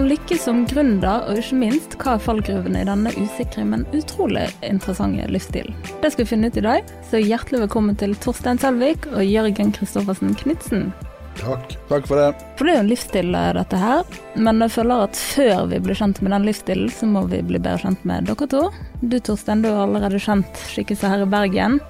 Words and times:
Hvordan 0.00 0.16
lykkes 0.16 0.44
som 0.46 0.60
gründer, 0.64 1.26
og 1.28 1.36
ikke 1.36 1.56
minst 1.60 1.94
hva 2.00 2.14
er 2.16 2.22
fallgruvene 2.24 2.80
i 2.80 2.86
denne 2.88 3.10
usikre, 3.20 3.66
men 3.68 3.82
utrolig 3.92 4.46
interessante 4.64 5.26
livsstilen? 5.28 5.76
Det 6.00 6.08
skal 6.14 6.24
vi 6.24 6.30
finne 6.30 6.48
ut 6.48 6.56
i 6.56 6.62
dag, 6.64 6.88
så 7.10 7.20
hjertelig 7.20 7.60
velkommen 7.66 7.98
til 8.00 8.16
Torstein 8.24 8.56
Selvik 8.62 9.04
og 9.10 9.20
Jørgen 9.28 9.74
Kristoffersen 9.76 10.32
Knutsen. 10.40 10.88
Takk. 11.36 11.76
Takk 11.92 12.08
for 12.08 12.16
det. 12.16 12.30
For 12.56 12.64
det 12.64 12.72
er 12.72 12.78
jo 12.80 12.86
en 12.86 12.90
livsstil, 12.94 13.36
eh, 13.36 13.52
dette 13.60 13.82
her. 13.84 14.16
Men 14.40 14.64
jeg 14.64 14.76
føler 14.78 15.04
at 15.04 15.20
før 15.20 15.68
vi 15.68 15.84
blir 15.84 16.00
kjent 16.00 16.24
med 16.24 16.32
den 16.32 16.48
livsstilen, 16.48 16.88
så 16.96 17.12
må 17.12 17.26
vi 17.28 17.44
bli 17.44 17.60
bedre 17.60 17.84
kjent 17.84 18.08
med 18.08 18.32
dere 18.32 18.48
to. 18.56 18.66
Du 19.04 19.20
Torstein, 19.20 19.60
du 19.60 19.68
har 19.68 19.84
allerede 19.84 20.16
kjent 20.16 20.64
skikkelse 20.72 21.12
her 21.12 21.28
i 21.28 21.28
Bergen. 21.28 21.82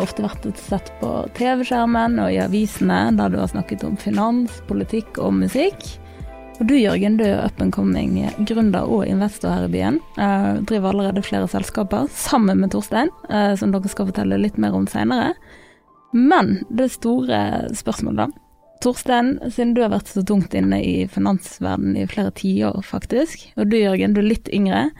Ofte 0.00 0.24
vært 0.24 0.48
sett 0.56 0.88
på 1.04 1.28
TV-skjermen 1.36 2.22
og 2.24 2.32
i 2.32 2.40
avisene, 2.40 3.10
der 3.20 3.28
du 3.28 3.36
har 3.36 3.52
snakket 3.52 3.84
om 3.84 4.00
finans, 4.00 4.62
politikk 4.64 5.20
og 5.20 5.34
musikk. 5.44 6.00
Og 6.60 6.66
du 6.68 6.74
Jørgen, 6.76 7.16
du 7.16 7.24
er 7.24 7.38
up 7.40 7.60
and 7.64 7.72
coming 7.72 8.18
gründer 8.44 8.84
og 8.84 9.06
investor 9.08 9.54
her 9.54 9.64
i 9.64 9.72
byen. 9.72 9.96
Uh, 10.18 10.60
driver 10.68 10.90
allerede 10.90 11.22
flere 11.24 11.48
selskaper 11.48 12.10
sammen 12.12 12.60
med 12.60 12.74
Torstein, 12.74 13.08
uh, 13.32 13.54
som 13.56 13.72
dere 13.72 13.88
skal 13.88 14.10
fortelle 14.10 14.36
litt 14.36 14.60
mer 14.60 14.76
om 14.76 14.84
seinere. 14.90 15.32
Men 16.12 16.58
det 16.68 16.90
store 16.98 17.40
spørsmålet, 17.80 18.26
da. 18.26 18.44
Torstein, 18.84 19.38
siden 19.48 19.72
du 19.76 19.80
har 19.84 19.94
vært 19.94 20.12
så 20.12 20.20
tungt 20.26 20.52
inne 20.56 20.82
i 20.84 21.08
finansverdenen 21.08 21.96
i 22.00 22.06
flere 22.08 22.32
tiår, 22.36 22.82
faktisk, 22.84 23.48
og 23.56 23.72
du 23.72 23.78
Jørgen, 23.80 24.12
du 24.16 24.20
er 24.20 24.28
litt 24.28 24.52
yngre, 24.52 24.90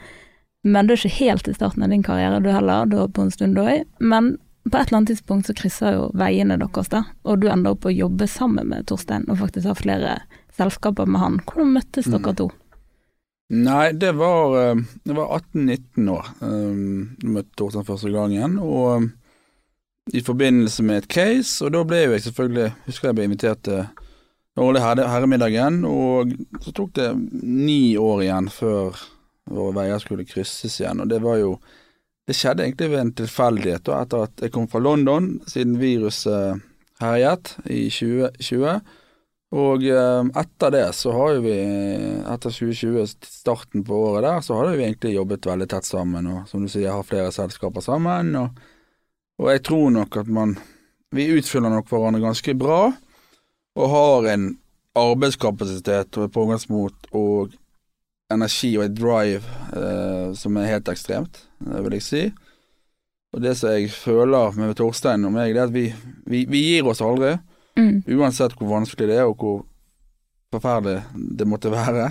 men 0.64 0.88
du 0.88 0.94
er 0.94 1.00
ikke 1.00 1.20
helt 1.20 1.48
i 1.48 1.56
starten 1.56 1.84
av 1.84 1.92
din 1.92 2.04
karriere, 2.04 2.40
du 2.40 2.48
heller, 2.52 2.88
du 2.88 3.02
har 3.02 3.12
på 3.12 3.24
en 3.24 3.32
stund 3.32 3.60
òg. 3.60 3.84
Men 4.00 4.38
på 4.64 4.76
et 4.76 4.88
eller 4.88 5.02
annet 5.02 5.12
tidspunkt 5.12 5.48
så 5.48 5.56
krysser 5.56 5.96
jo 5.96 6.10
veiene 6.16 6.56
deres, 6.60 6.88
da, 6.92 7.04
og 7.24 7.40
du 7.40 7.48
ender 7.52 7.76
opp 7.76 7.88
å 7.88 7.92
jobbe 7.92 8.28
sammen 8.28 8.72
med 8.72 8.88
Torstein 8.88 9.28
og 9.28 9.40
faktisk 9.40 9.68
har 9.68 9.80
flere 9.80 10.20
selskaper 10.60 11.08
med 11.08 11.20
han. 11.24 11.40
Hvordan 11.48 11.72
møttes 11.78 12.06
Mm. 12.06 12.18
dere 12.18 12.36
to? 12.36 12.50
Nei, 13.50 13.92
det 13.98 14.12
var, 14.14 14.52
eh, 14.70 14.82
var 15.10 15.32
18-19 15.40 16.08
år. 16.08 16.26
Jeg 16.40 17.32
møtte 17.34 17.56
Torstein 17.58 17.84
første 17.88 18.12
gangen, 18.14 18.58
og 18.62 18.96
um, 18.96 19.08
i 20.14 20.20
forbindelse 20.22 20.82
med 20.86 21.02
et 21.02 21.08
case, 21.08 21.64
og 21.64 21.72
da 21.74 21.82
ble 21.86 22.04
jo 22.04 22.12
jeg 22.14 22.22
selvfølgelig 22.28 22.68
Husker 22.86 23.08
jeg 23.08 23.16
ble 23.18 23.24
invitert 23.26 23.62
til 23.66 23.80
den 24.56 24.64
årlige 24.64 24.82
herre, 24.82 25.08
herremiddagen, 25.10 25.84
og 25.86 26.32
så 26.62 26.72
tok 26.74 26.94
det 26.98 27.10
ni 27.42 27.96
år 27.98 28.22
igjen 28.24 28.48
før 28.50 28.98
våre 29.50 29.74
veier 29.74 29.98
skulle 30.02 30.26
krysses 30.26 30.80
igjen, 30.80 31.00
og 31.02 31.10
det 31.10 31.22
var 31.22 31.38
jo 31.42 31.58
Det 32.28 32.36
skjedde 32.36 32.62
egentlig 32.62 32.90
ved 32.92 33.00
en 33.00 33.12
tilfeldighet, 33.18 33.82
da, 33.88 34.02
etter 34.04 34.22
at 34.22 34.42
jeg 34.44 34.52
kom 34.54 34.68
fra 34.70 34.78
London, 34.78 35.40
siden 35.50 35.80
viruset 35.80 36.60
herjet 37.00 37.56
i 37.66 37.88
2020. 37.90 38.76
Og 39.50 39.82
eh, 39.82 40.24
etter 40.38 40.70
det 40.70 40.84
så 40.94 41.12
har 41.16 41.32
jo 41.34 41.42
vi, 41.48 41.56
etter 42.22 42.54
2020, 42.54 43.06
starten 43.26 43.82
på 43.86 43.96
året 44.06 44.22
der, 44.22 44.42
så 44.46 44.60
har 44.60 44.70
vi 44.70 44.84
egentlig 44.84 45.16
jobbet 45.16 45.48
veldig 45.50 45.66
tett 45.72 45.88
sammen, 45.88 46.28
og 46.30 46.44
som 46.50 46.62
du 46.62 46.70
sier, 46.70 46.92
har 46.94 47.06
flere 47.06 47.32
selskaper 47.34 47.82
sammen, 47.82 48.30
og, 48.38 48.60
og 49.42 49.50
jeg 49.50 49.64
tror 49.66 49.88
nok 49.96 50.20
at 50.22 50.30
man 50.30 50.58
Vi 51.10 51.24
utfyller 51.34 51.72
nok 51.72 51.88
hverandre 51.90 52.20
ganske 52.22 52.52
bra, 52.54 52.92
og 53.74 53.88
har 53.90 54.28
en 54.30 54.44
arbeidskapasitet 54.94 56.18
og 56.20 56.28
et 56.28 56.34
pågangsmot 56.36 57.08
og 57.18 57.56
energi 58.30 58.76
og 58.78 58.84
et 58.84 58.94
drive 58.94 59.42
eh, 59.74 60.30
som 60.38 60.54
er 60.54 60.70
helt 60.70 60.92
ekstremt, 60.92 61.42
det 61.66 61.82
vil 61.82 61.96
jeg 61.98 62.06
si. 62.06 62.22
Og 63.34 63.42
det 63.42 63.56
som 63.58 63.74
jeg 63.74 63.90
føler 63.90 64.54
med 64.54 64.76
Torstein 64.78 65.26
og 65.26 65.34
meg, 65.34 65.50
det 65.54 65.64
er 65.64 65.66
at 65.66 65.74
vi, 65.74 65.88
vi, 66.30 66.44
vi 66.46 66.62
gir 66.68 66.86
oss 66.90 67.02
aldri. 67.02 67.36
Mm. 67.78 68.02
Uansett 68.18 68.56
hvor 68.58 68.72
vanskelig 68.74 69.08
det 69.10 69.18
er, 69.20 69.28
og 69.30 69.36
hvor 69.40 69.62
forferdelig 70.50 71.04
det 71.38 71.46
måtte 71.48 71.72
være 71.72 72.10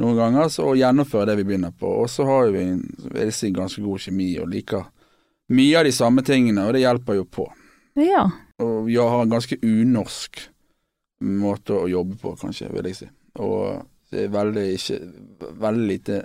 noen 0.00 0.16
ganger, 0.16 0.48
så 0.52 0.70
å 0.70 0.76
gjennomføre 0.78 1.30
det 1.30 1.40
vi 1.40 1.46
begynner 1.50 1.74
på. 1.76 1.90
Og 2.02 2.08
så 2.10 2.24
har 2.28 2.52
vi 2.54 2.64
en 2.72 2.84
vil 3.14 3.32
si, 3.34 3.50
ganske 3.54 3.82
god 3.84 4.06
kjemi 4.06 4.30
og 4.40 4.50
liker 4.52 4.86
mye 5.50 5.80
av 5.80 5.88
de 5.88 5.92
samme 5.94 6.22
tingene, 6.26 6.64
og 6.66 6.76
det 6.76 6.84
hjelper 6.84 7.18
jo 7.18 7.26
på. 7.26 7.46
Ja. 7.98 8.24
Og 8.62 8.86
vi 8.86 8.96
har 8.96 9.22
en 9.24 9.32
ganske 9.32 9.58
unorsk 9.66 10.44
måte 11.20 11.76
å 11.76 11.88
jobbe 11.90 12.16
på, 12.20 12.36
kanskje, 12.40 12.70
vil 12.72 12.88
jeg 12.88 13.00
si. 13.00 13.08
Og 13.42 13.82
det 14.10 14.24
er 14.24 14.32
veldig, 14.34 14.64
ikke, 14.74 14.96
veldig 15.62 15.86
lite 15.86 16.16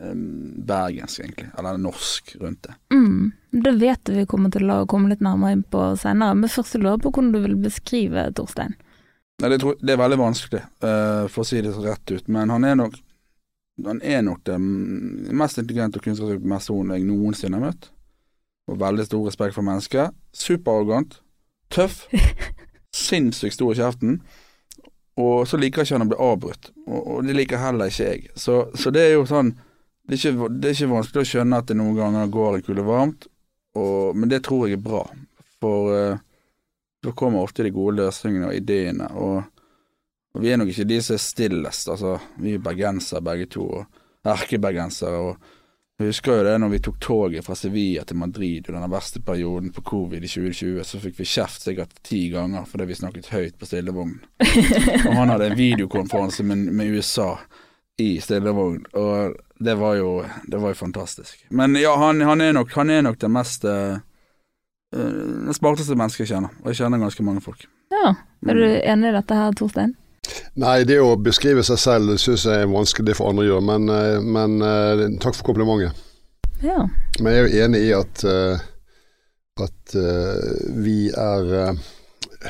bergensk, 0.66 1.20
egentlig, 1.22 1.52
eller 1.54 1.78
norsk 1.78 2.36
rundt 2.42 2.64
det. 2.66 2.78
Mm. 2.94 3.32
Det 3.66 3.74
vet 3.80 4.12
vi 4.12 4.26
kommer 4.30 4.52
til 4.52 4.72
å 4.74 4.80
komme 4.90 5.12
litt 5.12 5.22
nærmere 5.24 5.56
inn 5.56 5.66
på 5.70 5.84
senere, 6.02 6.36
men 6.40 6.52
først 6.52 6.76
jeg 6.76 6.84
lurer 6.84 7.02
på 7.04 7.12
hvordan 7.14 7.32
du 7.36 7.40
vil 7.44 7.58
beskrive 7.62 8.26
Torstein. 8.36 8.74
Nei, 9.44 9.52
det, 9.52 9.60
tror, 9.62 9.76
det 9.82 9.94
er 9.94 10.00
veldig 10.02 10.18
vanskelig, 10.20 10.64
uh, 10.82 11.28
for 11.30 11.44
å 11.44 11.48
si 11.48 11.62
det 11.62 11.76
rett 11.84 12.16
ut. 12.16 12.32
Men 12.32 12.54
han 12.54 12.66
er 12.68 12.80
nok 12.80 12.98
han 13.84 14.00
er 14.04 14.22
nok 14.24 14.46
det 14.48 14.56
mest 15.36 15.60
intelligente 15.60 16.00
og 16.00 16.06
kunnskapsrike 16.06 16.48
personen 16.48 16.96
jeg 16.96 17.08
noensinne 17.10 17.60
har 17.60 17.74
møtt. 17.74 17.90
Og 18.72 18.80
veldig 18.80 19.06
stor 19.06 19.26
respekt 19.28 19.58
for 19.58 19.68
mennesket. 19.68 20.16
Superarrogant. 20.34 21.20
Tøff. 21.70 22.06
Sinnssykt 23.06 23.58
stor 23.58 23.74
i 23.74 23.80
kjeften. 23.82 24.22
Og 25.22 25.46
så 25.48 25.58
liker 25.60 25.86
ikke 25.86 25.96
han 25.96 26.06
å 26.06 26.10
bli 26.12 26.20
avbrutt. 26.20 26.72
Og, 26.86 27.00
og 27.00 27.28
det 27.28 27.38
liker 27.38 27.62
heller 27.62 27.92
ikke 27.92 28.10
jeg. 28.10 28.26
Så, 28.36 28.66
så 28.76 28.92
det 28.92 29.06
er 29.06 29.16
jo 29.16 29.24
sånn 29.30 29.54
det 30.06 30.20
er, 30.20 30.20
ikke, 30.20 30.50
det 30.54 30.70
er 30.70 30.76
ikke 30.76 30.92
vanskelig 30.92 31.24
å 31.24 31.30
skjønne 31.32 31.60
at 31.62 31.70
det 31.72 31.78
noen 31.80 31.96
ganger 31.98 32.28
går 32.30 32.58
en 32.58 32.64
kule 32.68 32.84
varmt, 32.86 33.26
og, 33.74 34.14
men 34.14 34.30
det 34.30 34.44
tror 34.46 34.68
jeg 34.68 34.78
er 34.78 34.84
bra. 34.86 35.02
For 35.64 35.90
uh, 35.90 36.20
da 37.02 37.14
kommer 37.18 37.42
ofte 37.42 37.66
de 37.66 37.72
gode 37.74 37.98
løsningene 37.98 38.52
og 38.52 38.58
ideene. 38.60 39.08
Og, 39.18 39.40
og 40.36 40.44
vi 40.44 40.52
er 40.54 40.62
nok 40.62 40.70
ikke 40.70 40.88
de 40.92 41.00
som 41.02 41.18
er 41.18 41.24
stillest. 41.24 41.90
Altså, 41.90 42.20
vi 42.38 42.54
er 42.54 42.62
bergensere 42.62 43.24
begge 43.26 43.50
to, 43.58 43.66
og 43.80 44.30
erkebergensere. 44.36 45.22
og 45.26 45.65
jeg 45.96 46.10
husker 46.12 46.42
jo 46.42 46.44
det 46.44 46.56
når 46.60 46.72
vi 46.74 46.80
tok 46.84 46.98
toget 47.00 47.46
fra 47.46 47.56
Sevilla 47.56 48.04
til 48.04 48.18
Madrid 48.20 48.68
i 48.68 48.74
den 48.74 48.88
verste 48.92 49.22
perioden 49.24 49.72
på 49.72 49.84
covid 49.88 50.26
i 50.26 50.28
2020, 50.28 50.82
så 50.84 51.00
fikk 51.00 51.22
vi 51.22 51.28
kjeft 51.32 51.64
sikkert 51.64 51.94
ti 52.04 52.26
ganger 52.34 52.66
fordi 52.68 52.90
vi 52.90 52.98
snakket 53.00 53.30
høyt 53.32 53.56
på 53.60 53.70
stillevogn. 53.70 54.18
og 55.08 55.14
han 55.16 55.32
hadde 55.32 55.48
en 55.54 55.58
videokonferanse 55.60 56.44
med, 56.44 56.68
med 56.76 56.98
USA 56.98 57.38
i 58.04 58.18
stillevogn, 58.20 58.82
og 58.92 59.38
det 59.64 59.78
var 59.80 59.96
jo, 59.96 60.10
det 60.52 60.60
var 60.60 60.74
jo 60.74 60.82
fantastisk. 60.82 61.46
Men 61.50 61.80
ja, 61.80 61.96
han, 61.96 62.20
han, 62.28 62.44
er, 62.44 62.52
nok, 62.58 62.76
han 62.76 62.92
er 62.92 63.06
nok 63.08 63.22
den 63.22 63.32
mest 63.32 63.64
uh, 63.64 63.96
smarteste 65.56 65.96
mennesket 65.96 66.26
jeg 66.26 66.34
kjenner, 66.34 66.58
og 66.60 66.74
jeg 66.74 66.84
kjenner 66.84 67.06
ganske 67.06 67.24
mange 67.24 67.44
folk. 67.46 67.64
Ja. 67.96 68.18
Er 68.46 68.60
du 68.60 68.66
enig 68.68 69.14
i 69.14 69.16
dette 69.16 69.38
her, 69.40 69.56
Torstein? 69.56 69.96
Nei, 70.62 70.84
det 70.88 71.02
å 71.04 71.16
beskrive 71.20 71.64
seg 71.68 71.80
selv 71.82 72.16
syns 72.22 72.46
jeg 72.48 72.64
er 72.64 72.72
vanskelig 72.72 73.10
det 73.10 73.18
for 73.18 73.32
andre 73.32 73.48
gjøre, 73.48 73.66
men, 73.68 73.90
eh, 73.92 74.22
men 74.24 74.62
eh, 74.64 75.04
takk 75.24 75.38
for 75.38 75.52
komplimentet. 75.52 76.06
Ja. 76.64 76.86
Men 77.20 77.34
jeg 77.34 77.42
er 77.42 77.46
jo 77.46 77.66
enig 77.66 77.84
i 77.84 77.92
at, 77.96 78.24
eh, 78.24 78.64
at 79.66 79.96
vi 80.84 81.10
er 81.12 81.76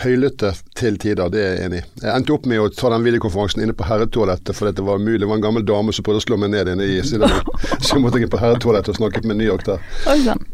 høylytte 0.02 0.52
til 0.76 0.98
tider, 1.00 1.30
det 1.32 1.42
er 1.42 1.52
jeg 1.54 1.66
enig 1.68 1.80
i. 1.80 1.86
Jeg 2.02 2.12
endte 2.12 2.34
opp 2.36 2.48
med 2.50 2.62
å 2.62 2.70
ta 2.74 2.90
den 2.92 3.06
videokonferansen 3.06 3.64
inne 3.64 3.76
på 3.78 3.88
herretoalettet 3.88 4.58
fordi 4.58 4.74
det 4.78 4.86
var 4.88 5.00
umulig. 5.00 5.22
Det 5.24 5.30
var 5.30 5.40
en 5.40 5.46
gammel 5.46 5.66
dame 5.68 5.94
som 5.96 6.06
prøvde 6.08 6.24
å 6.24 6.26
slå 6.26 6.40
meg 6.42 6.52
ned 6.56 6.72
inne 6.74 6.88
i 6.90 6.98
stillevogn. 7.06 7.62
Så 7.84 7.96
jeg 7.96 8.04
måtte 8.04 8.22
inn 8.22 8.32
på 8.32 8.42
herretoalettet 8.42 8.96
og 8.96 9.00
snakket 9.00 9.28
med 9.30 9.40
New 9.40 9.48
York 9.48 9.68
der. 9.68 9.86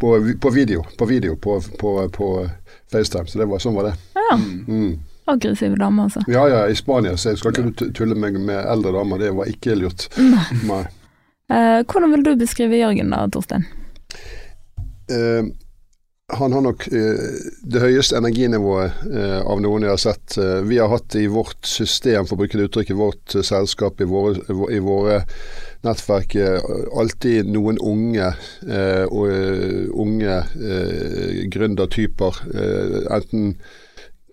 På, 0.01 0.17
på 0.43 0.53
video, 0.53 0.83
på, 0.97 1.07
video 1.09 1.37
på, 1.39 1.57
på, 1.81 1.95
på 2.13 2.33
FaceTime. 2.91 3.31
Så 3.31 3.41
det 3.41 3.49
var, 3.49 3.63
sånn 3.63 3.77
var 3.77 3.89
det. 3.91 3.95
Ja. 4.17 4.37
Mm. 4.37 4.99
Aggressive 5.29 5.77
damer, 5.77 6.09
altså. 6.09 6.23
Ja 6.31 6.47
ja, 6.49 6.63
i 6.67 6.75
Spania, 6.75 7.17
så 7.17 7.33
jeg 7.33 7.41
skal 7.41 7.53
ikke 7.53 7.91
tulle 7.97 8.17
meg 8.17 8.39
med 8.41 8.57
eldre 8.57 8.95
damer. 8.97 9.21
Det 9.21 9.33
var 9.37 9.51
ikke 9.51 9.77
lurt. 9.77 10.07
Nei. 10.17 10.83
Eh, 11.51 11.81
hvordan 11.83 12.13
vil 12.15 12.23
du 12.23 12.35
beskrive 12.39 12.79
Jørgen 12.79 13.11
da, 13.11 13.25
Torstein? 13.31 13.65
Uh, 15.11 15.51
han 16.31 16.53
har 16.55 16.61
nok 16.63 16.85
uh, 16.87 17.39
det 17.73 17.81
høyeste 17.83 18.15
energinivået 18.15 19.01
uh, 19.11 19.41
av 19.43 19.59
noen 19.63 19.83
jeg 19.83 19.91
har 19.91 19.99
sett. 19.99 20.37
Uh, 20.39 20.61
vi 20.67 20.79
har 20.79 20.87
hatt 20.91 21.15
i 21.19 21.25
vårt 21.31 21.67
system, 21.67 22.23
for 22.23 22.37
å 22.37 22.41
bruke 22.43 22.59
det 22.59 22.69
uttrykket, 22.69 22.95
vårt 22.95 23.35
selskap, 23.43 23.99
i 23.99 24.07
våre, 24.07 24.39
i 24.71 24.79
våre 24.83 25.21
nettverk, 25.83 26.37
alltid 27.01 27.49
noen 27.51 27.79
unge, 27.81 28.31
uh, 28.69 29.05
unge 29.11 30.39
gründertyper. 31.51 32.43
enten 33.11 33.55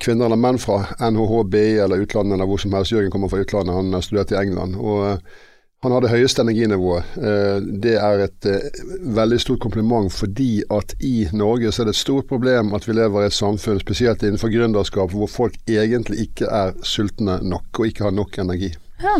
kvinner 0.00 0.26
eller 0.26 0.40
menn 0.40 0.58
fra 0.58 0.82
NHH, 0.98 1.44
BI 1.52 1.68
eller 1.84 2.04
utlandet 2.04 2.36
eller 2.38 2.48
hvor 2.48 2.60
som 2.62 2.74
helst. 2.76 2.92
Jørgen 2.92 3.10
kommer 3.10 3.30
fra 3.32 3.42
utlandet, 3.44 3.74
han 3.74 3.92
har 3.92 4.04
studert 4.06 4.32
i 4.32 4.40
England. 4.40 4.76
og 4.76 5.06
eh, 5.10 5.44
han 5.82 5.92
har 5.94 6.02
det 6.02 6.10
høyeste 6.10 6.42
energinivået. 6.42 7.04
Eh, 7.16 7.58
Det 7.82 7.94
er 8.02 8.24
et 8.24 8.46
eh, 8.50 8.80
veldig 9.14 9.40
stort 9.40 9.60
kompliment 9.62 10.12
fordi 10.12 10.62
at 10.74 10.94
i 11.00 11.28
Norge 11.32 11.70
så 11.72 11.82
er 11.82 11.90
det 11.90 11.94
et 11.94 12.02
stort 12.02 12.26
problem 12.26 12.74
at 12.74 12.88
vi 12.88 12.96
lever 12.98 13.22
i 13.22 13.26
et 13.30 13.36
samfunn, 13.36 13.78
spesielt 13.80 14.22
innenfor 14.22 14.50
gründerskap, 14.50 15.14
hvor 15.14 15.30
folk 15.30 15.54
egentlig 15.68 16.26
ikke 16.26 16.50
er 16.50 16.74
sultne 16.82 17.38
nok 17.42 17.78
og 17.78 17.86
ikke 17.86 18.08
har 18.08 18.10
nok 18.10 18.38
energi. 18.42 18.72
Ja. 19.02 19.14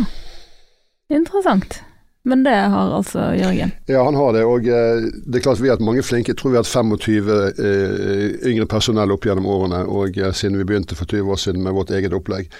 Interessant. 1.09 1.79
Men 2.23 2.43
det 2.43 2.55
har 2.55 2.95
altså 2.95 3.31
Jørgen. 3.35 3.71
Ja, 3.85 4.03
han 4.03 4.15
har 4.15 4.33
det. 4.35 4.43
Og 4.45 4.67
eh, 4.67 5.05
det 5.25 5.39
er 5.39 5.45
klart 5.45 5.61
vi 5.61 5.69
har 5.69 5.77
hatt 5.77 5.85
mange 5.85 6.03
flinke. 6.03 6.33
Jeg 6.33 6.41
tror 6.41 6.51
vi 6.51 6.59
har 6.59 6.65
hatt 6.65 6.73
25 6.73 7.31
eh, 7.31 8.25
yngre 8.51 8.67
personell 8.69 9.13
opp 9.15 9.27
gjennom 9.27 9.47
årene, 9.47 9.85
og 9.87 10.19
eh, 10.19 10.33
siden 10.35 10.59
vi 10.59 10.67
begynte 10.67 10.97
for 10.99 11.07
20 11.07 11.31
år 11.31 11.39
siden 11.39 11.63
med 11.63 11.77
vårt 11.77 11.93
eget 11.95 12.15
opplegg. 12.15 12.51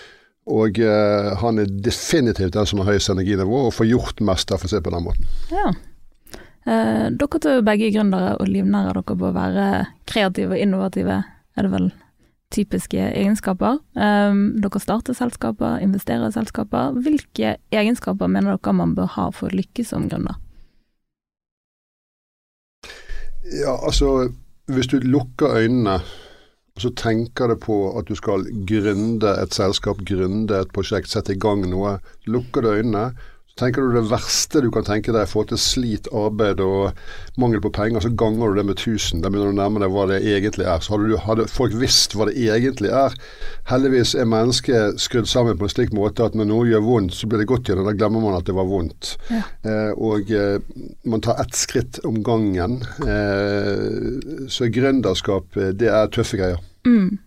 Og 0.50 0.80
eh, 0.82 1.30
han 1.42 1.60
er 1.62 1.76
definitivt 1.90 2.56
den 2.56 2.70
som 2.70 2.82
har 2.82 2.94
høyest 2.94 3.12
energinivå 3.12 3.66
og 3.68 3.76
får 3.76 3.92
gjort 3.92 4.24
mest, 4.26 4.56
for 4.56 4.70
å 4.70 4.72
se 4.72 4.82
på 4.86 4.96
den 4.96 5.06
måten. 5.06 5.32
Ja. 5.52 5.70
Dere 6.70 7.40
to 7.42 7.50
er 7.50 7.64
begge 7.66 7.88
gründere 7.96 8.36
og 8.38 8.50
livnærer 8.52 8.94
dere 8.94 9.16
på 9.18 9.30
å 9.30 9.34
være 9.34 9.68
kreative 10.10 10.54
og 10.54 10.62
innovative, 10.62 11.16
er 11.58 11.66
det 11.66 11.72
vel 11.74 11.88
typiske 12.54 13.00
egenskaper. 13.00 13.80
Um, 13.96 14.60
dere 14.62 14.82
starter 14.82 15.18
selskaper, 15.18 15.80
investerer 15.84 16.30
i 16.30 16.36
selskaper. 16.36 16.96
Hvilke 17.06 17.58
egenskaper 17.72 18.32
mener 18.32 18.58
dere 18.58 18.76
man 18.76 18.96
bør 18.98 19.12
ha 19.18 19.28
for 19.36 19.50
å 19.50 19.60
lykkes 19.60 19.94
som 19.94 20.08
gründer? 20.10 20.40
Ja, 23.50 23.78
altså 23.78 24.32
hvis 24.70 24.90
du 24.92 25.00
lukker 25.02 25.56
øynene 25.58 26.00
og 26.80 26.84
så 26.86 26.94
tenker 26.96 27.52
du 27.52 27.58
på 27.60 27.76
at 28.00 28.08
du 28.08 28.16
skal 28.16 28.46
gründe 28.70 29.34
et 29.42 29.52
selskap, 29.52 30.00
gründe 30.08 30.62
et 30.62 30.70
prosjekt, 30.72 31.10
sette 31.12 31.34
i 31.36 31.40
gang 31.42 31.66
noe. 31.68 31.98
Lukker 32.24 32.64
du 32.64 32.70
øynene, 32.72 33.10
tenker 33.60 33.84
du 33.86 33.96
det 33.96 34.08
verste 34.10 34.62
du 34.64 34.70
kan 34.74 34.86
tenke 34.88 35.14
deg, 35.14 35.26
i 35.26 35.30
forhold 35.30 35.52
til 35.52 35.62
slit, 35.62 36.10
arbeid 36.16 36.62
og 36.64 36.98
mangel 37.40 37.62
på 37.64 37.72
penger, 37.76 38.04
så 38.04 38.12
ganger 38.20 38.52
du 38.52 38.60
det 38.60 38.66
med 38.70 38.80
1000. 38.80 39.22
Da 39.24 39.32
begynner 39.32 39.52
du 39.52 39.58
å 39.58 39.60
nærme 39.60 39.84
deg 39.84 39.94
hva 39.94 40.08
det 40.10 40.20
egentlig 40.24 40.68
er. 40.68 40.82
Så 40.84 40.96
hadde, 40.96 41.12
du, 41.12 41.18
hadde 41.26 41.48
folk 41.52 41.76
visst 41.80 42.16
hva 42.18 42.30
det 42.30 42.38
egentlig 42.40 42.92
er. 42.96 43.16
Heldigvis 43.70 44.16
er 44.18 44.30
mennesket 44.30 45.00
skrudd 45.04 45.30
sammen 45.30 45.60
på 45.60 45.68
en 45.68 45.74
slik 45.76 45.94
måte 45.96 46.26
at 46.26 46.38
når 46.38 46.50
noe 46.50 46.68
gjør 46.72 46.86
vondt, 46.88 47.18
så 47.20 47.30
blir 47.30 47.44
det 47.44 47.50
godt 47.52 47.70
igjen, 47.70 47.84
og 47.84 47.92
da 47.92 47.96
glemmer 48.00 48.26
man 48.26 48.40
at 48.40 48.50
det 48.50 48.58
var 48.58 48.70
vondt. 48.70 49.16
Ja. 49.30 49.46
Eh, 49.68 49.94
og 49.96 50.34
eh, 50.34 50.60
man 51.10 51.24
tar 51.26 51.42
ett 51.44 51.56
skritt 51.58 52.02
om 52.08 52.22
gangen. 52.26 52.82
Eh, 53.06 54.48
så 54.52 54.70
gründerskap, 54.74 55.58
eh, 55.58 55.74
det 55.76 55.92
er 55.94 56.14
tøffe 56.14 56.40
greier. 56.40 56.62
Mm. 56.88 57.20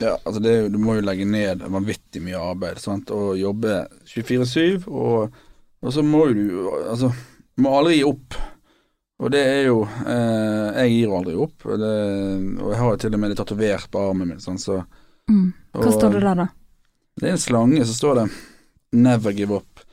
Ja, 0.00 0.16
altså 0.24 0.40
det, 0.40 0.54
du 0.72 0.78
må 0.80 0.96
jo 0.96 1.04
legge 1.04 1.26
ned 1.28 1.60
vanvittig 1.68 2.22
mye 2.24 2.40
arbeid 2.40 2.80
sant? 2.80 3.10
og 3.12 3.36
jobbe 3.36 3.82
24-7. 4.08 4.86
Og, 4.88 5.36
og 5.82 5.92
så 5.92 6.02
må 6.04 6.26
du 6.34 6.42
Altså, 6.90 7.12
må 7.60 7.72
aldri 7.78 7.96
gi 8.00 8.04
opp. 8.08 8.34
Og 9.20 9.30
det 9.34 9.40
er 9.44 9.66
jo 9.68 9.82
eh, 9.84 10.80
Jeg 10.80 10.92
gir 10.94 11.12
aldri 11.16 11.34
opp. 11.36 11.66
Og, 11.66 11.78
det, 11.78 11.90
og 12.62 12.70
jeg 12.72 12.78
har 12.80 12.90
jo 12.94 13.00
til 13.02 13.14
og 13.14 13.20
med 13.20 13.30
det 13.34 13.36
tatovert 13.42 13.90
på 13.92 14.00
armen 14.08 14.28
min. 14.34 14.40
Sånn, 14.40 14.58
så, 14.58 14.82
Mm. 15.30 15.52
Hva 15.76 15.86
og- 15.86 15.92
står 15.94 16.10
det 16.16 16.20
der, 16.24 16.34
da? 16.34 16.46
Det 17.20 17.28
er 17.28 17.32
en 17.36 17.38
slange, 17.38 17.84
så 17.86 17.94
står 17.94 18.14
det 18.18 18.30
'Never 18.92 19.32
give 19.36 19.50
up'. 19.54 19.84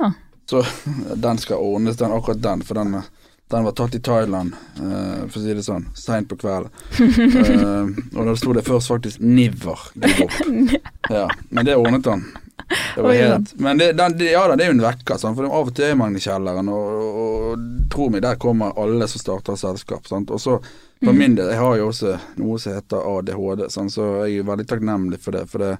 Ah. 0.00 0.12
Så 0.48 0.62
den 1.16 1.38
skal 1.38 1.56
ordnes, 1.58 1.96
den, 1.96 2.12
akkurat 2.12 2.40
den, 2.40 2.62
for 2.62 2.74
den, 2.74 3.02
den 3.50 3.64
var 3.64 3.72
tatt 3.72 3.94
i 3.94 3.98
Thailand, 4.00 4.54
eh, 4.76 5.26
for 5.28 5.38
å 5.38 5.42
si 5.42 5.52
det 5.54 5.64
sånn, 5.66 5.84
seint 5.94 6.28
på 6.28 6.36
kvelden. 6.36 6.70
Eh, 6.96 8.18
og 8.18 8.24
da 8.26 8.34
sto 8.36 8.52
det 8.54 8.64
først 8.64 8.88
faktisk 8.88 9.20
'Never 9.20 9.76
give 9.94 10.26
up'. 10.26 10.80
Ja, 11.10 11.28
men 11.50 11.64
det 11.66 11.76
ordnet 11.76 12.06
han. 12.06 12.24
Det 12.68 13.02
var 13.04 13.12
helt, 13.14 13.52
men 13.62 13.78
det, 13.78 13.92
den, 13.98 14.14
ja 14.26 14.40
det 14.56 14.64
er 14.64 14.70
jo 14.72 14.74
en 14.74 14.82
vekker, 14.82 15.18
sant? 15.20 15.36
for 15.38 15.46
av 15.46 15.68
og 15.68 15.74
til 15.76 15.84
er 15.90 15.98
man 15.98 16.16
i 16.16 16.22
kjelleren, 16.22 16.68
og, 16.72 16.86
og, 16.96 17.18
og 17.52 17.90
tro 17.92 18.08
meg, 18.10 18.22
der 18.24 18.38
kommer 18.42 18.74
alle 18.82 19.06
som 19.08 19.22
starter 19.22 19.58
selskap. 19.60 20.08
Sant? 20.10 20.30
Og 20.34 20.40
så 20.42 20.58
for 20.96 21.12
Mm. 21.12 21.18
min 21.18 21.34
del, 21.36 21.50
jeg 21.52 21.60
har 21.60 21.76
jo 21.76 21.90
også 21.90 22.14
noe 22.40 22.58
som 22.58 22.72
heter 22.72 23.04
ADHD, 23.18 23.66
sant? 23.70 23.92
så 23.92 24.06
jeg 24.24 24.38
er 24.40 24.48
veldig 24.48 24.64
takknemlig 24.66 25.18
for 25.20 25.36
det. 25.36 25.44
For 25.52 25.58
det, 25.60 25.74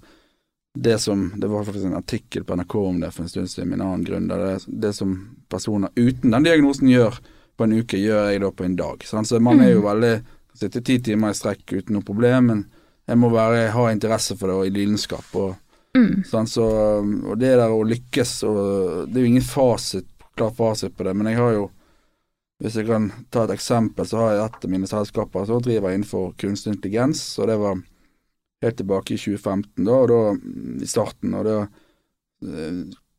det 0.77 0.99
som 1.01 1.33
Det 1.41 1.49
var 1.49 1.65
faktisk 1.65 1.87
en 1.89 1.97
artikkel 1.97 2.45
på 2.45 2.57
NRK 2.61 2.75
om 2.77 3.01
det 3.01 3.11
for 3.15 3.23
en 3.25 3.29
stund 3.33 3.49
siden, 3.49 3.71
min 3.71 3.81
annen 3.81 4.05
gründer. 4.05 4.37
Det, 4.45 4.65
det 4.69 4.93
som 4.95 5.15
personer 5.49 5.89
uten 5.97 6.31
den 6.31 6.45
diagnosen 6.45 6.89
gjør 6.93 7.17
på 7.57 7.65
en 7.65 7.73
uke, 7.81 7.97
gjør 7.97 8.29
jeg 8.31 8.43
da 8.45 8.51
på 8.53 8.65
en 8.69 8.77
dag. 8.77 9.07
Sant? 9.09 9.27
Så 9.31 9.41
mange 9.41 9.65
er 9.65 9.73
jo 9.79 9.87
veldig 9.89 10.17
Sitter 10.57 10.81
ti 10.81 10.95
timer 11.05 11.35
i 11.35 11.37
strekk 11.37 11.69
uten 11.73 11.93
noe 11.93 12.05
problem, 12.05 12.47
men 12.49 12.61
jeg 13.09 13.19
må 13.21 13.29
være, 13.29 13.67
ha 13.75 13.91
interesse 13.93 14.37
for 14.41 14.49
det 14.49 14.55
og 14.57 14.65
i 14.65 14.71
lidenskap. 14.73 15.27
og 15.37 15.57
Mm. 15.97 16.25
Sånn, 16.29 16.49
så, 16.51 16.67
og 17.01 17.39
det 17.41 17.55
der 17.57 17.73
å 17.73 17.81
lykkes 17.87 18.33
og 18.45 18.59
Det 19.09 19.17
er 19.17 19.25
jo 19.25 19.31
ingen 19.31 19.47
fasit, 19.47 20.09
klar 20.37 20.51
fasit 20.53 20.97
på 20.97 21.07
det, 21.07 21.15
men 21.17 21.31
jeg 21.31 21.41
har 21.41 21.55
jo 21.55 21.71
Hvis 22.61 22.77
jeg 22.77 22.87
kan 22.89 23.11
ta 23.33 23.45
et 23.45 23.53
eksempel, 23.53 24.07
så 24.09 24.21
har 24.21 24.31
jeg 24.33 24.45
et 24.47 24.63
av 24.65 24.71
mine 24.73 24.89
selskaper 24.89 25.45
så 25.45 25.59
driver 25.61 25.93
innenfor 25.93 26.31
kunstig 26.41 26.73
intelligens, 26.73 27.21
og 27.39 27.51
det 27.51 27.57
var 27.61 27.83
helt 28.65 28.79
tilbake 28.81 29.13
i 29.13 29.19
2015, 29.21 29.85
da, 29.85 29.97
og 30.01 30.09
da 30.09 30.21
i 30.81 30.89
starten, 30.89 31.35
og 31.37 31.45
da 31.45 31.59
eh, 31.67 32.79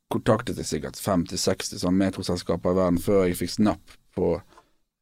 kontaktet 0.10 0.58
jeg 0.58 0.66
sikkert 0.72 0.98
50-60 0.98 1.84
sånn 1.84 2.00
metroselskaper 2.00 2.74
i 2.74 2.80
verden 2.80 2.98
før 3.04 3.28
jeg 3.28 3.38
fikk 3.38 3.54
snapp 3.60 3.98
på 4.18 4.32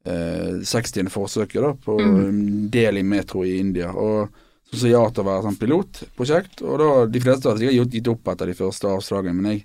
eh, 0.04 0.60
60. 0.68 1.08
forsøket 1.14 1.62
da, 1.64 1.72
på 1.86 1.96
Mm. 2.02 2.68
i 2.74 3.04
Metro 3.04 3.46
i 3.46 3.56
India. 3.60 3.94
og 3.94 4.30
som 4.76 4.84
sa 4.84 4.92
ja 4.92 5.02
til 5.10 5.24
å 5.24 5.28
være 5.30 5.46
sånn 5.48 5.60
pilotprosjekt. 5.62 6.64
Og 6.66 6.80
da, 6.82 6.90
de 7.10 7.22
fleste 7.24 7.50
hadde 7.50 7.64
sikkert 7.64 7.98
gitt 7.98 8.12
opp 8.12 8.32
etter 8.34 8.52
de 8.52 8.58
første 8.58 8.92
avslagene, 8.92 9.36
men 9.40 9.52
jeg, 9.52 9.64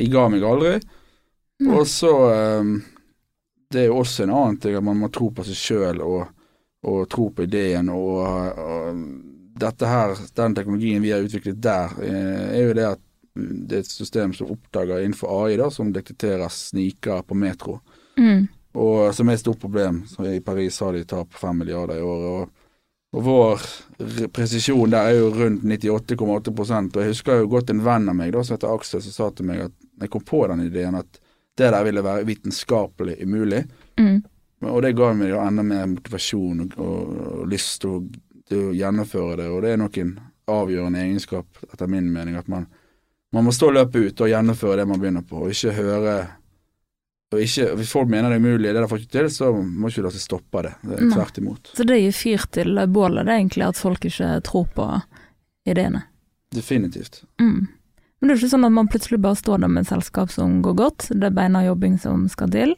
jeg 0.00 0.12
ga 0.12 0.26
meg 0.32 0.46
aldri. 0.46 0.76
Mm. 1.60 1.72
Og 1.76 1.82
så 1.88 2.12
um, 2.62 2.78
Det 3.70 3.82
er 3.82 3.90
jo 3.90 3.98
også 4.00 4.24
en 4.24 4.32
annen 4.32 4.56
ting 4.62 4.76
at 4.78 4.84
man 4.84 4.96
må 4.98 5.10
tro 5.12 5.28
på 5.34 5.44
seg 5.46 5.58
sjøl 5.58 6.00
og, 6.02 6.22
og 6.88 7.02
tro 7.12 7.28
på 7.34 7.44
ideen. 7.46 7.90
Og, 7.92 8.22
og 8.64 9.02
dette 9.60 9.90
her, 9.90 10.16
den 10.40 10.56
teknologien 10.56 11.02
vi 11.04 11.12
har 11.12 11.26
utviklet 11.26 11.60
der, 11.62 11.92
eh, 12.02 12.46
er 12.56 12.64
jo 12.64 12.76
det 12.78 12.86
at 12.94 13.04
det 13.34 13.76
er 13.76 13.84
et 13.84 13.90
system 13.92 14.32
som 14.34 14.50
oppdager 14.50 15.04
innenfor 15.04 15.30
AI, 15.44 15.58
da, 15.60 15.68
som 15.70 15.92
detekterer 15.94 16.50
snikere 16.52 17.22
på 17.22 17.36
metro. 17.38 17.78
Mm. 18.18 18.48
Og 18.80 19.14
som 19.14 19.28
er 19.28 19.38
et 19.38 19.42
stort 19.42 19.60
problem. 19.62 20.02
Så 20.10 20.26
I 20.26 20.40
Paris 20.44 20.80
har 20.80 20.94
de 20.94 21.04
tap 21.04 21.30
på 21.30 21.38
fem 21.38 21.62
milliarder 21.62 21.98
i 21.98 22.02
året. 22.02 22.30
Og, 22.30 22.59
og 23.10 23.24
vår 23.26 23.62
presisjon 24.32 24.92
der 24.92 25.10
er 25.10 25.16
jo 25.18 25.30
rundt 25.34 25.64
98,8% 25.66 26.94
Og 26.96 27.02
jeg 27.02 27.10
husker 27.10 27.40
jo 27.40 27.48
godt 27.50 27.72
en 27.72 27.82
venn 27.82 28.06
av 28.08 28.14
meg 28.16 28.30
da, 28.36 28.44
som 28.46 28.54
heter 28.54 28.70
Aksel, 28.70 29.02
som 29.02 29.16
sa 29.16 29.30
til 29.34 29.48
meg 29.48 29.64
at 29.66 29.74
jeg 30.00 30.12
kom 30.12 30.22
på 30.24 30.44
den 30.48 30.62
ideen, 30.68 30.94
at 30.94 31.18
det 31.58 31.72
der 31.74 31.84
ville 31.84 32.04
være 32.06 32.24
vitenskapelig 32.24 33.18
umulig. 33.20 33.64
Mm. 34.00 34.22
Og 34.70 34.82
det 34.84 34.94
ga 34.96 35.10
meg 35.16 35.32
jo 35.32 35.40
enda 35.42 35.64
mer 35.66 35.88
motivasjon 35.90 36.62
og, 36.64 36.76
og, 36.80 37.16
og 37.40 37.48
lyst 37.50 37.80
til 37.82 37.96
å, 37.96 38.00
til 38.48 38.70
å 38.70 38.74
gjennomføre 38.78 39.40
det. 39.42 39.48
Og 39.50 39.64
det 39.64 39.74
er 39.74 39.82
nok 39.82 39.98
en 40.00 40.14
avgjørende 40.50 41.02
egenskap, 41.02 41.60
etter 41.72 41.90
min 41.90 42.08
mening, 42.14 42.38
at 42.38 42.48
man, 42.48 42.68
man 43.34 43.46
må 43.46 43.52
stå 43.54 43.72
løpet 43.74 44.06
ut 44.06 44.22
og 44.24 44.30
gjennomføre 44.32 44.80
det 44.80 44.88
man 44.88 45.02
begynner 45.02 45.26
på, 45.26 45.44
og 45.44 45.54
ikke 45.54 45.74
høre 45.76 46.14
og 47.30 47.38
ikke, 47.38 47.68
Hvis 47.78 47.92
folk 47.94 48.08
mener 48.10 48.32
det 48.32 48.40
er 48.40 48.42
umulig, 48.42 48.72
det 48.74 48.80
de 48.82 48.88
får 48.90 49.02
ikke 49.02 49.14
til, 49.14 49.28
så 49.30 49.50
må 49.54 49.90
ikke 49.90 50.02
la 50.02 50.10
seg 50.10 50.22
stoppe 50.24 50.62
det. 50.66 50.72
Det 50.82 50.96
er 50.96 51.12
tvert 51.12 51.36
imot. 51.38 51.70
Så 51.78 51.86
det 51.86 52.00
gir 52.00 52.16
fyr 52.16 52.46
til 52.50 52.80
bålet, 52.90 53.22
det 53.26 53.34
er 53.34 53.38
egentlig 53.38 53.66
at 53.68 53.78
folk 53.78 54.06
ikke 54.08 54.30
tror 54.46 54.66
på 54.74 54.86
ideene. 55.70 56.02
Definitivt. 56.54 57.22
Mm. 57.38 57.68
Men 58.20 58.28
det 58.28 58.34
er 58.34 58.42
ikke 58.42 58.52
sånn 58.56 58.66
at 58.66 58.74
man 58.74 58.90
plutselig 58.90 59.20
bare 59.22 59.38
står 59.38 59.62
der 59.62 59.70
med 59.70 59.86
et 59.86 59.92
selskap 59.92 60.32
som 60.34 60.58
går 60.64 60.74
godt, 60.80 61.06
det 61.14 61.30
er 61.30 61.36
beina 61.38 61.62
jobbing 61.64 61.96
som 62.02 62.26
skal 62.32 62.50
til. 62.52 62.74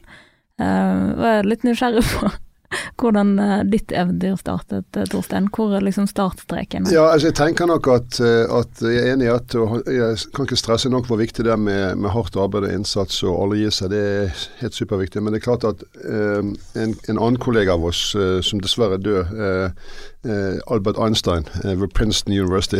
Uh, 0.61 1.17
jeg 1.17 1.39
er 1.39 1.49
litt 1.49 1.65
nysgjerrig 1.65 2.05
på 2.13 2.29
hvordan 2.99 3.35
eh, 3.39 3.63
ditt 3.69 3.91
eventyr 3.91 4.37
startet, 4.39 4.87
eh, 4.97 5.07
Torstein. 5.11 5.49
Hvor 5.53 5.75
er 5.77 5.85
liksom 5.85 6.07
startstreken? 6.09 6.89
Ja, 6.93 7.09
altså 7.11 7.29
jeg 7.31 7.37
tenker 7.39 7.69
nok 7.69 7.89
at, 7.93 8.19
eh, 8.23 8.45
at 8.49 8.83
jeg 8.83 9.01
er 9.01 9.13
enig 9.13 9.29
i 9.29 9.33
at 9.33 9.53
jeg 9.53 10.31
kan 10.35 10.47
ikke 10.47 10.59
stresse 10.59 10.91
nok 10.91 11.07
hvor 11.09 11.21
viktig 11.21 11.45
det 11.45 11.53
er 11.53 11.61
med, 11.61 11.99
med 12.01 12.13
hardt 12.13 12.37
arbeid 12.39 12.67
og 12.67 12.73
innsats 12.73 13.21
og 13.23 13.37
aldri 13.45 13.63
gi 13.63 13.73
seg. 13.73 13.93
Det 13.93 14.01
er 14.03 14.41
helt 14.61 14.77
superviktig. 14.77 15.23
Men 15.23 15.33
det 15.33 15.41
er 15.41 15.47
klart 15.47 15.67
at 15.67 15.83
eh, 16.03 16.41
en, 16.41 16.97
en 17.09 17.19
annen 17.19 17.39
kollega 17.41 17.77
av 17.77 17.85
oss 17.89 18.13
eh, 18.15 18.39
som 18.45 18.61
dessverre 18.63 18.99
dør, 19.01 19.29
eh, 19.33 19.87
eh, 20.29 20.57
Albert 20.71 20.99
Einstein 21.01 21.47
ved 21.63 21.89
Princeton 21.93 22.33
University, 22.33 22.79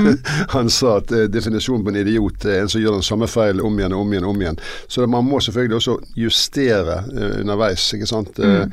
han 0.54 0.70
sa 0.72 0.98
at 0.98 1.12
definisjonen 1.32 1.84
på 1.86 1.92
en 1.92 2.00
idiot 2.02 2.44
er 2.44 2.62
en 2.62 2.72
som 2.72 2.82
gjør 2.82 2.98
den 2.98 3.06
samme 3.06 3.28
feil 3.30 3.62
om 3.64 3.78
igjen 3.78 3.94
og 3.96 4.04
om 4.04 4.14
igjen 4.14 4.28
om 4.30 4.42
igjen. 4.42 4.60
Så 4.88 5.06
man 5.10 5.28
må 5.28 5.40
selvfølgelig 5.40 5.80
også 5.80 5.98
justere 6.18 7.02
underveis. 7.40 7.92
ikke 7.94 8.10
sant? 8.10 8.38
Eh, 8.38 8.66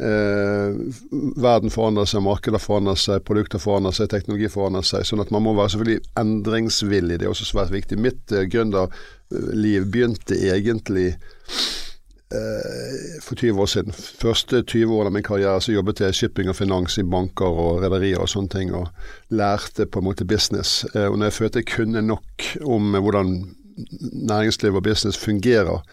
verden 0.00 1.72
forandrer 1.72 2.08
seg, 2.08 2.22
markeder 2.24 2.62
forandrer 2.62 2.96
seg, 3.00 3.24
produkter 3.26 3.60
forandrer 3.60 3.96
seg, 3.96 4.08
teknologi 4.12 4.48
forandrer 4.52 4.86
seg. 4.86 5.04
Sånn 5.06 5.20
at 5.24 5.32
man 5.34 5.44
må 5.44 5.54
være 5.58 5.74
selvfølgelig 5.74 6.06
endringsvillig. 6.20 7.18
Det 7.20 7.28
er 7.28 7.34
også 7.34 7.48
svært 7.50 7.74
viktig. 7.74 7.98
Mitt 8.00 8.32
eh, 8.32 8.46
gründerliv 8.50 9.86
begynte 9.92 10.38
egentlig 10.38 11.08
eh, 12.32 13.20
for 13.24 13.36
20 13.36 13.60
år 13.60 13.70
siden. 13.74 13.92
Første 14.22 14.62
20 14.62 14.96
årene 14.96 15.12
av 15.12 15.16
min 15.18 15.26
karriere 15.26 15.60
så 15.60 15.76
jobbet 15.76 16.00
jeg 16.04 16.14
i 16.14 16.18
shipping 16.22 16.52
og 16.52 16.58
finans 16.58 16.98
i 17.00 17.06
banker 17.06 17.62
og 17.64 17.84
rederier 17.84 18.22
og 18.22 18.30
sånne 18.32 18.54
ting, 18.54 18.74
og 18.76 18.88
lærte 19.34 19.86
på 19.86 20.00
en 20.00 20.08
måte 20.08 20.28
business. 20.28 20.84
Eh, 20.94 21.08
og 21.10 21.18
når 21.18 21.30
jeg 21.30 21.38
følte 21.40 21.64
jeg 21.64 21.72
kunne 21.74 22.04
nok 22.06 22.52
om 22.64 22.94
eh, 22.94 23.02
hvordan 23.04 23.34
næringsliv 24.30 24.80
og 24.80 24.84
business 24.86 25.20
fungerer, 25.20 25.84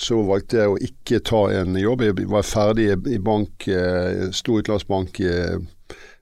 så 0.00 0.16
valgte 0.24 0.56
jeg 0.62 0.70
å 0.72 0.78
ikke 0.80 1.18
ta 1.28 1.40
en 1.60 1.74
jobb. 1.76 2.00
Jeg 2.06 2.28
var 2.30 2.46
ferdig 2.48 2.86
i 3.12 3.18
bank, 3.20 3.66
eh, 3.68 4.30
stor 4.32 4.62
utenlandsbank 4.62 5.20
eh, 5.20 5.58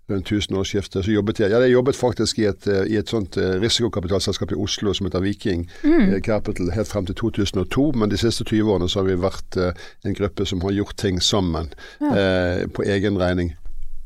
rundt 0.09 0.27
tusenårsskiftet. 0.27 1.05
Så 1.05 1.13
jobbet 1.13 1.39
jeg. 1.45 1.53
Ja, 1.53 1.61
jeg 1.63 1.75
jobbet 1.77 1.95
faktisk 1.99 2.41
i 2.43 2.47
et, 2.51 2.67
eh, 2.67 2.87
i 2.91 2.97
et 2.99 3.11
sånt 3.13 3.37
risikokapitalselskap 3.39 4.51
i 4.53 4.59
Oslo 4.59 4.95
som 4.97 5.07
heter 5.07 5.21
Viking 5.23 5.67
Mm. 5.85 6.21
Capital 6.25 6.71
helt 6.75 6.89
frem 6.89 7.07
til 7.07 7.15
2002. 7.15 7.93
Men 7.95 8.09
de 8.11 8.17
siste 8.19 8.45
20 8.45 8.73
årene 8.73 8.89
så 8.91 9.01
har 9.03 9.07
vi 9.11 9.15
vært 9.23 9.59
en 10.05 10.15
gruppe 10.15 10.47
som 10.47 10.61
har 10.65 10.71
gjort 10.73 10.97
ting 10.97 11.21
sammen 11.23 11.71
Ja. 12.01 12.15
eh, 12.17 12.67
på 12.67 12.83
egen 12.85 13.17
regning. 13.21 13.55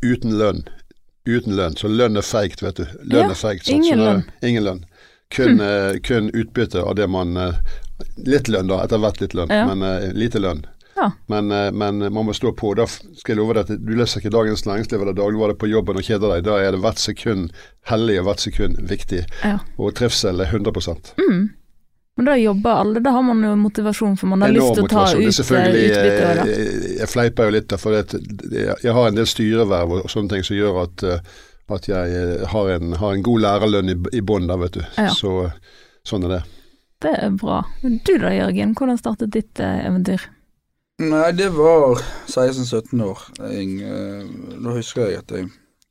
Uten 0.03 0.33
lønn. 0.37 0.65
Uten 1.25 1.55
lønn. 1.57 1.77
Så 1.79 1.87
lønn 1.89 2.17
er 2.19 2.27
feigt, 2.27 2.61
vet 2.63 2.77
du. 2.77 2.85
Lønn 3.05 3.29
Ja, 3.29 3.31
er 3.31 3.35
feigt. 3.39 3.65
Sånn, 3.65 3.77
ingen 3.85 3.99
sånn. 3.99 4.25
Ingen 4.43 4.65
lønn. 4.65 4.85
Kun, 5.31 5.61
eh, 5.61 5.99
kun 6.03 6.31
utbytte 6.35 6.83
av 6.85 6.95
det 6.97 7.09
man 7.09 7.37
Litt 8.27 8.49
lønn, 8.53 8.69
da. 8.71 8.83
Etter 8.85 9.03
hvert 9.03 9.21
litt 9.23 9.35
lønn, 9.39 9.51
Ja. 9.53 9.67
men 9.71 9.83
uh, 9.87 10.11
lite 10.17 10.43
lønn. 10.43 10.65
Ja. 10.97 11.11
Men, 11.27 11.51
eh, 11.53 11.71
men 11.73 11.99
man 11.99 12.27
må 12.27 12.35
stå 12.35 12.53
på. 12.53 12.75
Da 12.77 12.87
skal 12.87 13.33
jeg 13.35 13.39
love 13.41 13.55
deg 13.57 13.71
at 13.71 13.81
du 13.87 13.95
leser 13.97 14.21
ikke 14.21 14.33
Dagens 14.35 14.67
Næringsliv 14.69 15.01
eller 15.03 15.17
Dagbladet 15.17 15.59
på 15.59 15.71
jobben 15.71 15.99
og 15.99 16.05
kjeder 16.07 16.35
deg. 16.37 16.45
Da 16.49 16.59
er 16.61 16.77
det 16.77 16.83
hvert 16.85 17.01
sekund 17.03 17.51
hellig 17.91 18.19
og 18.21 18.29
hvert 18.29 18.45
sekund 18.45 18.79
viktig. 18.91 19.25
Ja. 19.43 19.59
Og 19.79 19.95
trivsel 19.99 20.45
er 20.45 20.53
100 20.53 21.15
Mm. 21.17 21.51
Men 22.17 22.27
da 22.29 22.35
jobber 22.37 22.83
alle, 22.83 23.01
da 23.01 23.11
har 23.11 23.23
man 23.25 23.41
jo 23.43 23.55
motivasjon, 23.57 24.19
for 24.21 24.29
man 24.29 24.43
har 24.45 24.51
lyst 24.53 24.75
til 24.77 24.85
å 24.85 24.89
ta 24.89 25.05
ut 25.09 25.23
eh, 25.23 25.29
utbytte. 25.33 26.45
Jeg, 26.45 26.99
Jeg 26.99 27.09
fleiper 27.09 27.49
jo 27.49 27.55
litt, 27.57 27.73
for 27.81 27.97
jeg 27.97 28.93
har 28.93 29.09
en 29.09 29.17
del 29.17 29.27
styreverv 29.27 29.95
og 30.03 30.11
sånne 30.13 30.29
ting 30.35 30.45
som 30.45 30.59
gjør 30.59 30.83
at, 30.83 31.07
at 31.73 31.89
jeg 31.89 32.49
har 32.53 32.69
en, 32.75 32.93
har 33.01 33.15
en 33.17 33.25
god 33.25 33.41
lærerlønn 33.47 33.95
i, 33.95 33.97
i 34.13 34.21
bånn 34.21 34.51
der, 34.51 34.61
vet 34.61 34.77
du. 34.77 34.85
Ja. 35.01 35.09
Så 35.09 35.49
sånn 36.05 36.29
er 36.29 36.37
det. 36.37 36.43
Det 37.03 37.13
er 37.19 37.35
bra. 37.35 37.65
Du 37.83 38.15
da, 38.19 38.31
Jørgen, 38.31 38.77
hvordan 38.79 38.99
startet 39.01 39.33
ditt 39.35 39.61
eh, 39.61 39.83
eventyr? 39.89 40.29
Nei, 41.03 41.33
det 41.35 41.49
var 41.57 41.99
16-17 42.31 43.03
år. 43.03 43.25
Jeg, 43.51 43.73
eh, 43.83 44.29
da 44.63 44.75
husker 44.77 45.09
jeg 45.09 45.23
at 45.25 45.35
jeg 45.35 45.49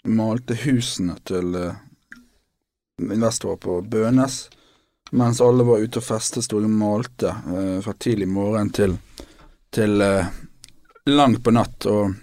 malte 0.08 0.56
husene 0.64 1.18
til 1.28 1.58
eh, 1.60 1.82
investorer 3.04 3.60
på 3.60 3.82
Bønes. 3.92 4.46
Mens 5.12 5.42
alle 5.44 5.66
var 5.68 5.84
ute 5.84 6.00
og 6.00 6.08
festet, 6.08 6.46
sto 6.46 6.62
jeg 6.62 6.70
og 6.70 6.78
malte 6.80 7.34
fra 7.84 7.92
tidlig 8.00 8.30
morgen 8.32 8.70
til, 8.72 8.94
til 9.76 10.00
langt 11.12 11.42
på 11.44 11.52
natt, 11.52 11.84
og 11.92 12.14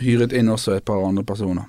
hyret 0.00 0.32
inn 0.32 0.48
også 0.48 0.78
et 0.78 0.86
par 0.88 1.02
andre 1.04 1.26
personer. 1.28 1.66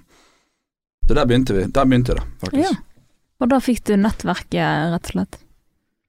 Så 1.03 1.17
der 1.17 1.27
begynte 1.27 1.57
vi. 1.57 1.65
Der 1.67 1.89
begynte 1.89 2.15
det, 2.15 2.23
faktisk. 2.39 2.63
Ja. 2.63 3.03
Og 3.43 3.51
da 3.51 3.59
fikk 3.59 3.83
du 3.89 3.97
nettverket, 3.99 4.93
rett 4.93 5.11
og 5.11 5.17
slett. 5.17 5.39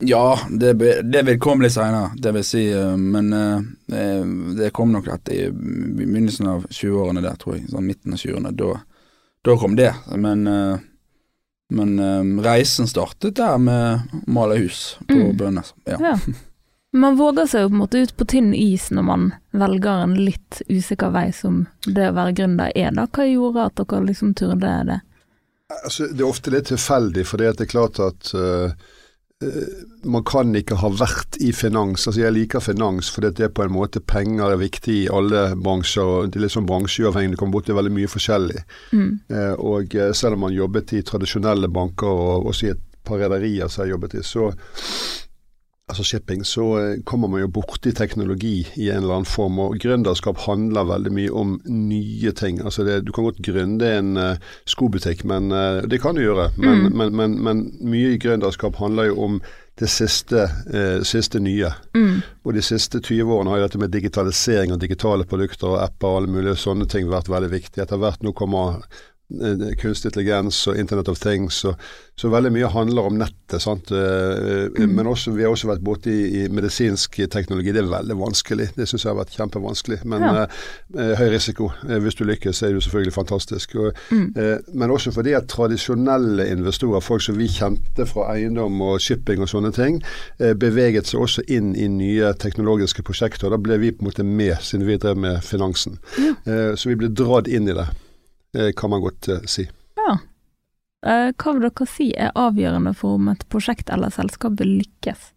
Ja, 0.01 0.41
det, 0.51 0.73
det 1.03 1.23
vil 1.23 1.41
komme 1.41 1.67
litt 1.67 1.75
seinere, 1.75 2.11
det 2.17 2.33
vil 2.33 2.45
si, 2.47 2.63
eh, 2.73 2.97
men 2.97 3.33
eh, 3.37 3.57
eh, 3.93 4.23
det 4.57 4.71
kom 4.77 4.93
nok 4.95 5.11
etter 5.13 5.35
i 5.35 5.49
begynnelsen 5.53 6.49
av 6.49 6.65
20-årene 6.73 7.21
der, 7.25 7.37
tror 7.41 7.59
jeg. 7.59 7.67
Sånn 7.73 7.89
midten 7.89 8.17
av 8.17 8.23
20-årene. 8.23 8.53
Da, 8.57 8.71
da 9.45 9.57
kom 9.61 9.77
det. 9.77 9.91
Men, 10.17 10.47
men 11.71 11.93
reisen 12.45 12.89
startet 12.89 13.37
der 13.37 13.59
med 13.61 14.15
å 14.17 14.23
male 14.33 14.61
hus 14.63 14.95
på 15.05 15.19
Mm. 15.21 15.37
Bønnes. 15.37 15.75
Ja. 15.85 15.99
Ja. 16.01 16.15
Man 16.93 17.17
våger 17.17 17.47
seg 17.47 17.63
jo 17.63 17.69
på 17.69 17.77
en 17.77 17.83
måte 17.85 18.01
ut 18.03 18.17
på 18.19 18.27
tynn 18.27 18.55
is 18.57 18.89
når 18.91 19.05
man 19.07 19.27
velger 19.55 20.03
en 20.03 20.17
litt 20.19 20.59
usikker 20.67 21.13
vei 21.15 21.29
som 21.33 21.61
det 21.87 22.09
å 22.09 22.17
være 22.17 22.33
gründer 22.41 22.73
er, 22.75 22.91
da. 22.97 23.05
Hva 23.07 23.29
gjorde 23.29 23.69
at 23.69 23.79
dere 23.79 24.01
liksom 24.09 24.33
turde 24.35 24.73
det? 24.89 24.97
Altså, 25.85 26.09
det 26.11 26.25
er 26.25 26.27
ofte 26.27 26.51
litt 26.51 26.67
tilfeldig, 26.67 27.27
for 27.29 27.39
det 27.39 27.53
er 27.53 27.71
klart 27.71 28.01
at 28.03 28.33
eh, 28.35 28.75
man 30.05 30.25
kan 30.29 30.53
ikke 30.57 30.77
ha 30.83 30.91
vært 30.93 31.39
i 31.41 31.51
finans. 31.57 32.07
Altså 32.07 32.21
Jeg 32.21 32.35
liker 32.37 32.61
finans 32.65 33.09
fordi 33.13 33.31
det 33.39 33.47
er 33.47 33.55
på 33.57 33.65
en 33.65 33.73
måte 33.73 34.03
penger 34.05 34.53
er 34.53 34.61
viktig 34.61 34.97
i 35.05 35.09
alle 35.13 35.55
bransjer. 35.57 36.05
og 36.05 36.29
Det 36.31 36.41
er 36.41 36.45
litt 36.45 36.57
sånn 36.57 36.69
bransjeuavhengig, 36.69 37.37
du 37.37 37.41
kommer 37.41 37.59
borti 37.59 37.77
veldig 37.77 37.95
mye 37.97 38.11
forskjellig. 38.11 38.65
Mm. 38.93 39.11
Eh, 39.33 39.55
og 39.57 39.97
eh, 39.97 40.13
selv 40.17 40.37
om 40.37 40.47
man 40.47 40.57
jobbet 40.57 40.93
i 40.99 41.03
tradisjonelle 41.07 41.73
banker 41.73 42.11
og 42.11 42.51
også 42.53 42.69
i 42.69 42.73
et 42.75 42.85
par 43.05 43.21
rederier 43.23 43.73
som 43.73 43.87
jeg 43.87 43.95
jobbet 43.95 44.19
i, 44.21 44.25
så 44.27 44.51
altså 45.91 46.05
shipping, 46.07 46.45
så 46.47 46.65
eh, 46.79 47.01
kommer 47.05 47.29
man 47.31 47.43
jo 47.43 47.51
borti 47.53 47.93
teknologi 47.97 48.63
i 48.81 48.89
en 48.91 49.03
eller 49.03 49.21
annen 49.21 49.29
form. 49.29 49.59
Og 49.63 49.77
gründerskap 49.83 50.41
handler 50.47 50.89
veldig 50.89 51.13
mye 51.17 51.33
om 51.37 51.57
nye 51.67 52.33
ting. 52.39 52.61
Altså 52.65 52.85
det, 52.87 53.01
du 53.07 53.13
kan 53.13 53.27
godt 53.27 53.43
gründe 53.45 53.89
en 53.99 54.15
uh, 54.17 54.53
skobutikk, 54.71 55.25
men 55.29 55.51
uh, 55.53 55.83
det 55.91 56.01
kan 56.03 56.17
du 56.17 56.23
gjøre. 56.25 56.51
Men, 56.57 56.81
Mm. 56.81 56.97
men, 56.97 57.17
men, 57.17 57.35
men 57.45 57.61
mye 57.83 58.15
i 58.15 58.19
gründerskap 58.23 58.79
handler 58.81 59.11
jo 59.11 59.19
om 59.27 59.41
det 59.81 59.89
siste, 59.91 60.47
uh, 60.71 61.03
siste 61.07 61.41
nye. 61.43 61.71
Mm. 61.97 62.21
Og 62.45 62.55
de 62.57 62.63
siste 62.65 63.01
20 63.01 63.33
årene 63.37 63.51
har 63.53 63.61
jo 63.61 63.67
dette 63.69 63.81
med 63.83 63.93
digitalisering 63.95 64.73
og 64.75 64.81
digitale 64.83 65.27
produkter 65.29 65.75
og 65.75 65.81
apper 65.85 66.09
og 66.09 66.21
alle 66.23 66.35
mulige 66.39 66.59
sånne 66.63 66.87
ting 66.89 67.11
vært 67.11 67.29
veldig 67.33 67.51
viktig. 67.53 67.83
Etter 67.83 68.01
hvert 68.01 68.23
nå 68.25 68.33
kommer 68.37 68.85
kunstig 69.81 70.11
intelligens 70.11 70.67
og 70.69 70.79
Internet 70.79 71.09
of 71.09 71.21
Things. 71.23 71.65
Og, 71.65 71.75
så 72.21 72.29
veldig 72.29 72.51
mye 72.53 72.69
handler 72.69 73.07
om 73.09 73.15
nettet. 73.17 73.63
sant? 73.63 73.91
Eh, 73.91 73.97
eh, 74.77 74.87
Men 74.87 75.07
også, 75.07 75.33
vi 75.33 75.43
har 75.43 75.51
også 75.55 75.71
vært 75.71 75.81
borti 75.83 76.13
i 76.43 76.49
medisinsk 76.53 77.17
teknologi. 77.33 77.73
Det 77.73 77.81
er 77.81 77.89
veldig 77.89 78.17
vanskelig. 78.21 78.67
Det 78.77 78.87
syns 78.89 79.05
jeg 79.07 79.11
har 79.15 79.17
vært 79.25 79.33
kjempevanskelig. 79.39 80.05
Men 80.05 80.21
Ja. 80.23 80.43
eh, 80.43 80.49
eh, 80.99 81.17
høy 81.17 81.31
risiko. 81.33 81.71
Eh, 81.89 81.99
hvis 81.99 82.15
du 82.19 82.25
lykkes, 82.25 82.63
er 82.63 82.73
det 82.75 82.83
selvfølgelig 82.83 83.13
fantastisk. 83.15 83.75
Og, 83.77 83.93
Mm. 84.11 84.33
eh, 84.37 84.59
men 84.75 84.91
også 84.91 85.13
fordi 85.13 85.33
at 85.33 85.49
tradisjonelle 85.49 86.51
investorer, 86.51 87.01
folk 87.01 87.23
som 87.23 87.39
vi 87.39 87.47
kjente 87.49 88.07
fra 88.07 88.35
eiendom 88.35 88.81
og 88.83 89.01
shipping 89.01 89.41
og 89.41 89.49
sånne 89.49 89.73
ting, 89.73 90.03
eh, 90.41 90.53
beveget 90.53 91.07
seg 91.07 91.21
også 91.21 91.43
inn 91.49 91.75
i 91.75 91.87
nye 91.89 92.35
teknologiske 92.35 93.03
prosjekter. 93.03 93.49
Da 93.51 93.57
ble 93.57 93.79
vi 93.79 93.91
på 93.93 94.03
en 94.03 94.11
måte 94.11 94.25
med, 94.25 94.59
siden 94.61 94.87
vi 94.87 94.97
drev 94.99 95.17
med 95.17 95.41
finansen. 95.43 95.99
Ja. 96.19 96.35
Eh, 96.47 96.75
så 96.77 96.85
vi 96.89 96.97
ble 96.97 97.09
dratt 97.09 97.49
inn 97.49 97.69
i 97.69 97.73
det, 97.73 97.89
eh, 97.89 97.95
kan 98.77 98.91
man 98.91 99.03
godt 99.05 99.29
eh, 99.29 99.45
si. 99.47 99.67
Ja. 100.01 100.17
Eh, 101.07 101.31
hva 101.33 101.53
vil 101.57 101.63
dere 101.69 101.87
si 101.89 102.11
er 102.13 102.33
avgjørende 102.37 102.95
for 102.97 103.17
om 103.19 103.29
et 103.33 103.47
prosjekt 103.53 103.91
eller 103.93 104.13
selskap 104.13 104.59
vil 104.61 104.79
lykkes? 104.83 105.31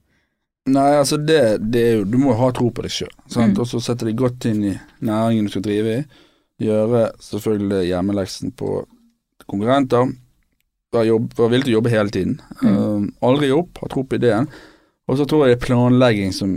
Nei, 0.73 0.89
altså 0.95 1.17
det, 1.19 1.39
det 1.73 1.81
er 1.83 1.95
jo 1.97 2.03
Du 2.07 2.17
må 2.21 2.33
ha 2.39 2.47
tro 2.55 2.69
på 2.71 2.85
deg 2.85 2.91
sjøl, 2.95 3.11
Mm. 3.35 3.57
og 3.59 3.67
så 3.67 3.81
sette 3.83 4.05
deg 4.07 4.15
godt 4.19 4.45
inn 4.47 4.61
i 4.63 4.73
næringen 5.03 5.45
du 5.47 5.51
skal 5.51 5.65
drive 5.65 5.95
i. 5.97 6.03
Gjøre 6.63 7.07
selvfølgelig 7.19 7.87
hjemmeleksen 7.89 8.53
på 8.55 8.85
konkurrenter. 9.49 10.13
Være, 10.93 11.17
villig 11.49 11.65
til 11.65 11.73
å 11.73 11.77
jobbe 11.79 11.91
hele 11.91 12.13
tiden. 12.13 12.37
Mm. 12.61 12.69
Eh, 12.69 13.09
aldri 13.27 13.49
gi 13.49 13.57
opp, 13.57 13.81
ha 13.81 13.89
tro 13.91 14.03
på 14.07 14.19
ideen. 14.19 14.47
Og 15.09 15.17
så 15.19 15.25
tror 15.27 15.45
jeg 15.47 15.57
det 15.57 15.61
er 15.61 15.65
planlegging 15.67 16.31
som 16.33 16.53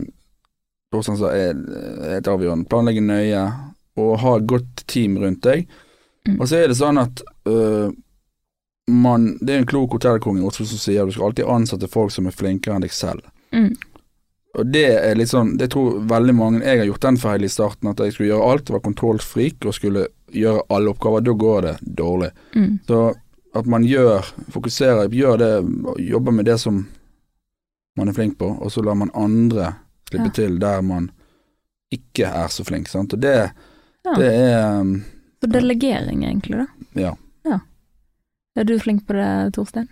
sa 1.02 1.32
er 1.34 1.56
helt 2.12 2.28
avgjørende. 2.30 2.68
Planlegge 2.70 3.02
nøye 3.02 3.42
og 3.98 4.18
ha 4.22 4.36
et 4.38 4.46
godt 4.46 4.84
team 4.86 5.16
rundt 5.18 5.42
deg. 5.42 5.66
Mm. 6.26 6.40
Og 6.40 6.49
så 6.49 6.56
er 6.59 6.68
det 6.68 6.76
sånn 6.78 6.99
at 6.99 7.23
øh, 7.47 7.90
man 8.88 9.38
Det 9.40 9.54
er 9.54 9.59
en 9.59 9.66
klok 9.66 9.92
hotellkonge 9.97 10.40
i 10.42 10.47
Oslo 10.47 10.64
som 10.66 10.78
sier 10.78 11.02
at 11.02 11.09
du 11.11 11.12
skal 11.16 11.26
alltid 11.30 11.49
ansette 11.50 11.88
folk 11.90 12.12
som 12.14 12.26
er 12.26 12.35
flinkere 12.35 12.76
enn 12.76 12.85
deg 12.85 12.92
selv. 12.95 13.23
Mm. 13.52 13.73
Og 14.56 14.66
det 14.73 14.85
er 14.97 15.14
litt 15.18 15.28
sånn 15.30 15.56
Det 15.59 15.68
tror 15.75 15.99
veldig 16.09 16.35
mange 16.35 16.62
Jeg 16.64 16.78
har 16.80 16.87
gjort 16.88 17.04
den 17.04 17.16
feil 17.21 17.45
i 17.45 17.50
starten, 17.52 17.88
at 17.90 17.99
jeg 18.00 18.12
skulle 18.14 18.30
gjøre 18.33 18.50
alt, 18.52 18.71
var 18.71 18.80
kontrollfrik 18.85 19.66
og 19.66 19.75
skulle 19.75 20.06
gjøre 20.33 20.62
alle 20.71 20.90
oppgaver. 20.90 21.21
Da 21.26 21.33
går 21.33 21.61
det 21.66 21.75
dårlig. 21.99 22.30
Mm. 22.54 22.78
Så 22.87 23.00
at 23.56 23.66
man 23.66 23.85
gjør 23.88 24.26
Fokuserer, 24.52 25.09
gjør 25.09 25.37
det, 25.40 25.50
jobber 26.06 26.33
med 26.33 26.45
det 26.47 26.59
som 26.61 26.87
man 27.97 28.09
er 28.09 28.12
flink 28.12 28.35
på, 28.38 28.49
og 28.61 28.68
så 28.73 28.83
lar 28.85 28.95
man 28.95 29.11
andre 29.14 29.71
slippe 30.11 30.26
Ja. 30.28 30.35
til 30.37 30.59
der 30.61 30.83
man 30.83 31.11
ikke 31.92 32.26
er 32.28 32.49
så 32.52 32.64
flink. 32.64 32.88
Sant? 32.88 33.14
Og 33.14 33.21
det, 33.23 33.50
Ja. 34.04 34.14
det 34.18 34.33
er 34.33 34.85
Så 35.43 35.50
delegering, 35.52 36.25
egentlig, 36.25 36.62
da. 36.64 36.66
Ja. 37.00 37.14
Er 38.57 38.64
du 38.64 38.78
flink 38.81 39.02
på 39.07 39.12
det, 39.12 39.52
Torstein? 39.52 39.88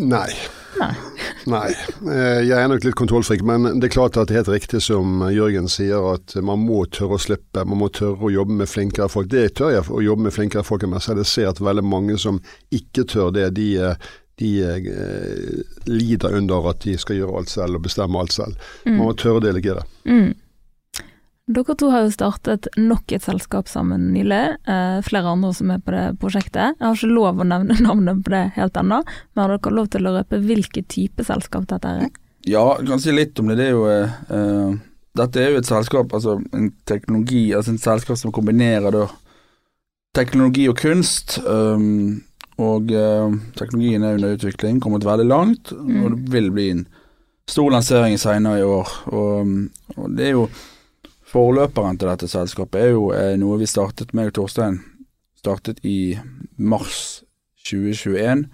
Nei. 0.00 0.30
Nei. 0.78 0.92
Nei. 1.52 1.68
Eh, 2.14 2.38
Jeg 2.46 2.54
er 2.56 2.68
nok 2.70 2.84
litt 2.86 2.96
kontrollfrik, 2.96 3.42
men 3.44 3.66
det 3.80 3.90
er 3.90 3.92
klart 3.96 4.16
at 4.16 4.30
det 4.30 4.36
er 4.36 4.40
helt 4.40 4.52
riktig 4.54 4.80
som 4.86 5.20
Jørgen 5.34 5.68
sier, 5.68 6.00
at 6.14 6.36
man 6.44 6.62
må 6.64 6.84
tørre 6.94 7.18
å 7.18 7.20
slippe. 7.20 7.64
Man 7.68 7.82
må 7.82 7.90
tørre 7.92 8.30
å 8.30 8.32
jobbe 8.32 8.56
med 8.62 8.70
flinkere 8.70 9.10
folk. 9.12 9.28
Det 9.32 9.50
tør 9.58 9.74
jeg, 9.74 9.84
å 9.90 10.00
jobbe 10.04 10.28
med 10.28 10.36
flinkere 10.38 10.64
folk 10.64 10.86
enn 10.86 10.94
meg 10.94 11.04
selv. 11.04 11.20
Jeg 11.26 11.32
ser 11.34 11.50
at 11.50 11.60
veldig 11.60 11.84
mange 11.84 12.16
som 12.22 12.40
ikke 12.72 13.04
tør 13.10 13.34
det, 13.36 13.50
de, 13.58 13.68
eh, 13.90 14.08
de 14.40 14.52
eh, 14.64 15.62
lider 15.90 16.38
under 16.40 16.70
at 16.72 16.80
de 16.86 16.96
skal 17.02 17.18
gjøre 17.20 17.42
alt 17.42 17.52
selv 17.52 17.80
og 17.80 17.84
bestemme 17.90 18.22
alt 18.22 18.32
selv. 18.38 18.68
Man 18.86 19.02
må 19.02 19.12
tørre 19.18 19.42
å 19.42 19.46
delegere. 19.50 19.84
Mm. 20.08 20.30
Dere 21.48 21.74
to 21.80 21.88
har 21.88 22.04
jo 22.04 22.12
startet 22.12 22.66
nok 22.76 23.12
et 23.16 23.24
selskap 23.24 23.70
sammen 23.72 24.10
nylig, 24.12 24.40
eh, 24.68 24.98
flere 25.06 25.30
andre 25.32 25.54
som 25.56 25.70
er 25.72 25.78
på 25.80 25.94
det 25.94 26.18
prosjektet. 26.20 26.76
Jeg 26.76 26.84
har 26.84 26.98
ikke 26.98 27.08
lov 27.14 27.40
å 27.40 27.46
nevne 27.48 27.78
navnet 27.86 28.20
på 28.24 28.34
det 28.34 28.42
helt 28.58 28.76
ennå, 28.76 29.00
men 29.32 29.42
har 29.42 29.54
dere 29.56 29.72
lov 29.78 29.88
til 29.94 30.08
å 30.08 30.12
røpe 30.18 30.42
hvilken 30.44 30.84
type 30.92 31.24
selskap 31.24 31.64
dette 31.70 31.88
er? 31.88 32.10
Ja, 32.44 32.66
jeg 32.78 32.90
kan 32.90 33.00
si 33.00 33.12
litt 33.16 33.40
om 33.40 33.48
det. 33.48 33.56
Det 33.60 33.70
er 33.70 33.74
jo 33.74 33.88
eh, 33.92 34.20
eh, 34.28 34.76
Dette 35.18 35.40
er 35.42 35.50
jo 35.50 35.58
et 35.58 35.66
selskap, 35.66 36.12
altså 36.14 36.36
en 36.54 36.68
teknologi, 36.86 37.48
altså 37.56 37.72
en 37.72 37.80
selskap 37.82 38.20
som 38.20 38.30
kombinerer 38.30 38.92
da 38.94 39.08
teknologi 40.14 40.68
og 40.70 40.76
kunst. 40.78 41.40
Um, 41.42 42.20
og 42.58 42.92
eh, 42.94 43.34
teknologien 43.58 44.04
er 44.06 44.18
under 44.18 44.36
utvikling, 44.36 44.78
kommet 44.84 45.06
veldig 45.08 45.26
langt, 45.26 45.72
Mm. 45.72 46.02
og 46.04 46.10
det 46.12 46.32
vil 46.32 46.50
bli 46.54 46.70
en 46.70 46.86
stor 47.48 47.70
lansering 47.70 48.18
senere 48.20 48.60
i 48.60 48.66
år. 48.68 48.88
Og, 49.10 49.52
og 49.96 50.16
det 50.16 50.26
er 50.28 50.36
jo 50.36 50.48
Forløperen 51.28 51.98
til 51.98 52.08
dette 52.08 52.28
selskapet 52.30 52.80
er 52.80 52.94
jo 52.94 53.10
eh, 53.12 53.34
noe 53.40 53.58
vi 53.60 53.68
startet, 53.68 54.14
med, 54.16 54.32
Torstein 54.36 54.80
startet 55.38 55.82
i 55.86 56.16
mars 56.56 57.22
2021, 57.68 58.46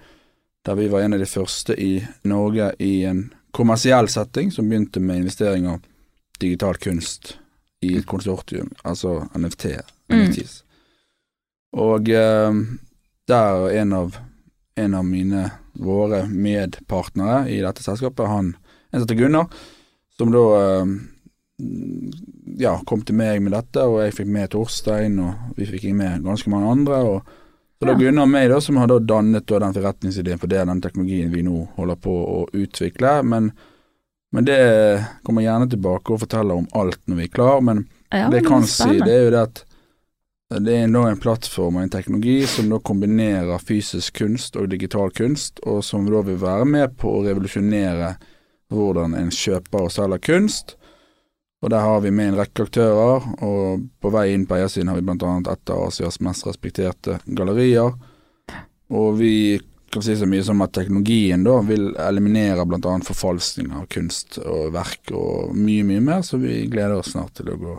der 0.65 0.79
vi 0.81 0.91
var 0.91 1.05
en 1.05 1.15
av 1.15 1.23
de 1.23 1.29
første 1.29 1.77
i 1.79 1.93
Norge 2.27 2.73
i 2.83 3.05
en 3.07 3.29
kommersiell 3.55 4.09
setting 4.11 4.51
som 4.53 4.69
begynte 4.69 5.01
med 5.01 5.23
investering 5.23 5.69
av 5.71 5.85
digital 6.43 6.77
kunst 6.83 7.37
i 7.85 7.95
et 8.01 8.09
konsortium, 8.11 8.73
altså 8.83 9.21
NFT. 9.39 9.77
Mm. 10.11 10.35
Og 11.79 12.11
eh, 12.11 12.63
der 13.31 13.69
en 13.81 13.99
av 14.03 14.19
en 14.75 14.95
av 14.95 15.05
mine, 15.07 15.51
våre 15.73 16.25
medpartnere 16.27 17.49
i 17.51 17.61
dette 17.63 17.83
selskapet, 17.83 18.27
han, 18.31 18.55
en 18.91 18.99
som 18.99 19.05
heter 19.07 19.19
Gunnar, 19.19 19.47
som 20.19 20.33
da 20.35 20.45
eh, 20.59 20.95
ja, 22.59 22.77
kom 22.87 23.03
til 23.07 23.17
meg 23.19 23.43
med 23.43 23.55
dette, 23.55 23.83
og 23.85 24.03
jeg 24.05 24.15
fikk 24.19 24.31
med 24.35 24.53
Torstein, 24.55 25.19
og 25.23 25.57
vi 25.59 25.69
fikk 25.69 25.89
med 25.97 26.25
ganske 26.25 26.51
mange 26.53 26.71
andre. 26.71 27.01
og 27.03 27.35
så 27.79 27.87
var 27.91 27.99
Gunnar 28.01 28.25
og 28.25 28.31
meg, 28.33 28.49
da, 28.49 28.61
som 28.63 28.79
har 28.81 28.89
da 28.89 28.99
dannet 29.03 29.47
da 29.51 29.59
den 29.61 29.75
forretningsideen 29.75 30.41
for 30.41 30.49
det 30.49 30.63
den 30.65 30.81
teknologien 30.81 31.33
vi 31.35 31.43
nå 31.45 31.67
holder 31.77 31.99
på 32.01 32.15
å 32.15 32.39
utvikle. 32.55 33.19
Men, 33.29 33.51
men 34.33 34.47
det 34.49 34.59
kommer 35.27 35.45
gjerne 35.45 35.69
tilbake 35.71 36.15
og 36.15 36.23
forteller 36.23 36.63
om 36.63 36.69
alt 36.73 37.03
når 37.05 37.21
vi 37.21 37.29
er 37.29 37.35
klar. 37.35 37.61
Men 37.61 37.87
Ja, 38.15 38.29
det 38.31 38.41
jeg 38.41 38.47
kan 38.47 38.63
er 38.63 38.71
si, 38.71 39.01
det 39.03 39.13
er 39.13 39.25
jo 39.27 39.35
det 39.35 39.43
at 39.51 39.65
det 40.65 40.77
er 40.77 40.93
da 40.93 41.03
en 41.11 41.19
plattform 41.19 41.81
og 41.81 41.83
en 41.83 41.91
teknologi 41.91 42.45
som 42.47 42.69
da 42.71 42.79
kombinerer 42.79 43.59
fysisk 43.59 44.21
kunst 44.21 44.57
og 44.61 44.71
digital 44.71 45.11
kunst, 45.11 45.59
og 45.67 45.83
som 45.83 46.07
da 46.07 46.21
vil 46.23 46.39
være 46.39 46.69
med 46.69 46.95
på 47.01 47.11
å 47.11 47.25
revolusjonere 47.27 48.15
hvordan 48.73 49.17
en 49.19 49.33
kjøper 49.35 49.89
og 49.89 49.93
selger 49.93 50.23
kunst. 50.23 50.77
Og 51.65 51.71
der 51.73 51.81
har 51.81 52.03
vi 52.05 52.11
med 52.13 52.29
en 52.29 52.37
rekke 52.37 52.67
aktører, 52.67 53.25
og 53.41 53.87
på 54.05 54.11
vei 54.13 54.27
inn 54.35 54.45
på 54.45 54.59
eiersiden 54.59 54.91
har 54.93 54.99
vi 54.99 55.07
annet 55.09 55.49
et 55.49 55.71
av 55.73 55.87
Asias 55.87 56.21
mest 56.21 56.45
respekterte 56.45 57.17
gallerier. 57.25 57.95
Og 58.93 59.17
vi 59.17 59.33
kan 59.95 60.05
si 60.05 60.17
så 60.19 60.29
mye 60.29 60.45
som 60.45 60.61
at 60.61 60.75
teknologien 60.77 61.47
da 61.47 61.55
vil 61.65 61.95
eliminere 61.97 62.67
annet 62.67 63.09
forfalskning 63.09 63.73
av 63.73 63.87
kunst 63.95 64.37
og 64.43 64.75
verk 64.75 65.15
og 65.17 65.57
mye, 65.57 65.87
mye 65.89 66.05
mer, 66.05 66.21
så 66.27 66.37
vi 66.43 66.67
gleder 66.69 66.99
oss 66.99 67.15
snart 67.15 67.33
til 67.39 67.49
å 67.55 67.57
gå 67.57 67.79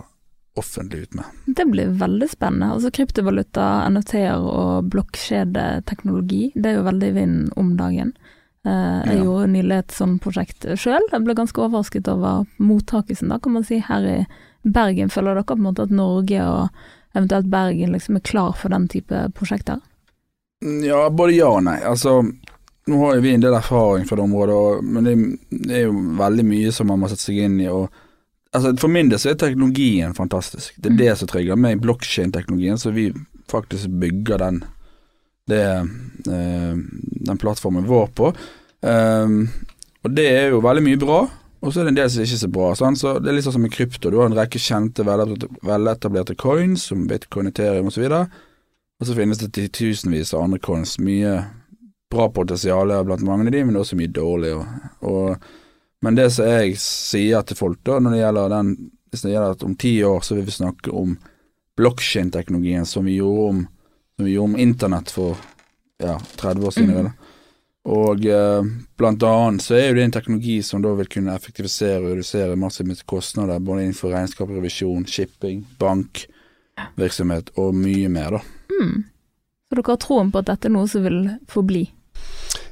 offentlig 0.57 1.05
ut 1.05 1.17
med. 1.19 1.25
Det 1.45 1.65
blir 1.69 1.93
veldig 1.99 2.29
spennende. 2.31 2.71
Altså 2.73 2.89
Kryptovaluta, 2.95 3.67
NFT-er 3.91 4.49
og 4.49 4.89
blokkjedeteknologi, 4.95 6.55
det 6.55 6.71
er 6.71 6.79
jo 6.79 6.87
veldig 6.89 7.11
i 7.11 7.17
vinden 7.19 7.53
om 7.59 7.75
dagen. 7.77 8.15
Eh, 8.65 9.01
jeg 9.05 9.17
Ja. 9.17 9.23
gjorde 9.23 9.47
nylig 9.53 9.77
et 9.77 9.87
sånt 9.93 10.21
prosjekt 10.23 10.65
sjøl. 10.75 11.01
Jeg 11.11 11.23
ble 11.23 11.35
ganske 11.35 11.61
overrasket 11.61 12.07
over 12.07 12.45
mottakelsen, 12.59 13.29
da, 13.29 13.37
kan 13.39 13.53
man 13.53 13.63
si, 13.63 13.77
her 13.79 14.01
i 14.01 14.25
Bergen. 14.65 15.09
Føler 15.09 15.35
dere 15.35 15.43
på 15.45 15.53
en 15.53 15.61
måte 15.67 15.83
at 15.83 15.91
Norge 15.91 16.41
og 16.41 16.69
eventuelt 17.15 17.49
Bergen 17.49 17.93
liksom 17.93 18.15
er 18.17 18.21
klar 18.25 18.55
for 18.57 18.69
den 18.69 18.87
type 18.87 19.31
prosjekter? 19.37 19.81
Ja, 20.61 21.09
både 21.09 21.35
ja 21.35 21.47
og 21.51 21.63
nei. 21.63 21.77
Altså, 21.85 22.23
nå 22.87 22.99
har 23.05 23.15
jo 23.15 23.21
vi 23.21 23.33
en 23.35 23.41
del 23.41 23.53
erfaring 23.53 24.07
fra 24.07 24.15
det 24.17 24.23
området, 24.25 24.55
og, 24.55 24.83
men 24.83 25.03
det, 25.03 25.15
det 25.67 25.75
er 25.77 25.85
jo 25.85 25.93
veldig 26.17 26.45
mye 26.45 26.71
som 26.73 26.87
man 26.87 26.99
må 26.99 27.09
sette 27.11 27.21
seg 27.27 27.37
inn 27.45 27.59
i. 27.61 27.67
Og, 27.69 27.89
altså, 28.53 28.73
for 28.81 28.87
min 28.89 29.09
del 29.09 29.19
så 29.21 29.29
er 29.33 29.35
teknologien 29.41 30.13
fantastisk. 30.17 30.73
Det 30.77 30.89
er 30.89 30.95
Mm. 30.95 30.97
det 30.97 31.17
som 31.17 31.27
trigger 31.27 31.55
meg, 31.55 31.81
blokkjedeteknologien, 31.81 32.77
så 32.81 32.91
vi 32.93 33.11
faktisk 33.51 33.87
bygger 34.01 34.37
den, 34.41 34.63
det, 35.49 35.63
eh, 36.31 36.75
den 37.29 37.37
plattformen 37.41 37.87
vår 37.87 38.07
på. 38.17 38.31
Um, 38.85 39.49
og 40.05 40.13
det 40.13 40.25
er 40.29 40.47
jo 40.53 40.61
veldig 40.61 40.83
mye 40.85 41.01
bra. 41.01 41.19
Og 41.65 41.73
så 41.73 41.81
er 41.81 41.87
det 41.87 41.95
en 41.95 41.99
del 42.01 42.09
som 42.13 42.25
ikke 42.25 42.37
er 42.37 42.43
så 42.43 42.51
bra. 42.53 42.71
Sant? 42.77 42.99
Så 43.01 43.19
Det 43.19 43.29
er 43.29 43.37
litt 43.37 43.45
sånn 43.47 43.57
som 43.57 43.63
med 43.65 43.73
krypto. 43.73 44.11
Du 44.11 44.19
har 44.19 44.29
en 44.29 44.37
rekke 44.37 44.61
kjente, 44.61 45.05
veletablerte, 45.05 46.35
coins, 46.37 46.89
som 46.91 47.07
bitcoin, 47.09 47.49
ethereum 47.49 47.89
osv. 47.89 48.05
Og 48.05 49.07
så 49.07 49.15
finnes 49.17 49.41
det 49.41 49.53
titusenvis 49.55 50.33
av 50.33 50.45
andre 50.45 50.59
coins. 50.59 50.99
Mye 51.01 51.39
bra 52.11 52.29
potensial 52.29 52.93
blant 53.05 53.25
mange 53.25 53.47
av 53.47 53.55
de, 53.55 53.63
men 53.65 53.79
også 53.79 53.97
mye 53.97 54.13
dårlig. 54.13 54.53
Og, 54.55 55.07
og, 55.09 55.47
men 56.05 56.19
det 56.19 56.29
som 56.35 56.49
jeg 56.51 56.77
sier 56.81 57.41
til 57.41 57.57
folk 57.57 57.81
da, 57.87 57.97
når 57.99 58.13
det 58.13 58.21
gjelder 58.21 58.53
den 58.57 58.75
Hvis 59.09 59.21
det 59.23 59.31
gjelder 59.31 59.53
at 59.55 59.63
om 59.63 59.75
ti 59.79 60.03
år 60.03 60.23
så 60.27 60.35
vil 60.35 60.43
vi 60.43 60.51
snakke 60.51 60.91
om 60.91 61.13
blokkjedeteknologien 61.79 62.85
som 62.85 63.05
vi 63.07 63.13
gjorde 63.15 63.43
om 63.47 63.59
Som 64.15 64.25
vi 64.25 64.33
gjorde 64.35 64.53
om 64.53 64.59
internett 64.59 65.11
for 65.11 65.37
ja, 66.03 66.19
30 66.35 66.67
år 66.67 66.71
siden. 66.71 67.09
Mm. 67.09 67.11
Og 67.85 68.25
eh, 68.25 68.63
blant 68.97 69.23
annet 69.23 69.61
så 69.61 69.75
er 69.77 69.89
jo 69.89 69.97
det 69.99 70.05
en 70.07 70.15
teknologi 70.15 70.55
som 70.65 70.81
da 70.81 70.93
vil 70.97 71.09
kunne 71.11 71.35
effektivisere 71.37 71.99
og 72.01 72.15
redusere 72.15 72.57
massivt 72.57 73.03
kostnader, 73.05 73.61
både 73.61 73.83
innenfor 73.85 74.15
regnskap, 74.15 74.49
revisjon, 74.49 75.05
shipping, 75.05 75.61
bank, 75.79 76.25
virksomhet 76.97 77.51
og 77.61 77.75
mye 77.77 78.09
mer, 78.09 78.39
da. 78.39 78.41
Mm. 78.73 79.03
Så 79.69 79.77
dere 79.77 79.91
har 79.91 80.01
troen 80.01 80.31
på 80.33 80.41
at 80.41 80.49
dette 80.49 80.69
er 80.69 80.73
noe 80.73 80.89
som 80.89 81.05
vil 81.05 81.19
forbli? 81.51 81.85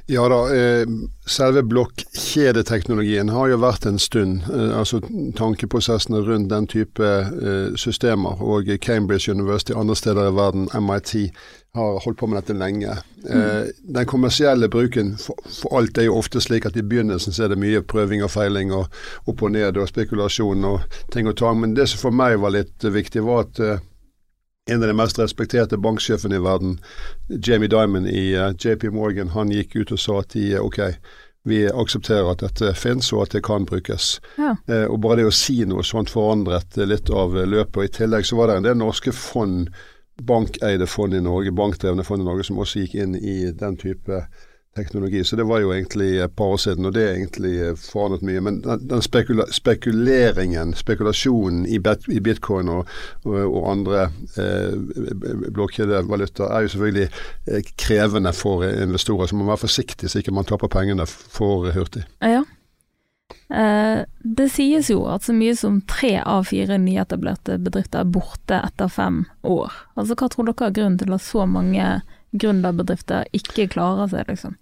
Ja 0.06 0.28
da, 0.28 0.54
eh, 0.54 0.86
selve 1.26 1.62
blokkjedeteknologien 1.62 3.30
har 3.32 3.48
jo 3.48 3.56
vært 3.62 3.86
en 3.88 3.98
stund. 3.98 4.42
Eh, 4.52 4.72
altså 4.78 5.00
tankeprosessene 5.38 6.20
rundt 6.26 6.50
den 6.50 6.66
type 6.68 7.00
eh, 7.00 7.70
systemer. 7.80 8.42
Og 8.44 8.68
Cambridge 8.84 9.32
University 9.32 9.72
andre 9.72 9.96
steder 9.96 10.28
i 10.28 10.34
verden, 10.36 10.68
MIT, 10.76 11.30
har 11.74 12.04
holdt 12.04 12.18
på 12.20 12.28
med 12.28 12.42
dette 12.42 12.58
lenge. 12.58 13.00
Mm. 13.24 13.70
den 13.94 14.06
kommersielle 14.06 14.68
bruken 14.68 15.14
for, 15.16 15.34
for 15.48 15.78
alt 15.78 15.96
er 15.98 16.04
jo 16.04 16.18
ofte 16.18 16.42
slik 16.44 16.66
at 16.68 16.76
i 16.76 16.82
begynnelsen 16.84 17.32
så 17.32 17.46
er 17.46 17.54
det 17.54 17.56
mye 17.58 17.80
prøving 17.80 18.20
og 18.22 18.28
feiling 18.30 18.68
og 18.76 18.92
opp 19.26 19.42
og 19.42 19.54
ned 19.54 19.78
og 19.80 19.88
spekulasjon 19.88 20.66
og 20.68 20.84
ting 21.10 21.26
og 21.26 21.38
tang. 21.40 21.56
Men 21.62 21.72
det 21.74 21.88
som 21.88 22.02
for 22.02 22.14
meg 22.14 22.36
var 22.44 22.52
litt 22.52 22.84
viktig, 22.84 23.24
var 23.24 23.46
at 23.46 23.80
en 24.70 24.82
av 24.82 24.88
de 24.88 24.96
mest 24.96 25.18
respekterte 25.18 25.76
banksjefene 25.76 26.38
i 26.38 26.42
verden, 26.44 26.78
Jamie 27.28 27.68
Dimon 27.68 28.06
i 28.08 28.32
eh, 28.32 28.52
JP 28.58 28.90
Morgan, 28.96 29.34
han 29.34 29.52
gikk 29.52 29.76
ut 29.76 29.92
og 29.92 30.00
sa 30.00 30.18
at 30.22 30.32
de, 30.32 30.54
eh, 30.54 30.62
ok, 30.62 30.80
vi 31.44 31.66
aksepterer 31.68 32.30
at 32.30 32.40
dette 32.40 32.70
finnes 32.80 33.10
og 33.12 33.26
at 33.26 33.36
det 33.36 33.42
kan 33.44 33.66
brukes. 33.68 34.14
Ja. 34.40 34.54
Eh, 34.64 34.86
og 34.88 35.02
bare 35.04 35.20
det 35.20 35.28
å 35.28 35.34
si 35.36 35.58
noe 35.68 35.84
sånt 35.84 36.12
forandret 36.12 36.78
litt 36.80 37.12
av 37.12 37.36
løpet. 37.36 37.76
Og 37.76 37.84
I 37.84 37.92
tillegg 37.98 38.24
så 38.24 38.40
var 38.40 38.48
det 38.48 38.56
en 38.56 38.68
del 38.70 38.80
norske 38.80 39.12
fond, 39.12 39.68
bankeide 40.24 40.88
fond 40.88 41.12
i 41.12 41.20
Norge, 41.20 41.52
bankdrevne 41.52 42.06
fond 42.06 42.24
i 42.24 42.28
Norge, 42.30 42.48
som 42.48 42.62
også 42.62 42.86
gikk 42.86 42.96
inn 43.04 43.18
i 43.20 43.52
den 43.52 43.76
type 43.76 44.24
teknologi. 44.76 45.24
Så 45.24 45.36
det 45.36 45.46
var 45.48 45.60
jo 45.62 45.72
egentlig 45.72 46.18
et 46.18 46.36
par 46.36 46.54
år 46.54 46.56
siden, 46.56 46.86
og 46.86 46.94
det 46.94 47.02
er 47.04 47.14
egentlig 47.14 47.52
eh, 47.62 47.76
forandret 47.78 48.24
mye. 48.26 48.40
Men 48.44 48.60
den, 48.64 49.02
spekula 49.02 49.46
spekuleringen, 49.52 50.74
spekulasjonen 50.74 51.66
i, 51.66 51.78
bitcoin 52.20 52.68
og, 52.68 52.90
og, 53.24 53.38
og 53.44 53.70
andre 53.70 54.08
eh, 54.40 54.74
blokkjedevalutaer, 55.54 56.50
er 56.50 56.66
jo 56.66 56.74
selvfølgelig 56.74 57.08
eh, 57.46 57.70
krevende 57.78 58.32
for 58.32 58.66
investorer. 58.66 59.26
Så 59.26 59.36
man 59.36 59.46
må 59.46 59.54
være 59.54 59.66
forsiktig 59.66 60.10
så 60.10 60.20
ikke 60.20 60.34
man 60.34 60.48
taper 60.48 60.72
pengene 60.72 61.06
for 61.06 61.70
hurtig. 61.74 62.04
Ja. 62.22 62.42
Eh, 63.54 64.04
det 64.18 64.48
sies 64.52 64.90
jo 64.90 65.04
at 65.10 65.26
så 65.26 65.34
mye 65.36 65.54
som 65.56 65.80
tre 65.88 66.16
av 66.20 66.48
fire 66.48 66.78
nyetablerte 66.80 67.58
bedrifter 67.62 68.02
er 68.02 68.10
borte 68.16 68.58
etter 68.58 68.90
fem 68.92 69.24
år. 69.46 69.72
Altså 69.94 70.16
Hva 70.18 70.30
tror 70.32 70.50
dere 70.50 70.68
er 70.68 70.76
grunnen 70.76 71.00
til 71.00 71.14
at 71.14 71.24
så 71.24 71.46
mange 71.46 71.88
gründerbedrifter 72.34 73.28
ikke 73.36 73.68
klarer 73.70 74.10
seg, 74.10 74.26
liksom? 74.32 74.56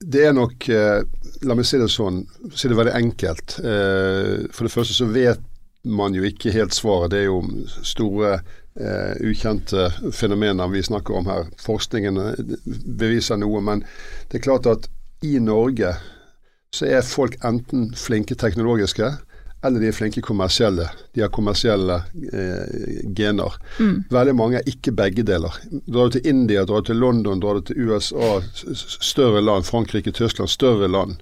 Det 0.00 0.22
er 0.24 0.32
nok 0.32 0.68
eh, 0.72 1.02
La 1.44 1.56
meg 1.56 1.66
si 1.68 1.78
det 1.80 1.90
sånn, 1.92 2.22
si 2.56 2.68
det 2.68 2.76
veldig 2.78 2.96
enkelt. 2.96 3.58
Eh, 3.60 4.46
for 4.52 4.66
det 4.66 4.72
første 4.72 4.96
så 4.96 5.08
vet 5.12 5.42
man 5.88 6.16
jo 6.16 6.24
ikke 6.24 6.52
helt 6.52 6.76
svaret. 6.76 7.12
Det 7.12 7.22
er 7.22 7.28
jo 7.28 7.40
store 7.84 8.34
eh, 8.36 9.14
ukjente 9.24 9.88
fenomener 10.16 10.72
vi 10.72 10.82
snakker 10.84 11.20
om 11.20 11.28
her. 11.28 11.48
Forskningen 11.60 12.20
eh, 12.22 12.40
beviser 13.00 13.40
noe, 13.40 13.60
men 13.64 13.84
det 14.28 14.40
er 14.40 14.46
klart 14.48 14.68
at 14.68 14.88
i 15.24 15.36
Norge 15.40 15.94
så 16.72 16.86
er 16.88 17.04
folk 17.04 17.36
enten 17.44 17.90
flinke 17.98 18.36
teknologiske, 18.38 19.08
eller 19.62 19.80
de 19.80 19.90
er 19.90 19.96
flinke 19.96 20.22
kommersielle. 20.24 20.86
De 21.14 21.20
har 21.20 21.32
kommersielle 21.34 22.00
eh, 22.32 23.02
gener. 23.16 23.56
Mm. 23.78 23.96
Veldig 24.10 24.34
mange 24.36 24.60
er 24.60 24.70
ikke 24.70 24.94
begge 24.96 25.24
deler. 25.26 25.56
Drar 25.84 26.08
du 26.08 26.16
til 26.16 26.30
India, 26.32 26.64
drar 26.64 26.80
du 26.80 26.90
til 26.90 27.02
London, 27.02 27.42
drar 27.42 27.60
du 27.60 27.68
til 27.68 27.82
USA, 27.84 28.38
større 28.54 29.42
land, 29.44 29.68
Frankrike, 29.68 30.14
Tyskland, 30.16 30.48
større 30.48 30.88
land, 30.88 31.20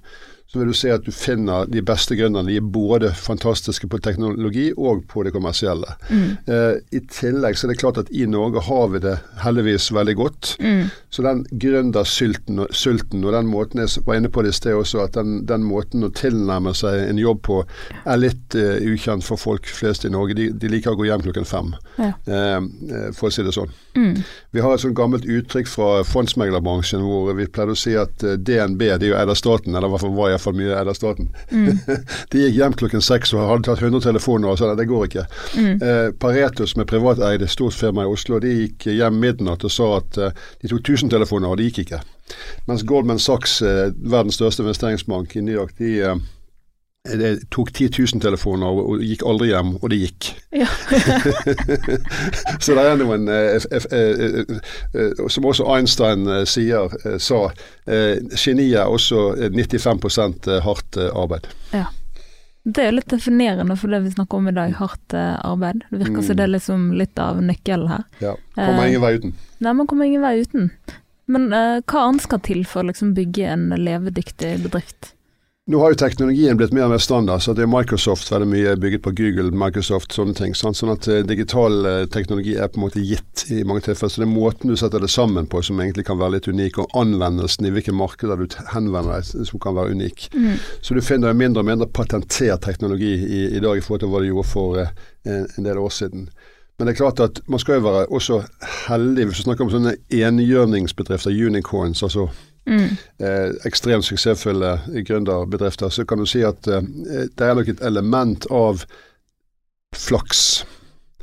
så 0.49 0.57
vil 0.59 0.71
du 0.71 0.73
se 0.73 0.89
at 0.89 1.03
du 1.05 1.11
finner 1.13 1.67
de 1.69 1.81
beste 1.85 2.15
gründerne. 2.17 2.49
De 2.49 2.55
er 2.57 2.65
både 2.73 3.11
fantastiske 3.13 3.85
på 3.91 3.99
teknologi 4.01 4.71
og 4.73 5.03
på 5.11 5.21
det 5.27 5.29
kommersielle. 5.35 5.91
Mm. 6.09 6.23
Eh, 6.49 6.79
I 6.97 7.01
tillegg 7.05 7.53
så 7.59 7.67
er 7.67 7.73
det 7.75 7.79
klart 7.83 7.99
at 8.01 8.09
i 8.09 8.25
Norge 8.25 8.63
har 8.65 8.87
vi 8.95 9.01
det 9.03 9.13
heldigvis 9.43 9.91
veldig 9.93 10.15
godt. 10.17 10.55
Mm. 10.63 10.87
Så 11.13 11.21
den 11.27 11.43
gründersulten 11.61 12.63
og, 12.63 12.73
sulten, 12.73 13.23
og 13.29 13.33
den 13.37 13.49
måten 13.51 13.83
jeg 13.83 14.01
var 14.07 14.17
inne 14.17 14.31
på 14.33 14.41
det 14.45 14.55
i 14.55 14.57
sted 14.57 14.73
også, 14.77 15.03
at 15.05 15.13
den, 15.19 15.43
den 15.49 15.67
måten 15.69 16.05
å 16.07 16.11
tilnærme 16.17 16.73
seg 16.77 17.05
en 17.11 17.21
jobb 17.21 17.43
på 17.45 17.59
er 18.05 18.17
litt 18.21 18.57
eh, 18.57 18.81
ukjent 18.89 19.25
for 19.25 19.37
folk 19.41 19.69
flest 19.69 20.05
i 20.09 20.13
Norge. 20.13 20.33
De, 20.37 20.49
de 20.49 20.71
liker 20.73 20.95
å 20.95 20.99
gå 20.99 21.07
hjem 21.11 21.27
klokken 21.29 21.45
fem, 21.49 21.75
Ja. 22.01 22.09
eh, 22.25 22.57
eh, 22.57 23.09
for 23.13 23.29
å 23.29 23.33
si 23.33 23.45
det 23.45 23.53
sånn. 23.53 23.69
Mm. 23.95 24.21
Vi 24.51 24.61
har 24.61 24.73
et 24.73 24.81
sånt 24.83 24.95
gammelt 24.97 25.25
uttrykk 25.25 25.67
fra 25.69 25.89
fondsmeglerbransjen 26.07 27.01
hvor 27.03 27.31
vi 27.37 27.47
pleide 27.49 27.73
å 27.73 27.79
si 27.79 27.95
at 27.97 28.23
eh, 28.25 28.37
DNB 28.37 28.83
det 28.85 29.07
er 29.07 29.11
jo 29.11 29.17
eid 29.17 29.31
av 29.33 29.39
staten, 29.39 29.75
eller 29.75 29.89
i 29.89 29.93
hvert 29.93 30.05
fall 30.05 30.15
var 30.17 30.33
iallfall 30.33 30.57
mye 30.57 30.75
eid 30.77 30.91
av 30.91 30.97
staten. 30.97 31.31
Mm. 31.51 31.79
De 32.31 32.43
gikk 32.43 32.59
hjem 32.59 32.77
klokken 32.81 33.05
seks 33.05 33.33
og 33.35 33.45
hadde 33.45 33.67
tatt 33.69 33.83
100 33.83 34.05
telefoner 34.05 34.51
og 34.51 34.59
sa 34.59 34.71
det 34.77 34.87
går 34.89 35.07
ikke. 35.09 35.25
Mm. 35.57 35.73
Eh, 35.75 36.05
Pareto, 36.21 36.67
som 36.69 36.83
er 36.83 36.89
privateide 36.89 37.49
stort 37.49 37.77
firma 37.77 38.05
i 38.05 38.11
Oslo, 38.13 38.41
de 38.43 38.55
gikk 38.63 38.89
hjem 38.93 39.19
midnatt 39.21 39.65
og 39.65 39.73
sa 39.73 39.91
at 39.97 40.19
eh, 40.21 40.47
de 40.61 40.71
tok 40.71 40.83
1000 40.85 41.13
telefoner, 41.15 41.49
og 41.49 41.59
det 41.59 41.69
gikk 41.69 41.85
ikke. 41.87 42.03
Mens 42.69 42.85
Goldman 42.85 43.21
Sachs, 43.21 43.59
eh, 43.65 43.87
verdens 43.99 44.37
største 44.39 44.65
investeringsbank 44.65 45.35
i 45.35 45.45
New 45.45 45.55
York, 45.55 45.77
de, 45.81 45.95
det 47.07 47.49
tok 47.49 47.69
10 47.71 47.89
000 47.95 48.21
telefoner 48.21 48.67
og, 48.75 48.99
gikk 48.99 49.21
aldri 49.25 49.47
hjem, 49.53 49.69
og 49.79 49.89
det 49.89 49.99
gikk. 50.01 50.27
Ja. 50.51 50.67
Så 52.63 52.75
det 52.75 52.83
er 52.83 52.97
noen 52.99 53.29
eh, 53.31 53.55
eh, 53.71 54.23
eh, 54.93 55.21
Som 55.31 55.47
også 55.47 55.67
Einstein 55.73 56.27
sier, 56.49 56.91
sa, 57.23 57.39
geniet 57.87 58.75
er 58.81 58.91
også 58.91 59.21
eh, 59.39 59.53
95% 59.55 60.49
hardt 60.65 60.99
arbeid. 61.13 61.47
Ja. 61.71 61.85
Det 62.69 62.83
er 62.83 62.89
jo 62.91 62.97
litt 62.99 63.09
definerende 63.13 63.77
for 63.79 63.89
det 63.89 64.01
vi 64.03 64.11
snakker 64.13 64.37
om 64.41 64.49
i 64.51 64.53
dag, 64.53 64.73
hardt 64.77 65.15
arbeid. 65.15 65.85
Det 65.89 66.01
virker 66.03 66.19
som 66.21 66.33
Mm. 66.35 66.37
det 66.37 66.43
er 66.43 66.51
liksom 66.53 66.81
litt 66.99 67.19
av 67.23 67.39
nøkkelen 67.41 67.87
her. 67.89 68.03
Ja. 68.21 68.33
Kommer 68.57 68.83
Eh, 68.83 68.89
ingen 68.91 69.01
vei 69.01 69.13
uten. 69.15 69.33
Nei, 69.63 69.73
man 69.73 69.87
kommer 69.87 70.05
ingen 70.05 70.21
vei 70.21 70.41
uten. 70.43 70.67
Men 71.31 71.47
eh, 71.53 71.79
hva 71.87 72.03
annet 72.09 72.21
skal 72.27 72.39
til 72.45 72.65
for 72.67 72.83
å 72.83 72.89
liksom 72.91 73.15
bygge 73.17 73.47
en 73.55 73.69
levedyktig 73.79 74.51
bedrift? 74.67 75.13
Nå 75.69 75.79
har 75.79 75.91
jo 75.93 75.97
teknologien 76.01 76.57
blitt 76.57 76.71
mer 76.73 76.87
og 76.87 76.95
mer 76.95 77.01
standard, 77.03 77.43
så 77.45 77.53
det 77.53 77.61
er 77.61 77.69
Microsoft 77.69 78.31
veldig 78.31 78.47
mye 78.49 78.71
bygget 78.81 79.03
på 79.05 79.11
Google, 79.19 79.51
Microsoft, 79.53 80.15
sånne 80.17 80.33
ting. 80.33 80.55
Sant? 80.57 80.79
Sånn 80.79 80.89
at 80.95 81.05
eh, 81.05 81.19
digital 81.21 81.85
eh, 81.85 81.99
teknologi 82.09 82.55
er 82.57 82.71
på 82.73 82.79
en 82.79 82.87
måte 82.87 83.03
gitt 83.05 83.43
i 83.53 83.59
mange 83.69 83.83
tilfeller. 83.85 84.09
Så 84.09 84.23
det 84.23 84.25
er 84.25 84.31
måten 84.31 84.73
du 84.73 84.79
setter 84.81 85.05
det 85.05 85.11
sammen 85.13 85.45
på 85.45 85.61
som 85.61 85.77
egentlig 85.77 86.07
kan 86.07 86.17
være 86.17 86.39
litt 86.39 86.49
unik, 86.49 86.81
og 86.81 86.97
anvendelsen 86.97 87.69
i 87.69 87.73
hvilke 87.75 87.93
markeder 87.93 88.41
du 88.41 88.57
henvender 88.73 89.19
deg 89.19 89.45
som 89.51 89.61
kan 89.61 89.77
være 89.77 89.93
unik. 89.93 90.25
Så 90.81 90.97
du 90.97 91.05
finner 91.05 91.37
mindre 91.37 91.61
og 91.61 91.69
mindre 91.69 91.91
patentert 92.01 92.65
teknologi 92.65 93.13
i, 93.21 93.45
i 93.53 93.61
dag 93.61 93.77
i 93.77 93.85
forhold 93.85 94.07
til 94.07 94.15
hva 94.15 94.25
du 94.25 94.31
gjorde 94.31 94.49
for 94.49 94.81
eh, 94.81 94.89
en, 95.29 95.45
en 95.53 95.69
del 95.69 95.85
år 95.85 95.93
siden. 95.93 96.31
Men 96.79 96.89
det 96.89 96.95
er 96.95 97.03
klart 97.03 97.21
at 97.21 97.43
man 97.45 97.61
skal 97.61 97.77
jo 97.77 97.91
være 97.91 98.07
også 98.09 98.41
heldig 98.87 99.29
hvis 99.29 99.43
du 99.43 99.51
snakker 99.51 99.67
om 99.67 99.73
sånne 99.77 99.99
enhjørningsbedrifter, 100.17 101.29
unicorns, 101.29 102.01
altså 102.01 102.31
Mm. 102.69 102.89
eh, 103.25 103.51
ekstremt 103.65 104.05
suksessfulle 104.05 104.75
gründerbedrifter, 105.07 105.89
så 105.89 106.05
kan 106.05 106.21
du 106.21 106.27
si 106.29 106.43
at 106.45 106.67
eh, 106.69 106.81
det 107.33 107.45
er 107.49 107.55
nok 107.57 107.71
et 107.73 107.81
element 107.81 108.45
av 108.53 108.85
flaks. 109.97 110.65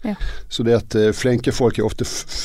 Ja. 0.06 0.14
Så 0.48 0.62
det 0.62 0.74
at 0.76 0.94
eh, 0.94 1.08
flinke 1.16 1.50
folk 1.54 1.78
er 1.80 1.86
ofte, 1.86 2.04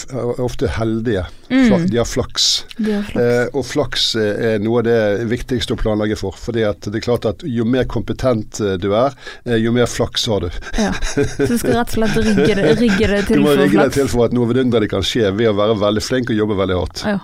er 0.09 0.39
ofte 0.41 0.69
heldige. 0.71 1.25
Mm. 1.49 1.65
Fla 1.67 1.77
de 1.91 1.97
har 1.99 2.07
flaks. 2.09 2.47
De 2.77 2.93
har 2.95 3.03
flaks. 3.05 3.21
Eh, 3.21 3.57
og 3.59 3.65
flaks 3.67 4.05
eh, 4.17 4.45
er 4.53 4.63
noe 4.63 4.79
av 4.81 4.87
det 4.87 5.27
viktigste 5.29 5.75
å 5.75 5.81
planlegge 5.81 6.17
for. 6.17 6.37
fordi 6.37 6.63
det 6.87 6.95
er 7.01 7.05
klart 7.05 7.27
at 7.29 7.45
jo 7.45 7.65
mer 7.67 7.85
kompetent 7.91 8.61
eh, 8.63 8.77
du 8.81 8.89
er, 8.97 9.13
jo 9.61 9.73
mer 9.75 9.89
flaks 9.91 10.25
har 10.31 10.47
du. 10.47 10.49
Ja. 10.79 10.93
Så 11.11 11.49
du 11.51 11.57
skal 11.59 11.77
rett 11.81 11.93
og 11.93 11.99
slett 11.99 12.17
rigge 12.31 12.55
det, 12.57 12.73
rigge 12.81 13.11
det 13.11 13.21
Du 13.29 13.43
må 13.43 13.51
for 13.51 13.61
rigge 13.65 13.77
deg 13.77 13.91
flaks? 13.91 13.99
til 13.99 14.13
for 14.15 14.25
at 14.29 14.37
noe 14.37 14.49
vidunderlig 14.49 14.89
kan 14.95 15.05
skje 15.05 15.29
ved 15.35 15.51
å 15.51 15.57
være 15.59 15.77
veldig 15.83 16.05
flink 16.07 16.33
og 16.33 16.41
jobbe 16.41 16.57
veldig 16.63 16.79
hardt. 16.81 17.05
Ja. 17.13 17.19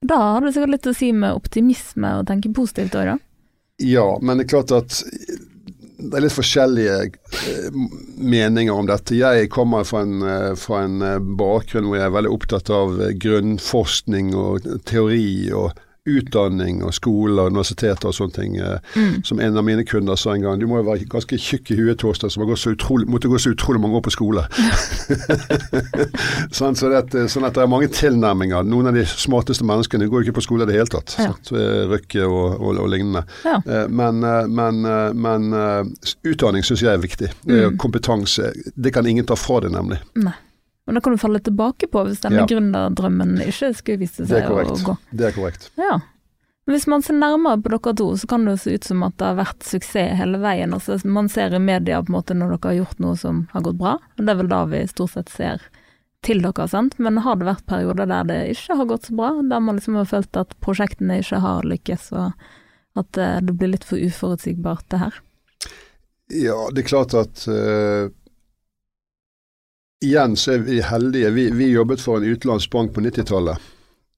Da 0.00 0.16
har 0.16 0.40
det 0.44 0.54
sikkert 0.54 0.74
litt 0.74 0.88
å 0.88 0.96
si 0.96 1.10
med 1.12 1.36
optimisme 1.36 2.14
og 2.20 2.26
tenke 2.30 2.52
positivt 2.56 2.96
òg, 2.96 3.12
da. 3.12 3.16
Ja, 3.80 4.06
men 4.20 4.40
det 4.40 4.46
er 4.46 4.52
klart 4.54 4.72
at 4.76 5.00
det 6.00 6.16
er 6.16 6.24
litt 6.24 6.34
forskjellige 6.34 6.96
eh, 7.04 7.76
meninger 8.16 8.72
om 8.72 8.88
dette. 8.88 9.18
Jeg 9.18 9.50
kommer 9.52 9.84
fra 9.88 10.02
en, 10.06 10.22
eh, 10.24 10.52
fra 10.56 10.84
en 10.86 11.04
eh, 11.04 11.18
bakgrunn 11.20 11.88
hvor 11.88 11.98
jeg 11.98 12.06
er 12.08 12.16
veldig 12.16 12.32
opptatt 12.32 12.72
av 12.72 12.96
grunnforskning 13.20 14.32
og 14.38 14.68
teori 14.88 15.52
og 15.56 15.76
utdanning 16.06 16.82
og 16.84 16.94
skole 16.96 17.40
og 17.42 17.50
universiteter 17.52 18.08
og 18.08 18.14
sånne 18.16 18.32
ting. 18.34 18.56
eh, 18.58 18.78
Mm. 18.96 19.24
Som 19.24 19.40
en 19.40 19.56
av 19.56 19.64
mine 19.64 19.84
kunder 19.84 20.16
sa 20.16 20.32
en 20.34 20.42
gang, 20.42 20.58
du 20.58 20.66
må 20.66 20.76
jo 20.80 20.90
være 20.90 21.06
ganske 21.08 21.36
tjukk 21.38 21.70
i 21.70 21.76
huet, 21.76 21.98
Torstein, 21.98 22.30
som 22.30 22.42
måtte 22.42 23.28
gå 23.28 23.38
så 23.38 23.50
utrolig 23.54 23.80
mange 23.80 23.96
år 23.96 24.02
på 24.02 24.10
skole. 24.10 24.46
sånn, 26.50 26.76
så 26.76 26.88
det, 26.90 26.96
at- 27.04 27.30
sånn 27.30 27.44
at 27.46 27.54
det 27.54 27.62
er 27.64 27.70
mange 27.70 27.88
tilnærminger. 27.88 28.64
Noen 28.66 28.86
av 28.90 28.94
de 28.94 29.04
smarteste 29.06 29.64
menneskene 29.66 30.08
går 30.10 30.22
jo 30.24 30.30
ikke 30.30 30.38
på 30.40 30.44
skole 30.46 30.66
i 30.66 30.70
det 30.70 30.78
hele 30.78 30.92
tatt. 30.92 31.16
Ja. 31.18 31.32
Eh, 31.56 31.86
Røkke 31.90 32.26
og, 32.26 32.60
og, 32.60 32.78
og 32.84 32.90
lignende. 32.92 33.24
Ja. 33.44 33.58
Eh, 33.66 33.86
Men, 33.88 34.22
eh, 34.24 34.46
men, 34.46 34.84
eh, 34.86 35.12
men 35.12 35.52
eh, 35.52 35.84
utdanning 36.30 36.64
syns 36.66 36.82
jeg 36.84 36.92
er 36.94 37.02
viktig. 37.02 37.30
Mm. 37.46 37.76
Kompetanse. 37.80 38.52
Det 38.76 38.92
kan 38.94 39.06
ingen 39.06 39.26
ta 39.26 39.34
fra 39.36 39.60
deg, 39.60 39.72
nemlig. 39.74 39.98
Nei. 40.16 40.32
Og 40.90 40.96
det 40.96 41.02
kan 41.06 41.14
du 41.14 41.20
falle 41.22 41.38
tilbake 41.46 41.86
på 41.90 42.02
hvis 42.08 42.22
denne 42.24 42.42
Ja. 42.42 42.46
gründerdrømmen 42.50 43.36
ikke 43.46 43.70
skulle 43.78 44.02
vise 44.02 44.26
seg 44.26 44.48
å 44.50 44.64
gå. 44.66 44.96
Det 45.14 45.28
er 45.28 45.36
korrekt. 45.36 45.68
Ja. 45.78 46.00
Hvis 46.66 46.86
man 46.90 47.02
ser 47.02 47.14
nærmere 47.14 47.62
på 47.62 47.70
dere 47.72 47.94
to, 47.96 48.08
så 48.18 48.26
kan 48.30 48.44
det 48.44 48.58
se 48.60 48.74
ut 48.74 48.84
som 48.84 49.02
at 49.06 49.16
det 49.18 49.26
har 49.26 49.38
vært 49.38 49.62
suksess 49.66 50.16
hele 50.18 50.38
veien. 50.42 50.74
Altså, 50.74 50.98
man 51.06 51.28
ser 51.30 51.54
i 51.54 51.58
media 51.62 52.02
på 52.02 52.10
en 52.12 52.18
måte 52.18 52.34
når 52.36 52.52
dere 52.58 52.70
har 52.72 52.78
gjort 52.84 52.98
noe 53.02 53.16
som 53.18 53.48
har 53.54 53.62
gått 53.62 53.78
bra, 53.78 53.94
og 54.18 54.20
det 54.26 54.28
er 54.34 54.38
vel 54.42 54.50
da 54.50 54.64
vi 54.66 54.82
stort 54.90 55.14
sett 55.14 55.28
ser 55.32 55.62
til 56.22 56.42
dere, 56.44 56.68
sant. 56.68 56.98
Men 56.98 57.16
har 57.24 57.36
det 57.40 57.48
vært 57.48 57.66
perioder 57.66 58.06
der 58.10 58.24
det 58.28 58.38
ikke 58.52 58.76
har 58.76 58.86
gått 58.90 59.08
så 59.08 59.16
bra, 59.16 59.30
der 59.42 59.60
man 59.64 59.78
liksom 59.80 59.96
har 59.96 60.04
følt 60.10 60.36
at 60.36 60.54
prosjektene 60.60 61.18
ikke 61.22 61.40
har 61.40 61.62
lykkes, 61.62 62.12
og 62.12 62.32
at 63.00 63.16
eh, 63.18 63.40
det 63.40 63.56
blir 63.56 63.72
litt 63.72 63.84
for 63.88 63.96
uforutsigbart 63.96 64.86
det 64.90 64.98
her? 65.00 65.14
Ja, 66.30 66.68
det 66.70 66.84
er 66.84 66.88
klart 66.90 67.14
at 67.18 67.46
eh, 67.50 68.10
Igjen 70.04 70.36
så 70.36 70.52
er 70.52 70.58
vi 70.64 70.80
heldige. 70.80 71.30
Vi, 71.30 71.50
vi 71.50 71.66
jobbet 71.74 72.00
for 72.00 72.16
en 72.16 72.24
utenlandsk 72.24 72.70
bank 72.72 72.94
på 72.94 73.02
90-tallet. 73.04 73.58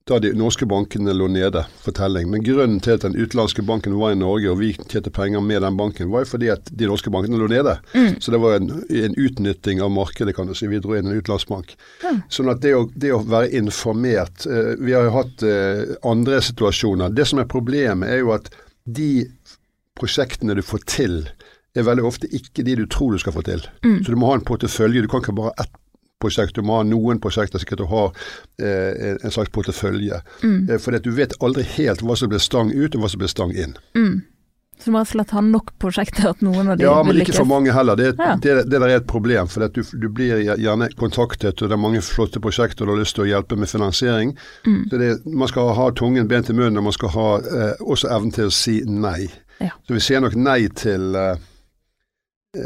Da 0.07 0.17
de 0.19 0.33
norske 0.35 0.65
bankene 0.67 1.13
lå 1.15 1.29
nede 1.31 1.61
for 1.79 1.95
telling. 1.95 2.29
Men 2.31 2.43
grunnen 2.43 2.79
til 2.83 2.97
at 2.97 3.03
den 3.03 3.15
utenlandske 3.15 3.63
banken 3.67 3.95
var 3.99 4.11
i 4.11 4.17
Norge, 4.19 4.51
og 4.51 4.59
vi 4.59 4.73
tjente 4.75 5.11
penger 5.11 5.43
med 5.43 5.61
den 5.63 5.77
banken, 5.79 6.09
var 6.11 6.23
jo 6.23 6.29
fordi 6.33 6.49
at 6.51 6.71
de 6.71 6.87
norske 6.87 7.11
bankene 7.11 7.39
lå 7.39 7.47
nede. 7.51 7.77
Mm. 7.93 8.15
Så 8.23 8.31
det 8.31 8.41
var 8.43 8.57
en, 8.59 8.71
en 8.87 9.15
utnytting 9.15 9.83
av 9.83 9.91
markedet, 9.95 10.35
kan 10.35 10.47
du 10.47 10.55
si. 10.55 10.67
Vi 10.71 10.79
dro 10.83 10.95
inn 10.95 11.07
en 11.07 11.19
utenlandsbank. 11.19 11.75
Mm. 12.03 12.23
Sånn 12.31 12.51
at 12.51 12.63
det 12.63 12.75
å, 12.79 12.83
det 12.95 13.11
å 13.15 13.21
være 13.23 13.51
informert 13.59 14.47
eh, 14.47 14.73
Vi 14.79 14.95
har 14.95 15.07
jo 15.07 15.15
hatt 15.19 15.47
eh, 15.47 15.95
andre 16.07 16.39
situasjoner. 16.47 17.11
Det 17.15 17.27
som 17.27 17.43
er 17.43 17.51
problemet, 17.51 18.11
er 18.11 18.23
jo 18.23 18.35
at 18.35 18.51
de 18.83 19.25
prosjektene 19.99 20.55
du 20.55 20.63
får 20.63 20.87
til, 20.87 21.23
er 21.81 21.87
veldig 21.87 22.03
ofte 22.05 22.27
ikke 22.29 22.63
de 22.67 22.75
du 22.75 22.85
tror 22.85 23.11
du 23.11 23.17
skal 23.23 23.33
få 23.33 23.41
til. 23.47 23.63
Mm. 23.85 24.03
Så 24.05 24.11
du 24.13 24.15
må 24.19 24.27
ha 24.29 24.35
en 24.37 24.45
portefølje. 24.45 25.01
Du 25.01 25.07
kan 25.09 25.21
ikke 25.23 25.33
bare 25.35 25.53
ha 25.57 25.63
ett 25.63 25.71
prosjekt, 26.23 26.53
du 26.55 26.61
må 26.63 26.77
ha 26.77 26.83
noen 26.87 27.17
prosjekter 27.19 27.59
sikkert 27.59 27.81
du 27.81 27.87
har 27.91 28.11
eh, 28.59 29.17
en- 29.23 29.31
slags 29.33 29.49
portefølje. 29.51 30.21
Mm. 30.43 30.69
Eh, 30.69 30.93
at 30.95 31.03
du 31.03 31.11
vet 31.11 31.33
aldri 31.43 31.63
helt 31.75 32.01
hva 32.05 32.15
som 32.15 32.29
blir 32.29 32.39
stang 32.39 32.69
ut, 32.71 32.95
og 32.95 33.01
hva 33.01 33.09
som 33.09 33.19
blir 33.19 33.27
stang 33.31 33.51
inn. 33.51 33.73
Mm. 33.97 34.21
Så 34.79 34.89
du 34.89 34.91
må 34.95 34.99
rett 35.03 35.11
og 35.11 35.15
slett 35.17 35.33
ha 35.35 35.41
nok 35.41 35.67
prosjekter 35.79 36.29
at 36.29 36.39
noen 36.41 36.67
av 36.73 36.77
de 36.77 36.83
Ja, 36.83 36.95
vil 37.03 37.13
men 37.13 37.21
ikke 37.25 37.35
for 37.37 37.45
mange 37.45 37.71
heller. 37.75 37.95
Det, 37.95 38.15
Ja. 38.19 38.35
det, 38.35 38.55
det 38.69 38.79
der 38.81 38.87
er 38.89 38.95
et 39.01 39.07
problem. 39.07 39.47
For 39.47 39.67
du, 39.67 39.81
du 39.83 40.07
blir 40.09 40.39
gjerne 40.57 40.89
kontaktet, 40.97 41.61
og 41.61 41.69
det 41.69 41.75
er 41.77 41.81
mange 41.83 42.01
flotte 42.01 42.39
prosjekter 42.41 42.85
du 42.85 42.91
har 42.91 42.99
lyst 42.99 43.15
til 43.15 43.23
å 43.25 43.29
hjelpe 43.29 43.55
med 43.57 43.69
finansiering. 43.69 44.35
Mm. 44.65 44.81
Så 44.89 44.97
det, 44.99 45.25
Man 45.25 45.47
skal 45.47 45.73
ha 45.77 45.89
tungen 45.91 46.27
bent 46.27 46.49
i 46.49 46.53
munnen, 46.53 46.77
og 46.77 46.83
man 46.89 46.93
skal 46.93 47.09
ha 47.09 47.27
eh, 47.39 47.73
også 47.85 48.09
evnen 48.15 48.31
til 48.33 48.45
å 48.49 48.51
si 48.51 48.81
nei. 48.87 49.29
Ja. 49.61 49.69
Så 49.87 49.93
vi 49.93 49.99
sier 49.99 50.19
nok 50.25 50.35
nei 50.35 50.67
til 50.69 51.15
eh, 51.15 51.35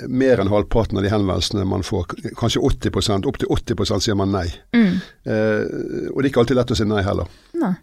mer 0.07 0.41
enn 0.41 0.51
halvparten 0.51 0.97
av 0.97 1.03
de 1.03 1.11
henvendelsene 1.11 1.65
man 1.65 1.83
får. 1.83 2.05
Kanskje 2.35 2.61
80 2.61 3.27
Opptil 3.27 3.47
80 3.49 3.99
sier 4.03 4.15
man 4.19 4.33
nei. 4.35 4.47
Mm. 4.75 4.97
Eh, 5.23 6.09
og 6.11 6.19
det 6.19 6.25
er 6.25 6.31
ikke 6.31 6.43
alltid 6.43 6.59
lett 6.59 6.73
å 6.75 6.79
si 6.79 6.87
nei 6.87 7.03
heller. 7.05 7.29
Nei. 7.57 7.73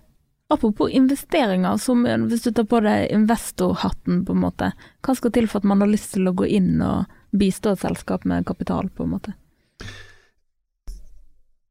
Apropos 0.53 0.93
investeringer, 0.93 1.79
som 1.81 2.05
hvis 2.29 2.45
du 2.45 2.51
tar 2.53 2.67
på 2.69 2.83
deg 2.85 3.09
investorhatten, 3.15 4.25
på 4.29 4.35
en 4.37 4.43
måte. 4.43 4.75
Hva 5.03 5.15
skal 5.17 5.33
til 5.33 5.49
for 5.49 5.63
at 5.63 5.71
man 5.71 5.81
har 5.81 5.89
lyst 5.91 6.13
til 6.15 6.29
å 6.29 6.35
gå 6.37 6.47
inn 6.47 6.83
og 6.85 7.09
bistå 7.33 7.73
et 7.73 7.83
selskap 7.83 8.27
med 8.29 8.45
kapital, 8.47 8.93
på 8.93 9.07
en 9.07 9.15
måte? 9.17 9.33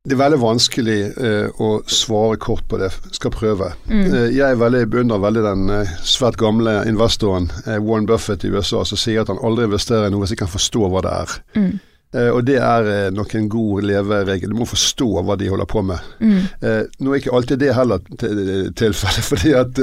Det 0.04 0.18
er 0.18 0.20
veldig 0.20 0.38
vanskelig 0.42 0.96
eh, 1.16 1.62
å 1.64 1.68
svare 1.88 2.36
kort 2.36 2.66
på 2.68 2.76
det. 2.82 2.90
Skal 3.16 3.32
prøve. 3.32 3.70
Mm. 3.88 4.02
Eh, 4.10 4.26
Jeg 4.36 4.58
veldig, 4.60 4.82
beundrer 4.92 5.22
veldig 5.24 5.44
den 5.46 5.62
eh, 5.72 5.94
svært 6.04 6.36
gamle 6.42 6.74
investoren 6.90 7.48
eh, 7.64 7.78
Warren 7.80 8.10
Buffett 8.10 8.44
i 8.44 8.52
USA 8.52 8.82
som 8.84 9.00
sier 9.00 9.22
at 9.24 9.32
han 9.32 9.40
aldri 9.40 9.70
investerer 9.70 10.10
i 10.10 10.12
noe 10.12 10.26
hvis 10.26 10.34
ikke 10.36 10.44
kan 10.44 10.52
forstå 10.58 10.90
hva 10.92 11.06
det 11.08 11.14
er. 11.22 11.38
Mm. 11.56 11.72
Eh, 12.14 12.30
og 12.30 12.44
det 12.46 12.60
er 12.62 12.88
eh, 12.92 13.08
nok 13.14 13.32
en 13.36 13.48
god 13.50 13.82
leveregel. 13.90 14.52
Du 14.54 14.58
må 14.60 14.68
forstå 14.70 15.08
hva 15.26 15.36
de 15.40 15.48
holder 15.50 15.66
på 15.70 15.82
med. 15.86 15.98
Mm. 16.22 16.36
Eh, 16.62 16.82
nå 17.02 17.14
er 17.16 17.22
ikke 17.22 17.34
alltid 17.34 17.62
det 17.64 17.72
heller 17.74 18.04
til- 18.22 18.70
tilfellet, 18.78 19.26
fordi 19.32 19.54
at 19.58 19.80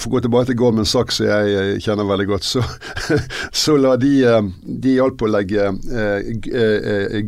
For 0.00 0.08
å 0.08 0.12
gå 0.16 0.20
tilbake 0.24 0.50
til 0.50 0.56
Gorman 0.58 0.86
Sachs, 0.88 1.20
som 1.20 1.26
jeg 1.28 1.80
kjenner 1.84 2.08
veldig 2.08 2.26
godt, 2.30 2.44
så, 2.48 2.62
så 3.62 3.76
la 3.78 3.94
de 4.00 4.10
De 4.82 4.94
hjalp 4.96 5.22
å 5.22 5.30
legge 5.30 5.68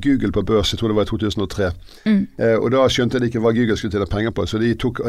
Google 0.03 0.33
på 0.35 0.43
børs, 0.47 0.73
jeg 0.73 0.81
tror 0.81 0.93
det 0.93 0.97
var 0.99 1.07
i 1.07 1.11
2003. 1.11 1.71
Mm. 2.07 2.21
Og 2.63 2.69
da 2.75 2.85
skjønte 2.93 3.21
de 3.23 3.29
ikke 3.31 3.43
hva 3.43 3.53
Google 3.57 3.77
skulle 3.79 3.93
tjene 3.95 4.09
penger 4.11 4.35
på, 4.37 4.47
så 4.51 4.61
de 4.63 4.73
tok 4.81 5.01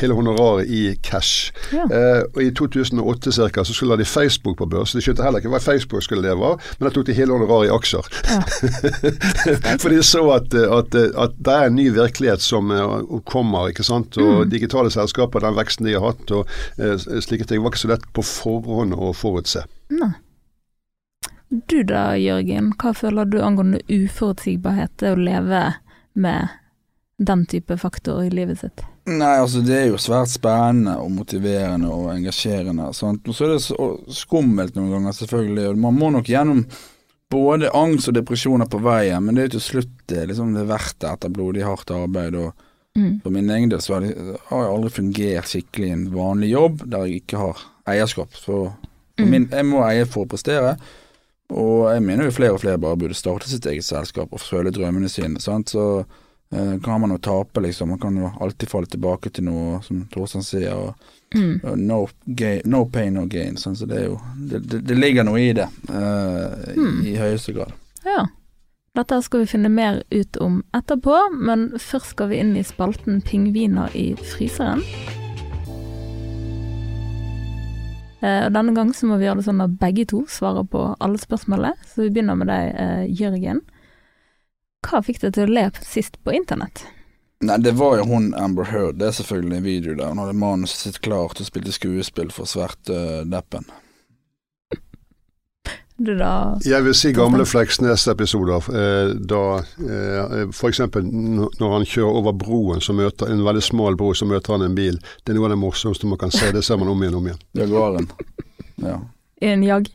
hele 0.00 0.16
honoraret 0.16 0.68
i 0.70 0.82
cash. 1.04 1.50
Ja. 1.74 1.86
Og 2.34 2.40
I 2.44 2.50
2008 2.56 3.32
cirka, 3.38 3.64
så 3.66 3.74
skulle 3.76 3.98
de 4.00 4.06
Facebook 4.08 4.58
på 4.60 4.68
børs. 4.70 4.94
De 4.96 5.02
skjønte 5.04 5.24
heller 5.26 5.42
ikke 5.42 5.52
hva 5.54 5.62
Facebook 5.62 6.04
skulle 6.06 6.24
leve 6.26 6.52
av, 6.52 6.62
men 6.78 6.88
da 6.88 6.94
tok 6.94 7.08
de 7.10 7.16
hele 7.18 7.34
honoraret 7.36 7.70
i 7.70 7.74
aksjer. 7.74 8.12
Ja. 8.28 8.40
For 9.82 9.88
de 9.92 10.02
så 10.06 10.22
at, 10.34 10.54
at, 10.54 10.94
at 11.24 11.34
det 11.38 11.54
er 11.54 11.66
en 11.70 11.76
ny 11.78 11.88
virkelighet 11.94 12.42
som 12.44 12.70
eh, 12.74 13.18
kommer, 13.28 13.70
ikke 13.72 13.86
sant. 13.86 14.16
Og 14.20 14.44
Mm. 14.44 14.50
digitale 14.52 14.90
selskaper, 14.92 15.40
den 15.44 15.56
veksten 15.58 15.86
de 15.88 15.94
har 15.96 16.04
hatt 16.12 16.30
og 16.36 16.48
eh, 16.78 16.96
slike 17.24 17.46
ting, 17.48 17.62
var 17.64 17.72
ikke 17.72 17.84
så 17.86 17.90
lett 17.94 18.06
på 18.16 18.24
forhånd 18.26 18.94
å 18.96 19.12
forutse. 19.16 19.64
Nei. 19.94 20.12
Du 21.48 21.78
da, 21.88 22.12
Jørgen, 22.20 22.74
hva 22.76 22.90
føler 22.92 23.24
du 23.32 23.38
angående 23.40 23.80
uforutsigbarhet, 23.88 24.92
det 25.00 25.14
å 25.14 25.20
leve 25.20 25.62
med 26.12 26.50
den 27.18 27.46
type 27.48 27.76
faktor 27.80 28.20
i 28.26 28.28
livet 28.30 28.60
sitt? 28.60 28.82
Nei, 29.08 29.38
altså 29.40 29.62
det 29.64 29.72
er 29.78 29.86
jo 29.88 29.96
svært 29.96 30.28
spennende 30.28 30.98
og 31.00 31.08
motiverende 31.16 31.88
og 31.88 32.10
engasjerende. 32.12 32.90
Sant? 32.92 33.24
Og 33.24 33.32
så 33.34 33.46
er 33.46 33.54
det 33.54 33.62
så 33.64 33.88
skummelt 34.12 34.76
noen 34.76 34.92
ganger, 34.98 35.16
selvfølgelig. 35.16 35.72
Man 35.80 35.96
må 35.96 36.10
nok 36.12 36.28
gjennom 36.28 36.66
både 37.30 37.70
angst 37.76 38.08
og 38.08 38.14
depresjoner 38.14 38.66
på 38.70 38.80
veien, 38.82 39.22
men 39.24 39.34
det 39.34 39.42
er 39.42 39.48
jo 39.50 39.58
til 39.58 39.66
slutt 39.66 39.94
det, 40.08 40.28
liksom, 40.30 40.54
det 40.56 40.62
er 40.64 40.70
verdt 40.72 40.98
det 41.02 41.10
etter 41.12 41.28
blodig 41.34 41.64
hardt 41.66 41.90
arbeid. 41.90 42.34
og 42.34 42.52
Mm. 42.96 43.20
For 43.22 43.30
min 43.30 43.50
egen 43.50 43.68
del 43.70 43.78
så 43.84 43.94
har 43.94 44.02
jeg 44.02 44.70
aldri 44.72 44.90
fungert 44.90 45.46
skikkelig 45.46 45.86
i 45.86 45.92
en 45.94 46.06
vanlig 46.10 46.48
jobb 46.50 46.80
der 46.90 47.04
jeg 47.06 47.20
ikke 47.22 47.36
har 47.38 47.60
eierskap. 47.86 48.32
For 48.34 48.72
Mm. 49.18 49.30
min, 49.30 49.48
jeg 49.52 49.66
må 49.66 49.82
eie 49.86 50.04
for 50.06 50.24
å 50.24 50.28
prestere, 50.28 50.76
og 51.50 51.92
jeg 51.92 52.02
mener 52.02 52.24
jo 52.24 52.30
flere 52.30 52.54
og 52.54 52.60
flere 52.60 52.78
bare 52.78 52.96
burde 52.96 53.14
starte 53.14 53.48
sitt 53.48 53.66
eget 53.66 53.84
selskap 53.84 54.32
og 54.32 54.40
føle 54.40 54.70
drømmene 54.70 55.08
sine. 55.08 55.38
Sant? 55.40 55.70
Så 55.70 56.04
eh, 56.52 56.78
kan 56.82 57.00
man 57.00 57.10
jo 57.10 57.18
tape, 57.18 57.60
liksom. 57.60 57.88
Man 57.88 57.98
kan 57.98 58.16
jo 58.16 58.32
alltid 58.40 58.68
falle 58.68 58.86
tilbake 58.86 59.30
til 59.30 59.44
noe, 59.44 59.80
som 59.82 60.04
Torstein 60.12 60.42
sier. 60.42 60.74
og 60.74 60.94
Mm. 61.34 61.60
no, 61.86 62.08
gain, 62.24 62.62
no 62.64 62.86
pain, 62.88 63.12
no 63.14 63.26
gain. 63.28 63.56
Sånn, 63.60 63.76
så 63.76 63.84
det 63.86 64.06
jo 64.06 64.14
Det, 64.38 64.62
det, 64.64 64.78
det 64.88 64.94
ligger 64.96 65.26
noe 65.28 65.40
i 65.40 65.52
det, 65.52 65.66
uh, 65.90 66.72
Mm. 66.76 67.02
i, 67.04 67.12
i 67.12 67.16
høyeste 67.20 67.52
grad. 67.52 67.72
Ja. 68.04 68.26
Dette 68.96 69.20
skal 69.22 69.40
vi 69.44 69.50
finne 69.52 69.68
mer 69.68 70.02
ut 70.10 70.36
om 70.40 70.62
etterpå, 70.74 71.18
men 71.36 71.68
først 71.78 72.14
skal 72.16 72.30
vi 72.32 72.40
inn 72.40 72.56
i 72.56 72.64
spalten 72.64 73.20
Pingviner 73.22 73.92
i 73.94 74.14
fryseren. 74.16 74.80
Uh, 78.18 78.46
og 78.48 78.52
Denne 78.56 78.74
gang 78.74 78.90
så 78.96 79.06
må 79.06 79.18
vi 79.20 79.28
gjøre 79.28 79.42
det 79.42 79.46
sånn 79.46 79.62
at 79.62 79.76
begge 79.78 80.08
to 80.10 80.24
svarer 80.32 80.64
på 80.66 80.88
alle 80.98 81.20
spørsmålene, 81.22 81.76
så 81.86 82.06
vi 82.06 82.10
begynner 82.16 82.38
med 82.40 82.50
deg, 82.50 82.72
uh, 82.74 83.04
Jørgen. 83.06 83.60
Hva 84.88 85.02
fikk 85.04 85.20
deg 85.22 85.36
til 85.36 85.46
å 85.46 85.52
le 85.54 85.68
sist 85.84 86.18
på 86.24 86.34
internett? 86.34 86.86
Nei, 87.40 87.56
det 87.62 87.76
var 87.78 88.00
jo 88.00 88.04
hun 88.10 88.32
Amber 88.34 88.64
Heard. 88.64 88.96
Det 88.98 89.06
er 89.08 89.12
selvfølgelig 89.20 89.56
en 89.60 89.64
video 89.66 89.94
der 89.94 90.08
hun 90.10 90.18
hadde 90.18 90.34
manuset 90.34 90.80
sitt 90.88 91.00
klart 91.04 91.38
og 91.38 91.46
spilte 91.46 91.74
skuespill 91.74 92.32
for 92.34 92.50
sverte 92.50 92.96
Deppen. 93.30 93.68
Jeg 95.98 96.84
vil 96.86 96.94
si 96.94 97.10
gamle 97.14 97.42
Fleksnes-episoder. 97.46 98.68
Eh, 98.70 99.08
da 99.30 99.40
eh, 99.82 100.44
F.eks. 100.54 100.80
når 101.02 101.72
han 101.74 101.86
kjører 101.90 102.18
over 102.20 102.36
broen, 102.38 102.82
så 102.82 102.94
møter 102.94 103.32
en 103.32 103.42
veldig 103.46 103.62
smal 103.66 103.98
bro, 103.98 104.12
så 104.14 104.26
møter 104.30 104.54
han 104.54 104.62
en 104.68 104.76
bil. 104.78 105.00
Det 105.24 105.34
er 105.34 105.38
noe 105.38 105.48
av 105.48 105.56
det 105.56 105.60
morsomste 105.62 106.06
man 106.10 106.20
kan 106.22 106.30
se. 106.34 106.52
Det 106.54 106.62
ser 106.62 106.78
man 106.78 106.92
om 106.92 107.02
igjen 107.02 107.16
og 107.18 107.22
om 107.24 107.30
igjen. 107.32 107.42
Jaguaren. 107.58 108.06
Ja. 108.78 109.00
en 109.42 109.62
jag? 109.66 109.90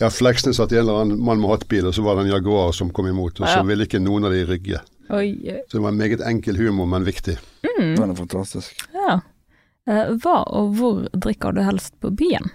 Ja, 0.00 0.08
Fleksnes 0.10 0.56
satt 0.56 0.72
i 0.72 0.78
en 0.80 0.86
eller 0.86 1.02
annen 1.04 1.20
mann 1.24 1.40
med 1.40 1.52
hattbil, 1.52 1.86
og 1.88 1.94
så 1.96 2.02
var 2.04 2.16
det 2.16 2.24
en 2.24 2.32
Jaguar 2.32 2.72
som 2.76 2.88
kom 2.92 3.06
imot, 3.12 3.40
og 3.40 3.46
så 3.46 3.60
Ja. 3.60 3.62
ville 3.68 3.84
ikke 3.84 4.00
noen 4.00 4.24
av 4.24 4.32
de 4.32 4.46
rygge. 4.48 4.80
Oi. 5.10 5.28
Så 5.68 5.76
det 5.76 5.82
var 5.84 5.92
en 5.92 5.98
meget 6.00 6.20
enkel 6.24 6.56
humor, 6.56 6.86
men 6.86 7.04
viktig. 7.04 7.36
Mm, 7.66 7.94
Den 7.96 8.10
er 8.10 8.14
fantastisk. 8.14 8.84
ja. 8.94 9.20
Eh, 9.86 10.14
hva 10.16 10.38
og 10.48 10.70
hvor 10.78 11.02
drikker 11.12 11.52
du 11.52 11.60
helst 11.60 11.92
på 12.00 12.08
byen? 12.16 12.46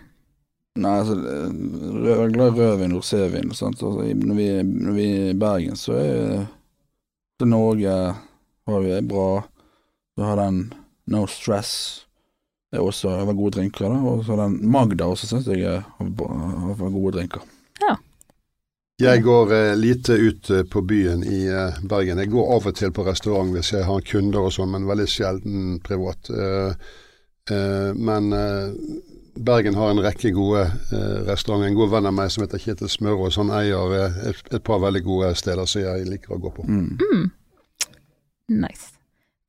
Nei, 0.80 0.96
altså 1.02 1.14
rød, 1.14 2.08
Jeg 2.08 2.24
er 2.24 2.32
glad 2.34 2.48
i 2.48 2.60
rødvin 2.62 2.96
og 2.96 3.04
rosévin. 3.04 3.50
Altså, 3.52 3.70
når, 3.70 4.34
vi, 4.36 4.48
når 4.64 4.94
vi 4.96 5.06
er 5.12 5.30
i 5.30 5.38
Bergen, 5.38 5.76
så 5.78 5.94
er 5.94 6.46
så 7.40 7.46
Norge 7.46 7.94
har 8.70 8.82
vi 8.82 8.92
er 8.98 9.06
bra. 9.06 9.44
Du 10.18 10.24
har 10.26 10.36
den 10.42 10.74
No 11.06 11.26
Stress. 11.28 12.06
Det 12.72 12.80
er 12.80 12.86
også 12.86 13.10
har 13.14 13.26
vært 13.30 13.38
gode 13.38 13.56
drinker. 13.60 13.86
da, 13.90 14.02
Og 14.10 14.26
så 14.26 14.36
den 14.38 14.58
Magda 14.72 15.06
også 15.10 15.28
syns 15.30 15.48
jeg 15.48 15.82
har 15.82 16.10
har 16.10 16.90
gode 16.90 17.14
drinker. 17.18 17.42
Jeg 19.00 19.22
går 19.24 19.54
eh, 19.56 19.76
lite 19.80 20.14
ut 20.14 20.50
eh, 20.50 20.64
på 20.68 20.82
byen 20.82 21.24
i 21.24 21.46
eh, 21.48 21.78
Bergen. 21.88 22.20
Jeg 22.20 22.34
går 22.34 22.50
av 22.56 22.68
og 22.68 22.76
til 22.76 22.92
på 22.92 23.06
restaurant 23.08 23.54
hvis 23.56 23.72
jeg 23.72 23.88
har 23.88 24.04
kunder 24.04 24.50
og 24.50 24.52
sånn, 24.52 24.74
men 24.74 24.90
veldig 24.90 25.08
sjelden 25.08 25.78
privat. 25.86 26.28
Eh, 26.28 26.92
eh, 27.56 27.96
men 27.96 28.34
eh, 28.36 28.76
Bergen 29.40 29.80
har 29.80 29.94
en 29.94 30.04
rekke 30.04 30.34
gode 30.36 30.66
eh, 30.68 31.18
restauranter. 31.30 31.70
En 31.72 31.80
god 31.80 31.94
venn 31.96 32.12
av 32.12 32.18
meg 32.18 32.32
som 32.34 32.44
heter 32.44 32.60
Kjetil 32.60 32.92
Smørås, 32.92 33.40
han 33.40 33.56
eier 33.56 33.96
eh, 33.96 34.22
et, 34.34 34.46
et 34.52 34.68
par 34.68 34.84
veldig 34.84 35.06
gode 35.08 35.34
steder 35.40 35.70
som 35.70 35.86
jeg 35.86 36.08
liker 36.10 36.36
å 36.36 36.44
gå 36.44 36.52
på. 36.60 36.68
Mm. 36.68 37.00
Mm. 37.00 37.28
Nice. 38.60 38.92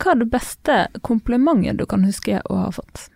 Hva 0.01 0.15
er 0.15 0.23
det 0.23 0.31
beste 0.31 0.83
komplimentet 1.03 1.83
du 1.83 1.89
kan 1.91 2.07
huske 2.07 2.39
å 2.47 2.65
ha 2.69 2.71
fått? 2.73 3.09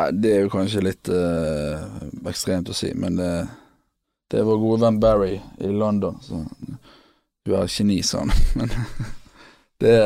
Nei, 0.00 0.08
det 0.16 0.30
er 0.32 0.46
jo 0.46 0.52
kanskje 0.54 0.86
litt 0.86 1.12
eh, 1.12 1.90
ekstremt 2.30 2.72
å 2.72 2.76
si, 2.76 2.94
men 2.96 3.20
det, 3.20 3.34
det 4.32 4.40
er 4.40 4.46
vår 4.48 4.58
gode 4.62 4.80
venn 4.86 4.98
Barry 5.02 5.34
i 5.60 5.68
London. 5.68 6.16
Så 6.24 6.38
du 7.44 7.52
er 7.58 7.68
geni, 7.68 7.98
sa 8.06 8.22
han. 8.24 8.32
Men 8.56 8.70
det, 9.82 9.96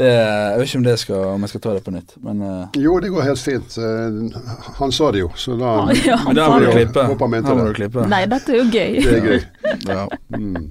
det 0.00 0.08
Jeg 0.08 0.58
vet 0.58 0.68
ikke 0.70 0.78
om, 0.80 0.84
det 0.86 0.94
skal, 1.02 1.24
om 1.34 1.42
jeg 1.44 1.52
skal 1.52 1.62
ta 1.66 1.72
det 1.76 1.82
på 1.84 1.92
nytt, 1.92 2.14
men 2.24 2.40
eh, 2.46 2.78
Jo, 2.80 2.94
det 3.02 3.10
går 3.12 3.26
helt 3.26 3.42
fint. 3.42 3.74
Eh, 3.76 4.38
han 4.78 4.94
sa 4.96 5.10
det 5.12 5.20
jo, 5.24 5.28
så 5.36 5.56
da 5.60 5.72
Ah, 5.82 5.90
ja, 6.06 6.16
Men 6.26 6.38
der 6.38 6.46
han 6.48 6.54
må 6.54 6.60
du 6.62 6.66
det. 6.70 6.76
klippe. 6.78 7.04
Her 7.10 7.58
må 7.58 7.66
du 7.66 7.74
klippe. 7.76 8.06
Nei, 8.08 8.22
dette 8.30 8.54
er 8.54 8.62
jo 8.62 8.68
gøy. 8.70 8.96
Det 9.04 9.18
er 9.18 9.26
gøy. 9.26 9.42
Ja. 9.90 10.06
Mm. 10.38 10.70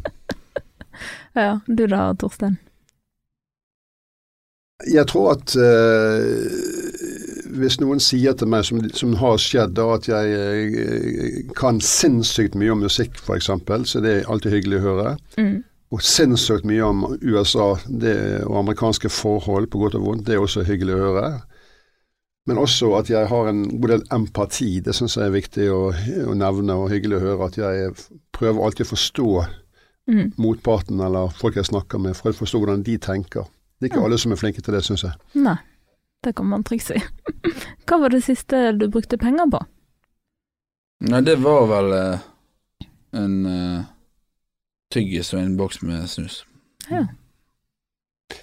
Ja, 1.37 1.51
du 1.67 1.85
da, 1.87 2.07
Torstein? 2.19 2.57
Jeg 4.89 5.05
tror 5.11 5.33
at 5.35 5.53
eh, 5.59 6.23
hvis 7.49 7.79
noen 7.81 7.99
sier 8.03 8.33
til 8.37 8.47
meg, 8.51 8.65
som, 8.67 8.79
som 8.93 9.13
har 9.19 9.37
skjedd, 9.41 9.73
da 9.77 9.87
at 9.95 10.07
jeg 10.09 10.33
eh, 10.79 11.39
kan 11.57 11.79
sinnssykt 11.81 12.55
mye 12.59 12.71
om 12.75 12.83
musikk 12.85 13.17
f.eks., 13.21 13.49
så 13.89 14.01
det 14.03 14.13
er 14.19 14.29
alltid 14.29 14.51
hyggelig 14.57 14.79
å 14.81 14.85
høre. 14.87 15.13
Mm. 15.37 15.63
Og 15.91 16.03
sinnssykt 16.05 16.67
mye 16.69 16.85
om 16.85 17.05
USA 17.25 17.71
det, 17.89 18.17
og 18.45 18.59
amerikanske 18.61 19.09
forhold, 19.09 19.69
på 19.73 19.81
godt 19.81 19.95
og 19.97 20.05
vondt, 20.05 20.25
det 20.27 20.35
er 20.37 20.43
også 20.43 20.63
hyggelig 20.67 20.95
å 20.99 21.05
høre. 21.07 21.29
Men 22.49 22.57
også 22.61 22.91
at 22.97 23.09
jeg 23.11 23.27
har 23.29 23.49
en 23.49 23.63
god 23.79 23.89
del 23.95 24.03
empati, 24.15 24.79
det 24.85 24.93
syns 24.97 25.17
jeg 25.17 25.27
er 25.29 25.33
viktig 25.35 25.65
å, 25.73 25.81
å 26.31 26.35
nevne 26.37 26.77
og 26.81 26.89
hyggelig 26.93 27.19
å 27.19 27.23
høre. 27.25 27.49
At 27.49 27.57
jeg 27.61 27.91
prøver 28.35 28.63
alltid 28.65 28.87
å 28.87 28.93
forstå 28.95 29.31
Mm. 30.09 30.31
motparten 30.41 30.97
eller 31.05 31.29
folk 31.37 31.53
jeg 31.59 31.67
snakker 31.67 31.99
med, 32.01 32.15
for 32.17 32.31
å 32.31 32.33
forstå 32.33 32.57
hvordan 32.57 32.81
de 32.81 32.95
tenker. 32.97 33.43
Det 33.77 33.85
er 33.85 33.89
ikke 33.91 33.99
Ja. 33.99 34.05
alle 34.07 34.17
som 34.17 34.31
er 34.33 34.39
flinke 34.41 34.61
til 34.65 34.73
det, 34.73 34.81
syns 34.81 35.03
jeg. 35.03 35.11
Nei, 35.35 35.53
det 36.23 36.33
kan 36.35 36.49
man 36.49 36.63
trygt 36.63 36.89
si. 36.89 36.99
Hva 37.87 37.99
var 38.03 38.13
det 38.13 38.23
siste 38.25 38.71
du 38.77 38.87
brukte 38.91 39.19
penger 39.19 39.47
på? 39.51 39.61
Nei, 41.09 41.21
det 41.23 41.37
var 41.39 41.63
vel 41.69 41.93
eh, 41.95 42.27
en 43.15 43.37
eh, 43.47 43.87
tyggis 44.91 45.31
og 45.33 45.41
en 45.41 45.55
boks 45.59 45.81
med 45.85 46.09
snus. 46.11 46.43
Ja. 46.89 47.05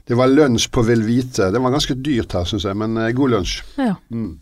Det 0.07 0.17
var 0.19 0.33
lunsj 0.33 0.71
på 0.73 0.83
Velvite. 0.87 1.51
Det 1.53 1.61
var 1.63 1.75
ganske 1.75 1.95
dyrt 1.95 2.33
her, 2.33 2.49
syns 2.49 2.65
jeg, 2.65 2.79
men 2.81 2.97
eh, 2.97 3.13
god 3.17 3.35
lunsj. 3.35 3.61
Ja. 3.77 3.95
Mm. 4.09 4.39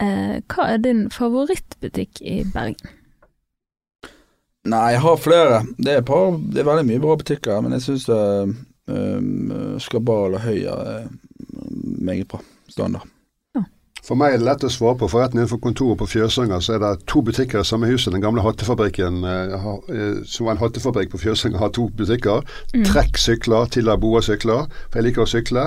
Eh, 0.00 0.36
hva 0.52 0.68
er 0.74 0.84
din 0.84 1.06
favorittbutikk 1.12 2.20
i 2.20 2.42
Bergen? 2.52 2.96
Nei, 4.68 4.90
jeg 4.92 5.00
har 5.00 5.16
flere. 5.16 5.62
Det 5.80 5.96
er, 5.96 6.04
par, 6.04 6.36
det 6.36 6.60
er 6.60 6.68
veldig 6.68 6.84
mye 6.88 7.00
bra 7.00 7.16
butikker, 7.16 7.62
men 7.64 7.72
jeg 7.78 7.86
syns 7.86 8.04
uh, 8.12 8.44
um, 8.92 9.78
Skabal 9.80 10.36
og 10.36 10.42
Høya 10.44 10.74
er 10.84 11.06
meget 12.00 12.28
bra 12.28 12.40
standard. 12.68 13.06
For 14.00 14.16
meg 14.16 14.32
er 14.32 14.38
det 14.40 14.46
lett 14.46 14.62
å 14.64 14.68
svare 14.72 14.96
på, 14.96 15.06
for 15.12 15.20
rett 15.20 15.34
innenfor 15.36 15.58
kontoret 15.60 15.98
på 16.00 16.06
Fjøsanger 16.08 16.62
så 16.64 16.72
er 16.72 16.78
det 16.80 17.02
to 17.10 17.20
butikker 17.22 17.60
i 17.60 17.68
samme 17.68 17.84
huset. 17.90 18.14
Den 18.14 18.22
gamle 18.24 18.40
hattefabrikken, 18.40 19.18
eh, 19.28 19.52
eh, 19.92 20.22
som 20.24 20.46
var 20.48 20.54
en 20.56 20.62
hattefabrikk 20.62 21.10
på 21.12 21.20
Fjøsanger, 21.20 21.58
har 21.60 21.68
to 21.76 21.84
butikker. 21.98 22.40
Mm. 22.72 22.86
Trekk 22.88 23.20
sykler, 23.20 23.68
tidligere 23.68 24.00
Boa 24.00 24.22
sykler, 24.24 24.70
for 24.88 24.98
jeg 24.98 25.04
liker 25.10 25.26
å 25.26 25.28
sykle 25.28 25.66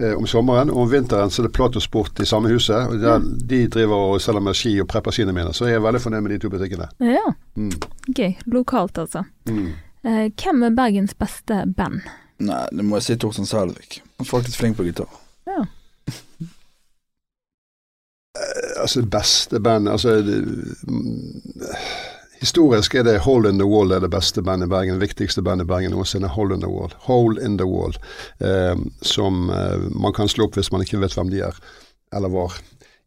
eh, 0.00 0.14
om 0.16 0.24
sommeren. 0.26 0.72
Og 0.72 0.86
om 0.86 0.90
vinteren 0.94 1.28
så 1.30 1.42
er 1.44 1.50
det 1.50 1.52
Platosport 1.58 2.24
i 2.24 2.26
samme 2.26 2.48
huset. 2.48 2.88
og 2.88 2.96
der, 3.04 3.20
De 3.52 3.60
driver 3.68 4.08
og 4.14 4.24
selger 4.24 4.46
med 4.48 4.56
ski 4.56 4.72
og 4.80 4.88
prepper 4.88 5.12
skiene 5.12 5.36
mine, 5.36 5.52
så 5.52 5.68
jeg 5.68 5.76
er 5.76 5.84
veldig 5.84 6.00
fornøyd 6.00 6.22
med 6.24 6.32
de 6.32 6.38
to 6.46 6.48
butikkene. 6.56 6.88
Ja, 7.04 7.34
Mm. 7.60 7.76
gøy. 8.08 8.34
Lokalt, 8.46 8.96
altså. 8.98 9.26
Mm. 9.52 9.74
Eh, 10.02 10.30
hvem 10.32 10.62
er 10.64 10.70
Bergens 10.70 11.14
beste 11.14 11.66
band? 11.76 12.00
Nei, 12.40 12.64
det 12.72 12.84
må 12.84 12.96
jeg 12.96 13.02
si 13.02 13.16
Torstein 13.16 13.46
Selvik. 13.46 14.00
Han 14.16 14.24
er 14.24 14.32
faktisk 14.32 14.56
flink 14.64 14.76
på 14.80 14.84
gitar. 14.88 15.12
Ja. 15.46 15.62
Eh, 18.36 18.82
altså 18.82 19.02
beste 19.06 19.60
bandet 19.60 19.92
altså, 19.92 20.18
mm, 20.82 21.42
Historisk 22.40 22.94
er 22.94 23.02
det 23.06 23.18
Hole 23.24 23.48
in 23.48 23.58
the 23.58 23.66
Wall 23.66 23.92
er 23.92 24.02
det 24.04 24.10
beste 24.12 24.42
bandet 24.44 24.68
i 24.68 24.70
Bergen. 24.70 24.98
Det 24.98 25.08
viktigste 25.08 25.42
bandet 25.42 25.64
i 25.64 25.70
Bergen 25.70 25.94
noensinne. 25.96 26.28
Hole 26.28 26.54
in 26.54 26.60
the 26.60 26.68
Wall. 26.68 26.92
Hole 27.08 27.40
in 27.44 27.56
the 27.58 27.64
Wall. 27.64 27.96
Eh, 28.44 28.76
som 29.02 29.50
eh, 29.50 29.86
man 29.90 30.12
kan 30.12 30.28
slå 30.28 30.44
opp 30.44 30.58
hvis 30.58 30.68
man 30.72 30.84
ikke 30.84 31.00
vet 31.00 31.16
hvem 31.16 31.32
de 31.32 31.40
er, 31.48 31.56
eller 32.12 32.28
var. 32.28 32.58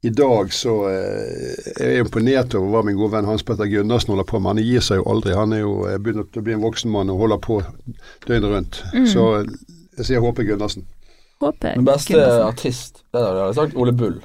I 0.02 0.10
dag 0.10 0.54
så 0.54 0.74
eh, 0.90 1.74
er 1.76 1.94
jeg 1.94 2.06
imponert 2.06 2.56
over 2.58 2.74
hva 2.74 2.84
min 2.88 2.98
gode 2.98 3.14
venn 3.18 3.28
Hans 3.28 3.44
Petter 3.44 3.70
Gundersen 3.70 4.16
holder 4.16 4.28
på 4.32 4.40
med. 4.40 4.56
Han 4.56 4.66
gir 4.66 4.86
seg 4.86 5.02
jo 5.02 5.10
aldri. 5.14 5.38
Han 5.38 5.54
er 5.54 5.62
jo 5.62 5.74
begynt 6.02 6.40
å 6.40 6.44
bli 6.46 6.56
en 6.56 6.64
voksen 6.64 6.94
mann 6.94 7.12
og 7.14 7.22
holder 7.22 7.42
på 7.44 7.60
døgnet 8.26 8.50
rundt. 8.50 8.82
Mm. 8.96 9.10
Så 9.14 9.26
eh, 9.42 9.52
jeg 10.00 10.10
sier 10.10 10.26
HP 10.26 10.48
Gundersen. 10.50 10.88
Håper 11.40 11.76
Den 11.76 11.86
beste 11.88 12.14
Gundersen. 12.14 12.48
artist, 12.48 13.04
det 13.14 13.22
hadde 13.24 13.46
jeg 13.46 13.56
sagt 13.56 13.76
Ole 13.80 13.94
Bull. 13.96 14.20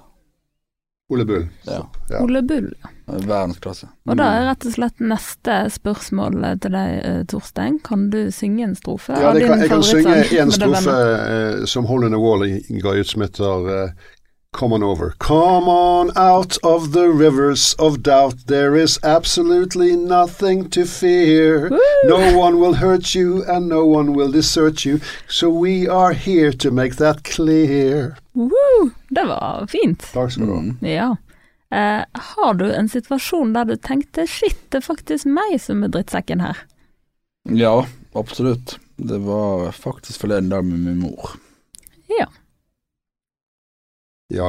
Ole 1.12 1.24
Bull. 1.28 1.44
Ja. 1.68 1.82
Ja. 2.10 2.22
Ole 2.24 2.40
Bull. 2.42 2.70
Verdensklasse. 3.06 3.86
Og 4.08 4.16
da 4.16 4.24
er 4.38 4.46
rett 4.48 4.64
og 4.66 4.72
slett 4.72 5.02
neste 5.04 5.56
spørsmål 5.70 6.38
til 6.64 6.72
deg, 6.72 6.92
eh, 7.04 7.18
Torstein. 7.28 7.76
Kan 7.84 8.06
du 8.10 8.30
synge 8.32 8.64
en 8.64 8.74
strofe? 8.74 9.12
Ja, 9.12 9.34
det 9.36 9.44
kan, 9.46 9.60
jeg 9.60 9.68
kan 9.68 9.84
synge 9.84 10.16
en 10.40 10.52
strofe 10.58 10.94
eh, 10.96 11.64
som 11.68 11.84
Hole 11.90 12.08
in 12.08 12.16
the 12.16 12.22
Wall 12.22 12.46
ga 12.80 12.94
ut, 12.96 13.06
som 13.10 13.22
heter 13.26 13.68
eh, 13.74 13.92
Come 14.54 14.72
on 14.72 14.84
over. 14.84 15.14
Come 15.18 15.68
on 15.68 16.12
out 16.16 16.56
of 16.62 16.92
the 16.92 17.08
rivers 17.08 17.74
of 17.76 18.04
doubt. 18.04 18.46
There 18.46 18.76
is 18.76 19.00
absolutely 19.02 19.96
nothing 19.96 20.70
to 20.70 20.86
fear. 20.86 21.70
No 22.04 22.38
one 22.38 22.60
will 22.60 22.74
hurt 22.74 23.16
you 23.16 23.42
and 23.48 23.68
no 23.68 23.84
one 23.84 24.12
will 24.12 24.30
desert 24.30 24.84
you. 24.84 25.00
So 25.28 25.50
we 25.50 25.88
are 25.88 26.12
here 26.12 26.52
to 26.52 26.70
make 26.70 26.94
that 26.96 27.24
clear. 27.24 28.16
Woo! 28.32 28.90
Det 29.08 29.24
var 29.26 29.66
fint. 29.66 30.06
Takk 30.12 30.30
skal 30.32 30.46
du 30.46 30.52
ha. 30.52 30.60
Mm. 30.60 30.78
Ja. 30.80 31.16
Eh, 31.74 32.04
har 32.12 32.54
du 32.54 32.68
en 32.72 32.88
situasjon 32.88 33.52
der 33.52 33.64
du 33.64 33.74
tenkte 33.76 34.28
shit, 34.30 34.60
det 34.70 34.84
er 34.84 34.86
faktisk 34.86 35.26
meg 35.26 35.58
som 35.58 35.82
er 35.82 35.90
drittsekken 35.90 36.44
her? 36.44 36.62
Ja, 37.50 37.86
absolutt. 38.14 38.78
Det 38.96 39.18
var 39.26 39.72
faktisk 39.74 40.20
forleden 40.22 40.54
dag 40.54 40.64
med 40.64 40.78
min 40.78 41.02
mor. 41.02 41.34
Ja, 42.06 42.30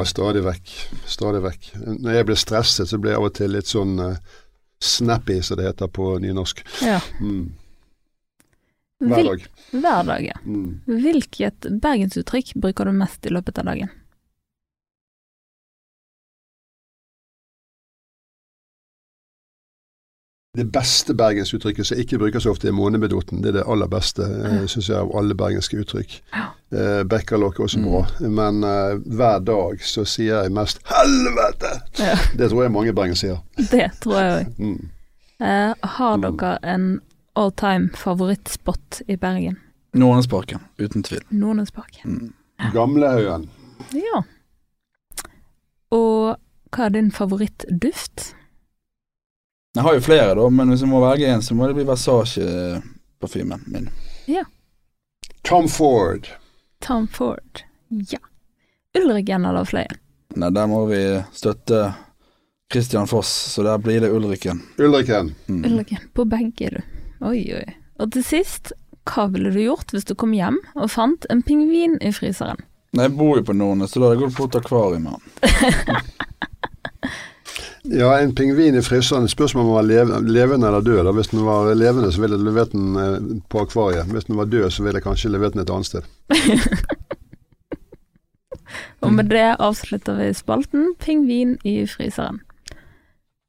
stadig 0.06 0.44
vekk. 0.46 0.74
Stadig 1.06 1.44
vekk. 1.44 1.70
Når 2.00 2.12
jeg 2.12 2.26
blir 2.26 2.40
stresset, 2.40 2.90
så 2.90 2.98
blir 2.98 3.16
jeg 3.16 3.20
av 3.20 3.28
og 3.28 3.36
til 3.36 3.52
litt 3.52 3.68
sånn 3.68 4.00
uh, 4.00 4.18
snappy, 4.80 5.42
som 5.44 5.60
det 5.60 5.68
heter 5.68 5.92
på 5.92 6.18
nynorsk. 6.24 6.64
Ja. 6.86 7.02
Mm. 7.20 7.54
Hver 9.06 9.24
dag. 9.28 9.46
Hver 9.72 10.08
dag, 10.08 10.26
ja. 10.26 10.38
Mm. 10.46 10.82
Hvilket 10.88 11.68
bergensuttrykk 11.82 12.56
bruker 12.64 12.88
du 12.88 12.96
mest 12.96 13.26
i 13.26 13.34
løpet 13.34 13.60
av 13.60 13.68
dagen? 13.72 13.92
Det 20.56 20.72
beste 20.72 21.14
bergensuttrykket 21.14 21.86
som 21.88 21.98
ikke 21.98 22.18
bruker 22.18 22.40
så 22.40 22.50
ofte, 22.52 22.68
er 22.68 22.72
månebedoten. 22.72 23.42
Det 23.44 23.50
er 23.50 23.58
det 23.60 23.64
aller 23.68 23.88
beste, 23.88 24.22
Ja. 24.24 24.62
uh, 24.62 24.66
syns 24.68 24.88
jeg, 24.90 24.98
av 24.98 25.12
alle 25.18 25.36
bergenske 25.36 25.78
uttrykk. 25.82 26.22
Ja. 26.34 27.04
Bekkerlokk 27.04 27.60
er 27.60 27.64
også 27.64 27.80
Mm. 27.80 27.86
bra. 27.92 28.30
Men 28.30 28.64
eh, 28.64 28.96
hver 29.16 29.40
dag 29.46 29.80
så 29.82 30.04
sier 30.06 30.42
jeg 30.44 30.52
mest 30.52 30.80
'helvete'! 30.84 31.82
Ja. 32.00 32.16
Det 32.38 32.50
tror 32.50 32.62
jeg 32.64 32.72
mange 32.72 32.94
bergensere 32.94 33.40
sier. 33.58 33.68
Det 33.72 33.92
tror 34.02 34.20
jeg 34.20 34.46
òg. 34.46 34.60
Mm. 34.60 34.90
Eh, 35.42 35.74
har 35.84 36.16
Mm. 36.18 36.38
dere 36.38 36.58
en 36.64 37.02
all 37.36 37.52
time 37.52 37.90
favorittspot 37.94 39.02
i 39.08 39.16
Bergen? 39.16 39.58
Nordnesparken, 39.94 40.60
uten 40.80 41.04
tvil. 41.04 41.22
Nordnesparken. 41.32 42.04
Mm. 42.12 42.34
Gamlehaugen. 42.74 43.50
Ja. 43.94 44.22
Og 45.92 46.36
hva 46.76 46.86
er 46.86 46.90
din 46.90 47.12
favorittduft? 47.12 48.34
Jeg 49.76 49.84
har 49.84 49.94
jo 49.94 50.02
flere, 50.02 50.36
da, 50.40 50.44
men 50.50 50.70
hvis 50.72 50.86
jeg 50.86 50.88
må 50.88 51.02
velge 51.04 51.28
en, 51.28 51.42
så 51.44 51.56
må 51.56 51.68
det 51.68 51.76
bli 51.76 51.84
Versace-parfymen 51.84 53.66
min. 53.68 53.90
Ja. 54.32 54.46
Tom 55.44 55.68
Ford. 55.68 56.30
Tom 56.80 57.10
Ford. 57.12 57.66
Ja. 57.90 58.22
Ulrik 58.96 59.30
eller 59.30 59.68
flere? 59.68 59.98
Nei, 60.40 60.50
der 60.56 60.72
må 60.72 60.86
vi 60.88 61.02
støtte 61.36 61.90
Christian 62.72 63.08
Foss, 63.08 63.34
så 63.52 63.64
der 63.68 63.78
blir 63.84 64.00
det 64.02 64.14
Ulriken. 64.16 64.64
Ulriken. 64.80 65.36
Mm. 65.48 65.66
Ulriken. 65.66 66.08
På 66.14 66.26
begge, 66.26 66.70
du. 66.70 66.82
Oi, 67.28 67.44
oi. 67.60 67.68
Og 68.00 68.16
til 68.16 68.24
sist, 68.24 68.72
hva 69.12 69.28
ville 69.32 69.52
du 69.52 69.60
gjort 69.60 69.92
hvis 69.92 70.08
du 70.08 70.16
kom 70.16 70.34
hjem 70.36 70.58
og 70.74 70.92
fant 70.96 71.28
en 71.30 71.44
pingvin 71.44 72.00
i 72.00 72.16
fryseren? 72.16 72.64
Nei, 72.96 73.10
jeg 73.10 73.18
bor 73.20 73.36
jo 73.36 73.44
på 73.44 73.60
Nordnes, 73.60 73.92
så 73.92 74.00
da 74.00 74.14
hadde 74.14 74.24
jeg 74.24 74.38
gått 74.40 74.56
et 74.56 74.62
akvarium 74.64 75.10
med 75.10 75.20
han. 75.20 76.04
Ja, 77.84 78.20
en 78.20 78.36
pingvin 78.36 78.76
i 78.76 78.82
fryseren. 78.84 79.28
Spørsmålet 79.32 79.66
om 79.66 79.70
den 79.70 79.76
var 79.76 79.84
lev 79.88 80.08
levende 80.28 80.68
eller 80.68 80.82
død. 80.82 81.14
Hvis 81.16 81.28
den 81.32 81.46
var 81.46 81.70
levende, 81.76 82.12
så 82.12 82.22
ville 82.22 82.36
jeg 82.38 82.46
levert 82.48 82.72
den 82.74 82.96
eh, 83.00 83.20
på 83.50 83.60
akvariet. 83.62 84.06
Hvis 84.12 84.26
den 84.30 84.38
var 84.40 84.46
død, 84.52 84.70
så 84.72 84.84
ville 84.84 84.98
jeg 85.00 85.04
kanskje 85.06 85.30
levert 85.32 85.54
den 85.56 85.62
et 85.64 85.70
annet 85.70 85.86
sted. 85.86 86.02
Og 89.06 89.14
med 89.14 89.24
det 89.30 89.56
avslutter 89.62 90.16
vi 90.18 90.32
spalten 90.34 90.96
Pingvin 91.00 91.58
i 91.64 91.86
fryseren. 91.88 92.40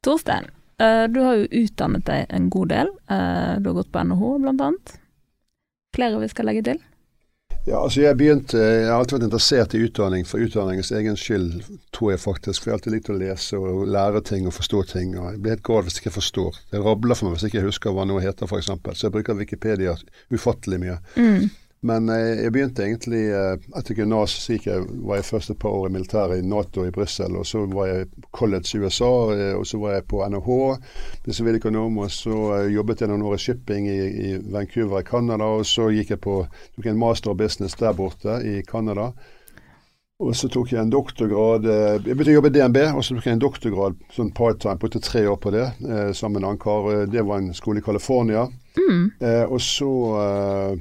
Torstein, 0.05 0.45
eh, 0.79 1.07
du 1.11 1.21
har 1.25 1.35
jo 1.40 1.49
utdannet 1.64 2.05
deg 2.07 2.27
en 2.31 2.51
god 2.53 2.69
del. 2.75 2.87
Eh, 3.11 3.57
Du 3.62 3.69
har 3.71 3.75
gått 3.81 3.90
på 3.92 3.99
NHH, 4.05 4.38
blant 4.45 4.61
annet. 4.61 4.99
Flere 5.97 6.21
vi 6.21 6.29
skal 6.29 6.47
legge 6.51 6.62
til? 6.62 6.79
Ja, 7.66 7.81
altså 7.83 8.05
jeg 8.05 8.14
begynte, 8.14 8.61
jeg 8.62 8.87
har 8.87 9.00
alltid 9.00 9.16
vært 9.16 9.24
interessert 9.26 9.72
i 9.74 9.81
utdanning 9.83 10.26
for 10.29 10.38
utdanningens 10.38 10.92
egen 10.94 11.16
skyld, 11.18 11.64
tror 11.96 12.12
jeg 12.12 12.22
faktisk. 12.22 12.62
For 12.62 12.70
jeg 12.70 12.72
har 12.72 12.79
alltid 12.79 12.94
likt 12.94 13.11
å 13.11 13.16
lese 13.18 13.59
og 13.59 13.88
lære 13.90 14.22
ting 14.29 14.46
og 14.46 14.55
forstå 14.55 14.83
ting. 14.92 15.16
og 15.18 15.33
Jeg 15.33 15.40
blir 15.42 15.57
helt 15.57 15.64
gal 15.66 15.83
hvis 15.83 15.98
jeg 15.98 16.05
ikke 16.05 16.14
forstår. 16.20 16.61
Det 16.70 16.83
rabler 16.85 17.18
for 17.18 17.26
meg 17.26 17.35
hvis 17.35 17.48
jeg 17.48 17.57
ikke 17.57 17.66
husker 17.66 17.96
hva 17.96 18.07
noe 18.07 18.22
heter, 18.22 18.46
f.eks. 18.46 18.70
Så 18.70 19.09
jeg 19.09 19.16
bruker 19.16 19.40
Wikipedia 19.40 19.96
ufattelig 20.31 20.79
mye. 20.85 21.00
Mm. 21.18 21.48
Men 21.87 22.09
eh, 22.11 22.40
jeg 22.42 22.53
begynte 22.55 22.83
egentlig 22.83 23.22
eh, 23.31 23.55
etter 23.79 23.94
gymnas, 23.99 24.33
så 24.42 24.57
gikk 24.57 24.66
jeg, 24.70 24.87
var 25.07 25.20
jeg 25.20 25.29
først 25.29 25.53
et 25.55 25.61
par 25.62 25.77
år 25.77 25.87
i 25.88 25.92
militæret 25.94 26.40
i 26.42 26.46
Nato 26.46 26.87
i 26.87 26.92
Brussel. 26.94 27.37
Og 27.38 27.46
så 27.46 27.62
var 27.70 27.90
jeg 27.92 28.09
college 28.35 28.72
i 28.75 28.83
USA, 28.83 29.11
eh, 29.37 29.53
og 29.59 29.66
så 29.70 29.79
var 29.83 29.96
jeg 29.99 30.09
på 30.11 30.25
NHH, 30.27 30.59
ble 31.27 31.37
siviløkonom. 31.38 32.01
Og 32.03 32.11
så 32.14 32.40
eh, 32.59 32.72
jobbet 32.75 33.05
jeg 33.05 33.12
noen 33.12 33.25
år 33.29 33.38
i 33.38 33.44
shipping 33.46 33.88
i, 33.92 34.01
i 34.33 34.35
Vancouver 34.57 35.05
i 35.05 35.07
Canada. 35.07 35.53
Og 35.61 35.66
så 35.68 35.88
gikk 35.94 36.16
jeg 36.16 36.22
på, 36.27 36.40
tok 36.77 36.90
en 36.90 37.01
master 37.01 37.35
of 37.35 37.40
business 37.40 37.79
der 37.79 37.94
borte 37.96 38.40
i 38.42 38.61
Canada. 38.66 39.12
Og 40.16 40.33
så 40.33 40.49
tok 40.49 40.70
jeg 40.72 40.81
en 40.81 40.88
doktorgrad 40.88 41.66
eh, 41.68 41.99
Jeg 42.01 42.16
begynte 42.16 42.33
å 42.33 42.37
jobbe 42.38 42.49
i 42.49 42.55
DNB, 42.55 42.79
og 42.96 43.03
så 43.05 43.14
tok 43.18 43.27
jeg 43.29 43.37
en 43.37 43.42
doktorgrad 43.42 43.99
sånn 44.16 44.31
part-time. 44.35 44.79
Brukte 44.81 45.03
tre 45.05 45.27
år 45.29 45.37
på 45.42 45.53
det 45.53 45.66
eh, 45.68 46.11
sammen 46.16 46.38
med 46.40 46.42
en 46.42 46.51
annen 46.55 46.62
kar. 46.62 46.88
Eh, 46.94 47.07
Det 47.12 47.25
var 47.29 47.42
en 47.42 47.53
skole 47.55 47.83
i 47.83 47.85
California. 47.85 48.46
Mm. 48.81 49.03
Eh, 49.20 49.44
og 49.44 49.61
så 49.61 49.90
eh, 50.22 50.72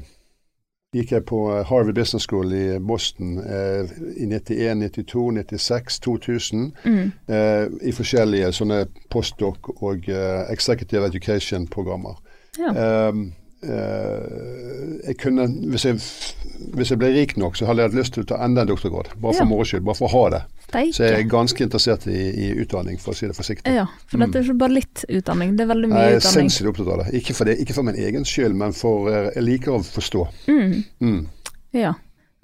gikk 0.95 1.11
jeg 1.11 1.25
på 1.29 1.39
eh, 1.51 1.63
Harvard 1.67 1.95
Business 1.97 2.27
School 2.27 2.53
i 2.55 2.79
Boston 2.79 3.37
eh, 3.43 3.95
i 4.17 4.27
91, 4.29 4.79
92, 4.79 5.25
96, 5.39 5.99
2000. 5.99 6.67
Mm. 6.85 7.11
Eh, 7.27 7.65
I 7.89 7.95
forskjellige 7.95 8.51
sånne 8.55 8.85
postdoc- 9.13 9.73
og 9.75 10.09
eh, 10.09 10.43
executive 10.53 11.07
education-programmer. 11.11 12.21
Ja. 12.59 12.71
Eh, 12.71 13.25
jeg 13.63 15.17
kunne, 15.21 15.45
hvis 15.71 15.85
jeg, 15.85 15.99
hvis 16.75 16.91
jeg 16.91 16.99
ble 17.01 17.09
rik 17.15 17.35
nok, 17.37 17.55
så 17.57 17.65
hadde 17.69 17.81
jeg 17.83 17.89
hatt 17.91 17.97
lyst 17.99 18.13
til 18.15 18.23
å 18.25 18.27
ta 18.29 18.37
enda 18.45 18.61
en 18.65 18.69
doktorgrad. 18.69 19.13
Bare 19.21 19.33
for 19.33 19.43
Ja. 19.43 19.47
moro 19.49 19.63
skyld, 19.67 19.83
bare 19.85 19.95
for 19.95 20.07
å 20.07 20.11
ha 20.11 20.29
det. 20.29 20.41
Så 20.93 21.03
jeg 21.05 21.19
er 21.19 21.29
ganske 21.29 21.63
interessert 21.63 22.07
i, 22.07 22.19
i 22.45 22.47
utdanning, 22.61 22.97
for 22.99 23.13
å 23.13 23.15
si 23.15 23.27
det 23.27 23.35
forsiktig. 23.37 23.73
Ja, 23.73 23.85
for 24.07 24.17
dette 24.19 24.39
er 24.39 24.43
ikke 24.43 24.57
bare 24.59 24.75
litt 24.75 25.05
utdanning, 25.09 25.55
det 25.55 25.63
er 25.65 25.71
veldig 25.73 25.89
mye 25.89 26.01
Jeg 26.03 26.13
er 26.13 26.17
utdanning. 26.19 26.49
sinnssykt 26.49 26.69
opptatt 26.73 26.87
av 26.93 27.03
det. 27.05 27.13
Ikke 27.21 27.33
for, 27.37 27.45
det, 27.45 27.57
ikke 27.63 27.73
for 27.77 27.83
min 27.83 27.95
egen 27.95 28.25
skyld, 28.25 28.55
men 28.55 28.73
for 28.73 29.07
eh, 29.09 29.31
jeg 29.35 29.43
liker 29.43 29.71
å 29.77 29.83
forstå. 29.83 30.25
Mm. 30.47 30.83
Mm. 31.01 31.27
Ja. 31.73 31.93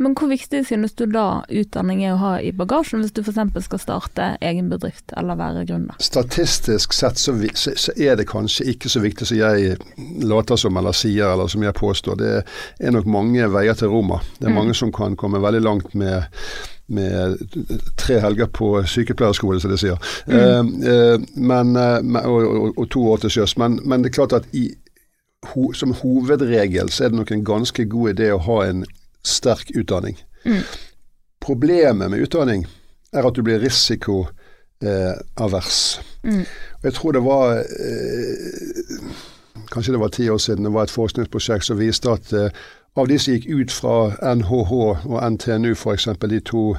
Men 0.02 0.16
hvor 0.18 0.32
viktig 0.32 0.64
synes 0.66 0.96
du 0.98 1.04
da 1.12 1.44
utdanning 1.48 2.02
er 2.04 2.16
å 2.16 2.22
ha 2.22 2.32
i 2.42 2.50
bagasjen, 2.58 3.04
hvis 3.04 3.14
du 3.14 3.22
f.eks. 3.22 3.66
skal 3.68 3.82
starte 3.84 4.30
egen 4.42 4.70
bedrift 4.72 5.14
eller 5.20 5.38
være 5.38 5.66
gründer? 5.70 6.00
Statistisk 6.02 6.96
sett 6.98 7.22
så, 7.22 7.36
er 7.94 8.18
det 8.18 8.26
kanskje 8.32 8.66
ikke 8.74 8.90
så 8.90 9.04
viktig 9.04 9.28
som 9.30 9.38
jeg 9.38 9.76
later 10.26 10.58
som 10.58 10.78
eller 10.82 10.96
sier, 10.98 11.30
eller 11.36 11.52
som 11.52 11.62
jeg 11.66 11.78
påstår. 11.78 12.18
Det 12.18 12.32
er 12.80 12.96
nok 12.96 13.06
mange 13.06 13.46
veier 13.54 13.78
til 13.78 13.92
Roma. 13.94 14.22
Det 14.40 14.48
er 14.48 14.52
Mm. 14.52 14.56
mange 14.58 14.74
som 14.76 14.92
kan 14.92 15.16
komme 15.16 15.42
veldig 15.42 15.62
langt 15.62 15.94
med, 15.96 16.24
med 16.90 17.38
tre 17.98 18.20
helger 18.20 18.50
på 18.52 18.84
sykepleierskole, 18.84 19.60
som 19.62 19.72
de 19.72 19.78
sier. 19.78 19.98
Eh, 20.28 20.38
eh, 20.38 21.14
eh, 21.14 21.20
men- 21.36 21.78
og, 22.26 22.42
og, 22.42 22.74
og 22.78 22.90
to 22.90 23.06
år 23.12 23.18
til 23.22 23.30
sjøs. 23.30 23.58
Men, 23.58 23.80
men 23.86 24.02
det 24.02 24.10
er 24.12 24.18
klart 24.18 24.34
at 24.34 24.50
i, 24.54 24.72
ho, 25.54 25.72
som 25.74 25.94
hovedregel 25.94 26.90
så 26.90 27.06
er 27.06 27.10
det 27.14 27.18
nok 27.22 27.32
en 27.32 27.46
ganske 27.46 27.86
god 27.90 28.14
idé 28.16 28.32
å 28.34 28.42
ha 28.46 28.58
en 28.70 28.84
sterk 29.24 29.72
utdanning. 29.76 30.18
Mm. 30.46 30.62
Problemet 31.42 32.12
med 32.12 32.20
utdanning 32.22 32.68
er 33.14 33.26
at 33.28 33.36
du 33.36 33.42
blir 33.44 33.60
risikoavers. 33.62 36.00
Eh. 36.24 36.24
Mm. 36.24 36.40
Og 36.80 36.84
Jeg 36.84 36.94
tror 36.94 37.12
det 37.12 37.24
var 37.26 37.58
eh, 37.58 37.64
Kanskje 39.72 39.92
det 39.94 40.00
var 40.00 40.08
ti 40.10 40.30
år 40.30 40.38
siden 40.38 40.64
det 40.66 40.74
var 40.74 40.84
et 40.84 40.92
forskningsprosjekt 40.94 41.66
som 41.66 41.78
viste 41.80 42.10
at 42.12 42.34
eh, 42.34 42.50
av 42.98 43.08
de 43.08 43.20
som 43.20 43.34
gikk 43.34 43.46
ut 43.50 43.72
fra 43.72 44.12
NHH 44.36 44.72
og 45.08 45.32
NTNU, 45.32 45.72
f.eks. 45.72 46.06
de 46.30 46.40
to 46.44 46.76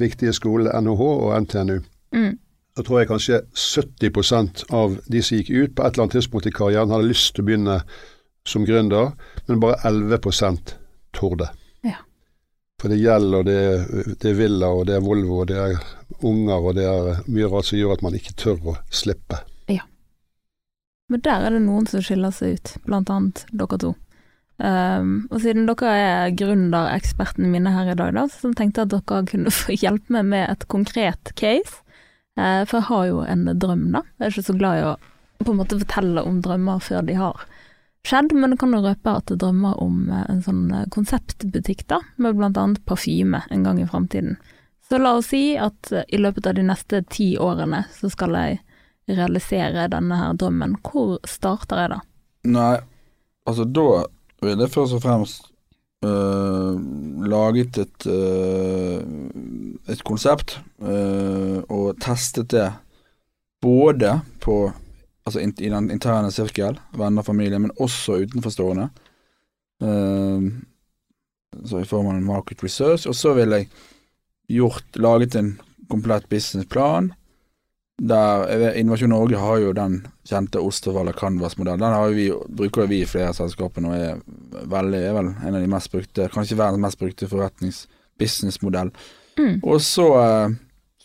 viktige 0.00 0.32
skolene 0.32 0.80
NHH 0.80 1.00
og 1.00 1.42
NTNU, 1.42 1.80
Mm. 2.12 2.38
så 2.76 2.82
tror 2.82 2.98
jeg 2.98 3.08
kanskje 3.08 3.40
70% 3.54 4.64
av 4.74 4.96
de 5.06 5.22
som 5.22 5.36
gikk 5.38 5.50
ut 5.50 5.74
på 5.76 5.82
et 5.84 5.92
eller 5.94 6.02
annet 6.02 6.12
tidspunkt 6.16 6.46
i 6.46 6.50
karrieren, 6.50 6.90
hadde 6.90 7.06
lyst 7.06 7.34
til 7.36 7.44
å 7.44 7.46
begynne 7.46 7.76
som 8.48 8.64
gründer, 8.66 9.12
men 9.46 9.60
bare 9.60 9.76
11% 9.86 10.74
torde. 11.14 11.46
For 12.80 12.88
det 12.88 12.96
gjelder, 13.02 13.38
og 13.42 13.44
det, 13.48 13.56
er- 13.60 14.14
det 14.22 14.30
er 14.30 14.36
Villa, 14.38 14.70
og 14.72 14.86
det 14.88 14.94
er 14.96 15.02
Volvo, 15.04 15.42
og 15.42 15.48
det 15.50 15.58
er 15.60 15.74
unger, 16.24 16.56
og 16.70 16.74
det 16.78 16.86
er 16.88 17.18
mye 17.28 17.48
rart 17.52 17.68
som 17.68 17.76
gjør 17.80 17.92
at 17.98 18.04
man 18.06 18.16
ikke 18.16 18.32
tør 18.40 18.70
å 18.72 18.76
slippe. 18.88 19.42
Ja. 19.68 19.82
Men 21.12 21.20
der 21.26 21.44
er 21.44 21.56
det 21.56 21.60
noen 21.66 21.86
som 21.90 22.00
skiller 22.04 22.32
seg 22.32 22.56
ut, 22.56 22.72
blant 22.86 23.10
annet 23.12 23.44
dere 23.52 23.78
to. 23.82 23.92
Um, 24.60 25.12
og 25.32 25.38
siden 25.40 25.64
dere 25.68 25.92
er 25.96 26.34
gründerekspertene 26.36 27.48
mine 27.52 27.72
her 27.72 27.92
i 27.92 27.98
dag, 28.00 28.12
da, 28.16 28.26
så 28.32 28.50
tenkte 28.56 28.82
jeg 28.82 28.90
at 28.90 28.96
dere 28.96 29.22
kunne 29.28 29.52
få 29.60 29.76
hjelpe 29.76 30.16
meg 30.16 30.28
med 30.32 30.46
et 30.48 30.66
konkret 30.72 31.32
case. 31.40 31.82
Eh, 32.40 32.62
for 32.68 32.78
jeg 32.80 32.88
har 32.88 33.06
jo 33.10 33.22
en 33.28 33.46
drøm, 33.60 33.86
da. 33.92 34.04
Jeg 34.16 34.26
er 34.26 34.34
ikke 34.36 34.48
så 34.50 34.56
glad 34.60 34.80
i 34.80 34.84
å 34.88 34.96
på 35.40 35.54
en 35.54 35.56
måte 35.62 35.78
fortelle 35.80 36.20
om 36.28 36.42
drømmer 36.44 36.82
før 36.84 37.04
de 37.08 37.14
har 37.16 37.44
skjedd, 38.06 38.32
men 38.36 38.54
jeg 38.54 38.62
kan 38.62 38.74
jo 38.76 38.82
røpe 38.84 39.16
at 39.18 39.32
jeg 39.32 39.40
drømmer 39.42 39.80
om 39.82 40.08
eh, 40.08 40.24
en 40.32 40.42
sånn 40.44 40.64
eh, 40.74 40.88
konseptbutikk, 40.92 41.86
da, 41.90 42.00
med 42.16 42.40
annet 42.48 42.82
parfyme 42.88 43.42
en 43.50 43.66
gang 43.66 43.80
i 43.82 43.88
framtiden. 43.88 44.38
Så 44.88 44.98
la 44.98 45.14
oss 45.18 45.30
si 45.30 45.54
at 45.60 45.92
eh, 45.94 46.06
i 46.08 46.18
løpet 46.18 46.48
av 46.50 46.56
de 46.58 46.66
neste 46.66 47.02
ti 47.12 47.32
årene 47.38 47.84
så 47.94 48.10
skal 48.10 48.34
jeg 48.38 48.60
realisere 49.10 49.88
denne 49.90 50.18
her 50.18 50.34
drømmen. 50.38 50.78
Hvor 50.86 51.18
starter 51.28 51.84
jeg 51.84 51.92
da? 51.94 52.00
Nei, 52.50 52.74
altså 53.46 53.66
da 53.68 53.88
ville 54.40 54.66
jeg 54.66 54.72
først 54.72 54.96
og 54.96 55.02
fremst 55.04 55.50
øh, 56.06 56.76
laget 57.28 57.78
et, 57.78 58.06
øh, 58.06 59.02
et 59.90 60.04
konsept 60.04 60.60
øh, 60.82 61.60
og 61.68 62.00
testet 62.00 62.50
det 62.50 62.70
både 63.60 64.20
på 64.40 64.72
altså 65.24 65.40
in, 65.40 65.54
i 65.58 65.70
den 65.72 65.90
interne 65.90 66.32
sirkel, 66.34 66.78
venner 66.96 67.26
familie, 67.26 67.58
men 67.58 67.74
også 67.78 68.20
utenforstående. 68.24 68.88
Uh, 69.82 70.50
så 71.64 71.80
i 71.80 71.88
form 71.88 72.10
av 72.10 72.18
en 72.18 72.26
market 72.26 72.62
research. 72.62 73.08
Og 73.10 73.16
så 73.16 73.34
ville 73.34 73.62
jeg 73.62 73.70
gjort, 74.60 74.96
laget 74.96 75.34
en 75.38 75.54
komplett 75.90 76.28
businessplan. 76.28 77.12
Der 78.00 78.76
Innovasjon 78.78 79.12
Norge 79.12 79.36
har 79.36 79.58
jo 79.60 79.72
den 79.76 79.98
kjente 80.24 80.62
Osterwald 80.62 81.12
Canvas-modellen. 81.18 81.82
Den 81.82 81.96
har 81.96 82.14
vi, 82.16 82.30
bruker 82.48 82.88
vi 82.88 83.02
i 83.02 83.08
flere 83.08 83.34
selskaper 83.36 83.84
og 83.84 83.96
er, 83.96 84.22
veldig, 84.70 85.02
er 85.04 85.16
vel 85.18 85.32
en 85.34 85.58
av 85.58 85.60
de 85.60 85.68
mest 85.68 85.90
brukte, 85.92 86.30
kanskje 86.32 86.56
verdens 86.56 86.80
mest 86.80 87.00
brukte 87.02 87.28
forretnings-businessmodell. 87.28 88.94
Mm. 89.36 89.58
Og 89.60 89.82
så 89.84 90.06
eh, 90.22 90.56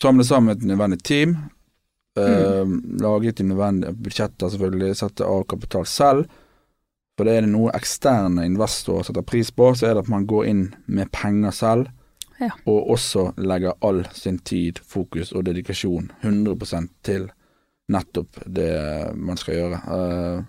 samle 0.02 0.24
sammen 0.28 0.56
et 0.56 0.64
nødvendig 0.64 1.02
team 1.04 1.36
Mm. 2.16 2.24
Uh, 2.24 3.02
laget 3.04 3.38
de 3.38 3.44
nødvendige 3.50 3.94
budsjetter, 3.94 4.50
selvfølgelig, 4.50 4.96
sette 4.96 5.28
av 5.28 5.44
kapital 5.52 5.86
selv. 5.90 6.30
For 7.16 7.28
det 7.28 7.36
er 7.36 7.46
det 7.46 7.52
noe 7.54 7.72
eksterne 7.76 8.44
investorer 8.48 9.08
setter 9.08 9.24
pris 9.24 9.52
på, 9.56 9.72
så 9.76 9.88
er 9.88 9.96
det 9.96 10.06
at 10.06 10.12
man 10.12 10.28
går 10.28 10.50
inn 10.52 10.66
med 10.88 11.12
penger 11.16 11.56
selv. 11.56 11.92
Ja. 12.40 12.52
Og 12.68 12.90
også 12.92 13.30
legger 13.40 13.78
all 13.86 14.04
sin 14.16 14.42
tid, 14.44 14.82
fokus 14.84 15.32
og 15.32 15.46
dedikasjon 15.48 16.12
100% 16.22 16.92
til 17.08 17.30
nettopp 17.92 18.42
det 18.46 18.74
man 19.16 19.40
skal 19.40 19.60
gjøre. 19.60 19.82
Uh, 19.88 20.44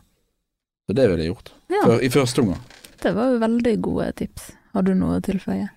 så 0.86 0.96
det 0.98 1.08
ville 1.10 1.26
jeg 1.26 1.34
gjort. 1.34 1.52
Ja. 1.70 1.82
For, 1.82 2.02
I 2.02 2.10
første 2.10 2.42
omgang. 2.42 2.62
Det 3.02 3.12
var 3.14 3.30
jo 3.30 3.42
veldig 3.42 3.74
gode 3.82 4.12
tips. 4.18 4.50
Har 4.74 4.86
du 4.86 4.94
noe 4.98 5.18
å 5.18 5.24
tilføye? 5.24 5.68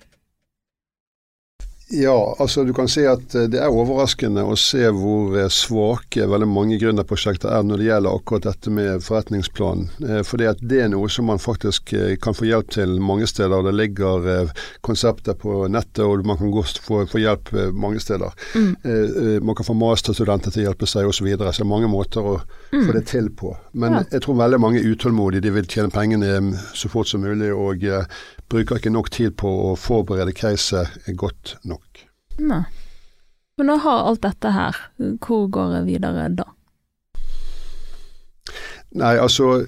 Ja, 1.92 2.36
altså 2.40 2.64
du 2.64 2.74
kan 2.74 2.88
si 2.88 3.02
at 3.10 3.34
eh, 3.34 3.48
det 3.50 3.58
er 3.64 3.74
overraskende 3.74 4.44
å 4.46 4.54
se 4.60 4.84
hvor 4.94 5.34
eh, 5.40 5.48
svake 5.50 6.28
veldig 6.30 6.48
mange 6.50 6.78
gründerprosjekter 6.78 7.50
er 7.50 7.66
når 7.66 7.82
det 7.82 7.88
gjelder 7.88 8.18
akkurat 8.20 8.46
dette 8.46 8.74
med 8.74 9.02
forretningsplanen. 9.02 9.88
Eh, 10.06 10.22
fordi 10.28 10.46
at 10.52 10.62
det 10.62 10.84
er 10.84 10.92
noe 10.94 11.10
som 11.10 11.26
man 11.32 11.42
faktisk 11.42 11.96
kan 12.22 12.38
få 12.38 12.46
hjelp 12.46 12.70
til 12.76 12.94
mange 13.02 13.26
steder. 13.30 13.66
Det 13.66 13.74
ligger 13.74 14.52
konsepter 14.86 15.34
på 15.40 15.64
nettet, 15.72 16.04
og 16.06 16.22
man 16.30 16.38
kan 16.38 16.54
få, 16.86 17.02
få 17.10 17.24
hjelp 17.24 17.50
mange 17.74 18.02
steder. 18.04 18.36
Mm. 18.54 19.42
Man 19.46 19.58
kan 19.58 19.66
få 19.66 19.74
masterstudenter 19.78 20.54
til 20.54 20.64
å 20.64 20.68
hjelpe 20.70 20.90
seg 20.90 21.10
osv. 21.10 21.20
Så, 21.20 21.26
videre. 21.26 21.52
så 21.52 21.64
det 21.64 21.66
er 21.66 21.72
mange 21.74 21.90
måter 21.92 22.24
å 22.24 22.36
mm. 22.40 22.86
få 22.86 22.94
det 22.96 23.02
til 23.10 23.28
på. 23.36 23.56
Men 23.74 23.98
ja. 23.98 24.04
jeg 24.14 24.24
tror 24.24 24.38
veldig 24.40 24.60
mange 24.62 24.80
er 24.80 24.88
utålmodige. 24.94 25.44
De 25.48 25.56
vil 25.58 25.68
tjene 25.68 25.92
pengene 25.94 26.54
så 26.78 26.92
fort 26.92 27.10
som 27.10 27.26
mulig. 27.26 27.50
og 27.52 27.84
bruker 28.50 28.80
ikke 28.80 28.94
nok 28.94 29.10
tid 29.14 29.36
på 29.40 29.50
å 29.70 29.74
forberede 29.80 30.34
caset 30.36 31.10
godt 31.20 31.58
nok. 31.64 32.06
Nei. 32.40 32.64
Men 33.60 33.74
jeg 33.74 33.84
har 33.84 34.06
alt 34.08 34.24
dette 34.24 34.54
her, 34.56 34.78
hvor 35.20 35.50
går 35.52 35.74
jeg 35.80 35.88
videre 35.90 36.30
da? 36.32 36.46
Nei, 38.96 39.18
altså 39.20 39.66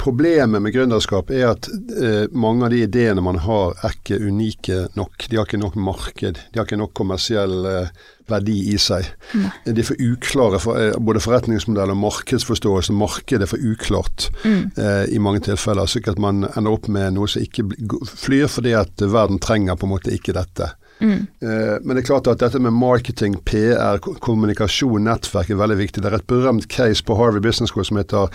Problemet 0.00 0.62
med 0.64 0.72
gründerskap 0.72 1.28
er 1.34 1.50
at 1.50 1.66
eh, 1.68 2.24
mange 2.32 2.64
av 2.64 2.72
de 2.72 2.78
ideene 2.86 3.20
man 3.20 3.36
har, 3.44 3.74
er 3.84 3.98
ikke 3.98 4.16
unike 4.22 4.86
nok. 4.96 5.26
De 5.28 5.36
har 5.36 5.44
ikke 5.44 5.60
nok 5.60 5.76
marked, 5.76 6.40
de 6.40 6.60
har 6.60 6.64
ikke 6.64 6.78
nok 6.80 6.94
kommersiell 6.96 7.68
eh, 7.68 7.90
verdi 8.30 8.56
i 8.72 8.78
seg. 8.80 9.10
Mm. 9.34 9.46
De 9.66 9.74
er 9.82 9.88
for 9.90 10.00
uklare, 10.00 10.60
for, 10.62 10.80
eh, 10.80 10.96
både 10.96 11.20
forretningsmodell 11.20 11.92
og 11.92 12.00
markedsforståelse. 12.00 12.96
Markedet 12.96 13.44
er 13.44 13.52
for 13.52 13.60
uklart 13.72 14.30
mm. 14.44 14.62
eh, 14.80 15.04
i 15.12 15.20
mange 15.20 15.44
tilfeller. 15.50 15.90
Så 15.90 16.00
at 16.00 16.22
man 16.22 16.46
ender 16.48 16.72
opp 16.72 16.88
med 16.88 17.18
noe 17.18 17.28
som 17.28 17.44
ikke 17.44 17.66
flyr, 18.08 18.48
fordi 18.48 18.76
at 18.80 19.04
verden 19.04 19.42
trenger 19.42 19.76
på 19.76 19.88
en 19.88 19.94
måte 19.98 20.14
ikke 20.16 20.36
dette. 20.36 20.72
Mm. 21.00 21.26
Eh, 21.42 21.76
men 21.82 21.96
det 21.96 22.02
er 22.02 22.08
klart 22.10 22.28
at 22.28 22.40
dette 22.42 22.60
med 22.60 22.76
marketing, 22.76 23.38
PR, 23.48 24.00
kommunikasjon, 24.00 25.04
nettverk 25.08 25.52
er 25.52 25.60
veldig 25.60 25.78
viktig. 25.80 26.02
Det 26.02 26.10
er 26.10 26.18
et 26.20 26.30
berømt 26.30 26.68
case 26.72 27.04
på 27.04 27.16
Harvey 27.20 27.44
Business 27.44 27.72
School 27.72 27.88
som 27.88 28.00
heter 28.00 28.28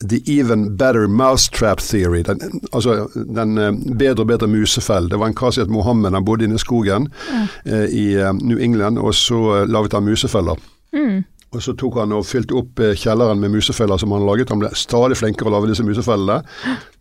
The 0.00 0.22
Even 0.26 0.76
Better 0.76 1.06
Mousetrap 1.06 1.80
Theory. 1.80 2.22
Den, 2.22 2.60
altså 2.72 3.08
den 3.14 3.58
uh, 3.58 3.72
bedre 3.98 4.24
og 4.24 4.30
bedre 4.30 4.48
musefell. 4.48 5.10
Det 5.10 5.18
var 5.20 5.28
en 5.28 5.36
kar 5.36 5.52
som 5.52 5.66
het 5.66 5.72
Mohammed. 5.72 6.12
Han 6.16 6.24
bodde 6.24 6.48
inne 6.48 6.56
i 6.56 6.62
skogen 6.62 7.10
mm. 7.10 7.48
eh, 7.64 7.84
i 7.92 8.06
uh, 8.16 8.32
New 8.32 8.58
England, 8.58 8.98
og 8.98 9.14
så 9.14 9.38
uh, 9.38 9.66
laget 9.68 9.92
han 9.92 10.08
musefeller. 10.08 10.56
Mm. 10.92 11.24
Og 11.52 11.62
Så 11.62 11.72
tok 11.80 11.96
han 12.00 12.12
og 12.12 12.26
fylte 12.28 12.56
opp 12.56 12.80
kjelleren 12.96 13.40
med 13.40 13.52
musefeller 13.52 13.96
som 13.96 14.12
han 14.12 14.24
laget. 14.28 14.50
Han 14.52 14.60
ble 14.60 14.72
stadig 14.76 15.16
flinkere 15.16 15.48
å 15.48 15.54
lage 15.56 15.70
disse 15.70 15.84
musefellene. 15.84 16.42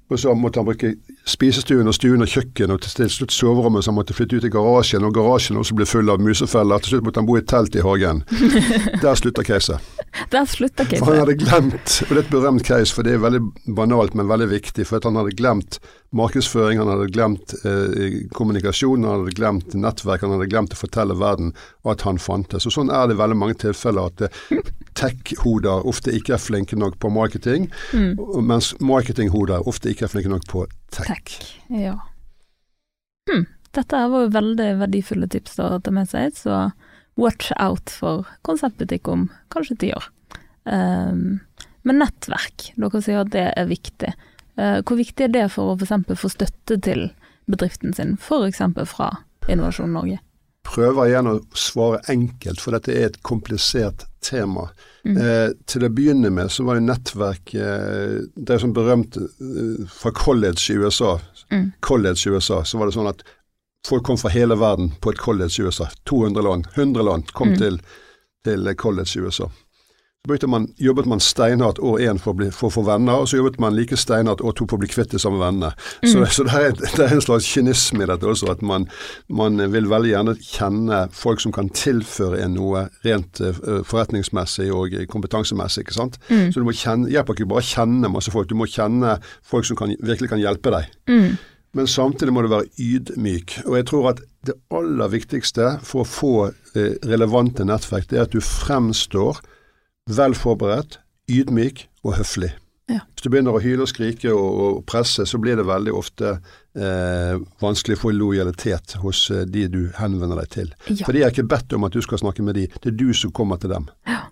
Og 0.08 0.20
så 0.20 0.32
måtte 0.40 0.62
han 0.62 0.68
bruke 0.70 0.94
spisestuen 1.28 1.90
og 1.90 1.96
stuen 1.98 2.24
og 2.24 2.30
kjøkken 2.32 2.72
og 2.72 2.80
til 2.86 3.10
slutt 3.12 3.34
soverommet, 3.36 3.84
så 3.84 3.92
han 3.92 3.98
måtte 3.98 4.16
flytte 4.16 4.40
ut 4.40 4.48
i 4.48 4.52
garasjen, 4.52 5.04
og 5.04 5.12
garasjen 5.18 5.60
også 5.60 5.76
ble 5.76 5.88
full 5.90 6.08
av 6.14 6.24
musefeller. 6.24 6.80
Til 6.80 6.96
slutt 6.96 7.08
måtte 7.10 7.20
han 7.20 7.28
bo 7.28 7.36
i 7.36 7.42
et 7.42 7.50
telt 7.52 7.76
i 7.76 7.84
hagen. 7.84 8.24
Der 9.04 9.20
slutta 9.20 9.44
caset. 9.44 9.84
Der 10.32 10.48
slutta 10.48 10.88
caset. 10.88 11.04
For 11.04 11.12
han 11.12 11.26
hadde 11.26 11.36
glemt, 11.42 11.98
og 12.08 12.14
det 12.14 12.22
er 12.22 12.24
et 12.24 12.32
berømt 12.32 12.64
case, 12.68 12.96
for 12.96 13.04
det 13.04 13.18
er 13.18 13.24
veldig 13.26 13.44
banalt, 13.76 14.16
men 14.16 14.32
veldig 14.32 14.48
viktig, 14.56 14.88
for 14.88 15.02
at 15.02 15.10
han 15.10 15.20
hadde 15.20 15.36
glemt 15.36 15.82
markedsføring, 16.16 16.80
han 16.80 16.88
hadde 16.88 17.10
glemt 17.12 17.54
eh, 17.68 18.20
kommunikasjon, 18.36 19.04
han 19.04 19.22
hadde 19.22 19.36
glemt 19.36 19.76
nettverk, 19.76 20.24
han 20.24 20.36
hadde 20.38 20.50
glemt 20.52 20.76
å 20.76 20.80
fortelle 20.80 21.18
verden 21.20 21.52
at 21.88 22.06
han 22.08 22.20
fantes. 22.22 22.68
Og 22.68 22.76
Sånn 22.76 22.92
er 22.94 23.10
det 23.10 23.18
i 23.18 23.22
veldig 23.22 23.38
mange 23.40 23.58
tilfeller 23.60 24.12
at 24.12 24.28
eh, 24.28 24.72
tech-hoder 25.00 25.88
ofte 25.90 26.14
ikke 26.16 26.38
er 26.38 26.44
flinke 26.44 26.80
nok 26.80 26.98
på 27.04 27.12
marketing, 27.14 27.68
mm. 27.92 28.16
mens 28.48 28.74
marketing-hoder 28.80 29.68
ofte 29.68 29.92
ikke 29.92 30.08
er 30.08 30.14
flinke 30.16 30.32
nok 30.32 30.48
på 30.50 30.66
tech. 30.96 31.12
tech 31.12 31.82
ja. 31.84 31.98
Hm. 33.28 33.44
Dette 33.76 34.04
var 34.10 34.24
jo 34.24 34.34
veldig 34.34 34.70
verdifulle 34.80 35.28
tips 35.30 35.60
å 35.60 35.74
ta 35.84 35.92
med 35.94 36.08
seg, 36.10 36.32
så 36.40 36.70
watch 37.20 37.52
out 37.60 37.92
for 37.92 38.30
konseptbutikk 38.48 39.10
om 39.12 39.28
kanskje 39.54 39.78
ti 39.84 39.92
år. 39.94 40.08
Um, 40.64 41.42
men 41.88 42.02
nettverk, 42.02 42.72
dere 42.80 43.02
sier 43.04 43.22
at 43.24 43.32
det 43.36 43.46
er 43.52 43.70
viktig. 43.70 44.14
Uh, 44.58 44.80
hvor 44.82 44.98
viktig 45.00 45.28
er 45.28 45.34
det 45.34 45.48
for 45.54 45.74
å 45.74 45.78
f.eks. 45.78 46.20
få 46.20 46.32
støtte 46.34 46.80
til 46.82 47.10
bedriften 47.48 47.94
sin, 47.94 48.18
f.eks. 48.18 48.62
fra 48.90 49.12
Innovasjon 49.48 49.94
Norge? 49.94 50.20
Prøver 50.68 51.08
igjen 51.08 51.30
å 51.32 51.38
svare 51.56 52.02
enkelt, 52.12 52.60
for 52.60 52.76
dette 52.76 52.92
er 52.92 53.08
et 53.08 53.22
komplisert 53.26 54.04
tema. 54.26 54.68
Mm. 55.08 55.18
Eh, 55.18 55.50
til 55.70 55.86
å 55.88 55.92
begynne 55.94 56.32
med 56.34 56.52
så 56.52 56.66
var 56.68 56.76
jo 56.76 56.84
nettverk 56.84 57.54
eh, 57.56 58.18
Det 58.36 58.52
er 58.52 58.60
sånn 58.60 58.74
berømt 58.76 59.16
eh, 59.16 59.86
fra 59.94 60.12
college 60.12 60.74
i 60.74 60.82
USA. 60.82 61.14
Mm. 61.54 61.70
College 61.80 62.28
i 62.28 62.34
USA, 62.36 62.60
så 62.68 62.82
var 62.82 62.90
det 62.90 62.98
sånn 62.98 63.08
at 63.14 63.24
folk 63.88 64.04
kom 64.10 64.20
fra 64.20 64.34
hele 64.34 64.58
verden 64.60 64.92
på 65.00 65.14
et 65.14 65.22
college 65.22 65.62
i 65.62 65.70
USA. 65.70 65.88
200 66.10 66.44
land, 66.44 66.68
100 66.76 67.08
land 67.08 67.32
kom 67.38 67.54
mm. 67.54 67.62
til, 67.62 67.80
til 68.44 68.74
college 68.76 69.16
i 69.16 69.24
USA 69.24 69.48
man, 70.48 70.68
jobbet 70.78 71.06
man 71.06 71.20
steinhardt 71.20 71.80
år 71.80 72.00
én 72.00 72.20
for, 72.20 72.36
for, 72.52 72.68
å 72.68 72.74
få 72.74 72.84
venner, 72.88 73.22
og 73.22 73.30
så 73.30 73.40
jobbet 73.40 73.60
man 73.60 73.76
like 73.76 73.98
steinhardt 73.98 74.42
år 74.42 74.56
to 74.58 74.68
for 74.68 74.78
å 74.78 74.82
bli 74.82 74.90
kvitt 74.92 75.12
de 75.12 75.20
samme 75.20 75.40
vennene. 75.40 75.72
Mm. 76.04 76.10
Så, 76.12 76.26
så 76.36 76.44
det, 76.48 76.54
er, 76.54 76.76
det, 76.76 77.04
er, 77.06 77.16
en 77.16 77.24
slags 77.24 77.48
kynisme 77.48 78.04
i 78.04 78.10
dette 78.10 78.28
også, 78.28 78.52
at 78.52 78.62
man, 78.62 78.88
man, 79.30 79.62
vil 79.72 79.90
veldig 79.90 80.12
gjerne 80.12 80.38
kjenne 80.44 81.02
folk 81.16 81.44
som 81.44 81.56
kan 81.56 81.70
tilføre 81.70 82.42
en 82.44 82.58
noe 82.58 82.88
rent 83.06 83.42
uh, 83.42 83.82
forretningsmessig 83.88 84.70
og 84.76 84.96
kompetansemessig. 85.12 85.86
ikke 85.86 85.98
sant? 85.98 86.20
Mm. 86.28 86.50
Så 86.52 86.62
du 86.62 86.68
må 86.68 86.76
kjenne, 86.76 87.12
hjelper 87.14 87.38
ikke 87.38 87.52
bare 87.56 87.68
kjenne 87.68 88.12
masse 88.12 88.34
folk, 88.34 88.50
du 88.50 88.58
må 88.60 88.68
kjenne 88.70 89.18
folk 89.48 89.68
som 89.68 89.80
kan, 89.80 89.96
virkelig 90.04 90.34
kan 90.34 90.44
hjelpe 90.44 90.74
deg. 90.76 90.92
Mm. 91.10 91.38
Men 91.78 91.88
samtidig 91.88 92.34
må 92.34 92.42
du 92.42 92.50
være 92.52 92.70
ydmyk. 92.82 93.60
Og 93.68 93.76
jeg 93.78 93.88
tror 93.90 94.12
at 94.14 94.24
det 94.48 94.56
aller 94.74 95.12
viktigste 95.12 95.76
for 95.86 96.04
å 96.04 96.08
få 96.08 96.34
eh, 96.48 96.96
relevante 97.06 97.66
nettverk, 97.68 98.08
det 98.10 98.18
er 98.18 98.26
at 98.26 98.34
du 98.34 98.42
fremstår 98.44 99.42
vel 100.08 100.36
forberedt, 100.38 101.00
ydmyk 101.32 101.88
og 102.06 102.18
høflig. 102.22 102.54
Ja. 102.88 103.02
Hvis 103.12 103.26
du 103.26 103.32
begynner 103.34 103.58
å 103.58 103.60
hyle 103.60 103.84
og 103.84 103.90
skrike 103.92 104.32
og, 104.32 104.60
og, 104.64 104.78
presse, 104.88 105.26
så 105.28 105.40
blir 105.44 105.60
det 105.60 105.66
veldig 105.68 105.92
ofte 105.92 106.38
eh, 106.38 107.34
vanskelig 107.60 107.98
å 107.98 108.02
få 108.06 108.14
lojalitet 108.16 108.96
hos 109.04 109.26
eh, 109.36 109.44
de 109.44 109.66
du 109.74 109.82
henvender 109.98 110.40
deg 110.40 110.54
til. 110.56 110.72
Ja. 110.88 111.02
For 111.04 111.12
de 111.12 111.26
har 111.26 111.36
ikke 111.36 111.50
bedt 111.52 111.76
om 111.76 111.88
at 111.88 111.98
du 111.98 112.00
skal 112.06 112.22
snakke 112.24 112.46
med 112.48 112.56
de, 112.56 112.70
det 112.80 112.94
er 112.94 112.96
du 112.96 113.12
som 113.18 113.34
kommer 113.36 113.60
til 113.60 113.76
dem. 113.76 113.90
Ja. 114.08 114.24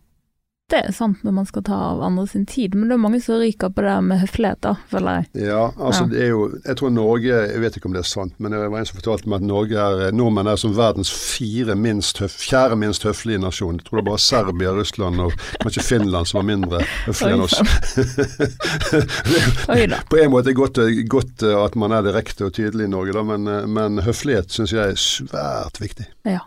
Det 0.74 0.80
er 0.82 0.96
sant 0.98 1.20
når 1.22 1.34
man 1.36 1.46
skal 1.46 1.62
ta 1.68 1.76
av 1.92 2.00
andre 2.02 2.24
sin 2.26 2.42
tid, 2.50 2.74
men 2.74 2.90
det 2.90 2.96
er 2.96 3.02
mange 3.04 3.20
som 3.22 3.38
ryker 3.38 3.70
på 3.70 3.84
det 3.86 3.92
med 4.02 4.18
høflighet, 4.24 4.58
da, 4.66 4.72
føler 4.90 5.20
jeg. 5.20 5.28
Ja, 5.52 5.68
altså 5.78 6.04
Ja. 6.04 6.08
det 6.10 6.22
er 6.24 6.30
jo 6.32 6.40
Jeg 6.66 6.76
tror 6.80 6.90
Norge 6.90 7.36
Jeg 7.52 7.60
vet 7.62 7.76
ikke 7.78 7.86
om 7.86 7.94
det 7.94 8.00
er 8.02 8.08
sant, 8.10 8.34
men 8.40 8.52
det 8.52 8.58
var 8.72 8.80
en 8.80 8.86
som 8.90 8.98
fortalte 8.98 9.30
meg 9.30 9.44
at 9.44 9.46
Norge 9.46 9.78
er 9.78 10.10
nordmenn 10.12 10.48
er 10.50 10.56
som 10.58 10.74
verdens 10.74 11.12
fire 11.14 11.76
minst 11.78 12.18
høf, 12.18 12.34
fjerde 12.34 12.76
minst 12.82 13.04
høflige 13.06 13.38
nasjon. 13.44 13.78
Jeg 13.78 13.86
tror 13.86 14.00
det 14.00 14.04
er 14.08 14.10
bare 14.10 14.24
Serbia, 14.26 14.74
Russland 14.74 15.22
og 15.22 15.38
kanskje 15.62 15.84
Finland 15.86 16.26
som 16.32 16.40
var 16.42 16.48
mindre 16.50 16.82
høflige 17.06 17.38
enn 17.38 17.46
oss. 17.46 17.62
Oi. 19.70 19.86
På 20.10 20.18
en 20.18 20.32
måte 20.34 20.50
er 20.50 20.50
det 20.50 20.58
godt, 20.58 20.82
godt 21.14 21.44
eh, 21.46 21.54
at 21.62 21.76
man 21.78 21.94
er 21.94 22.02
direkte 22.10 22.50
og 22.50 22.54
tydelig 22.58 22.90
i 22.90 22.94
Norge, 22.96 23.14
da, 23.14 23.22
men, 23.22 23.46
eh, 23.48 23.68
men 23.70 24.02
høflighet 24.02 24.50
syns 24.50 24.74
jeg 24.74 24.96
er 24.96 24.98
svært 24.98 25.78
viktig. 25.82 26.10
Ja. 26.26 26.42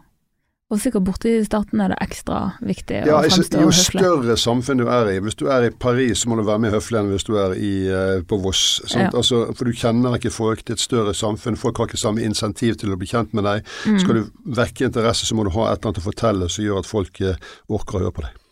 Og 0.68 0.80
sikkert 0.82 1.06
borte 1.06 1.30
i 1.32 1.44
statene 1.46 1.86
er 1.86 1.94
det 1.94 1.96
ekstra 2.04 2.38
viktig 2.60 2.98
Ja, 3.08 3.22
å 3.22 3.24
fremstå 3.24 3.62
Jo 3.62 3.70
høflig. 3.70 4.02
større 4.02 4.34
samfunn 4.36 4.82
du 4.82 4.84
er 4.92 5.08
i 5.14 5.18
Hvis 5.24 5.38
du 5.40 5.46
er 5.48 5.64
i 5.64 5.70
Paris, 5.72 6.20
så 6.20 6.28
må 6.28 6.36
du 6.36 6.42
være 6.44 6.60
mer 6.60 6.76
høflig 6.76 6.98
enn 7.00 7.08
hvis 7.08 7.24
du 7.24 7.32
er 7.40 7.54
i, 7.56 7.70
eh, 7.88 8.20
på 8.28 8.36
Voss. 8.42 8.82
Ja. 8.92 9.08
Altså, 9.08 9.46
for 9.56 9.64
du 9.64 9.72
kjenner 9.72 10.18
ikke 10.18 10.34
folk, 10.34 10.60
det 10.64 10.74
er 10.74 10.76
et 10.76 10.84
større 10.84 11.14
samfunn. 11.16 11.56
Folk 11.56 11.80
har 11.80 11.88
ikke 11.88 12.00
samme 12.00 12.20
insentiv 12.20 12.76
til 12.76 12.92
å 12.92 12.98
bli 13.00 13.08
kjent 13.08 13.32
med 13.32 13.48
deg. 13.48 13.64
Mm. 13.86 13.98
Skal 14.02 14.20
du 14.20 14.30
vekke 14.44 14.90
interesse, 14.90 15.24
så 15.24 15.34
må 15.34 15.48
du 15.48 15.54
ha 15.56 15.72
et 15.72 15.80
eller 15.80 15.88
annet 15.88 16.02
å 16.04 16.08
fortelle 16.10 16.50
som 16.52 16.64
gjør 16.64 16.84
at 16.84 16.92
folk 16.92 17.20
eh, 17.24 17.40
orker 17.72 17.96
å 17.96 18.04
høre 18.04 18.16
på 18.18 18.26
deg. 18.28 18.44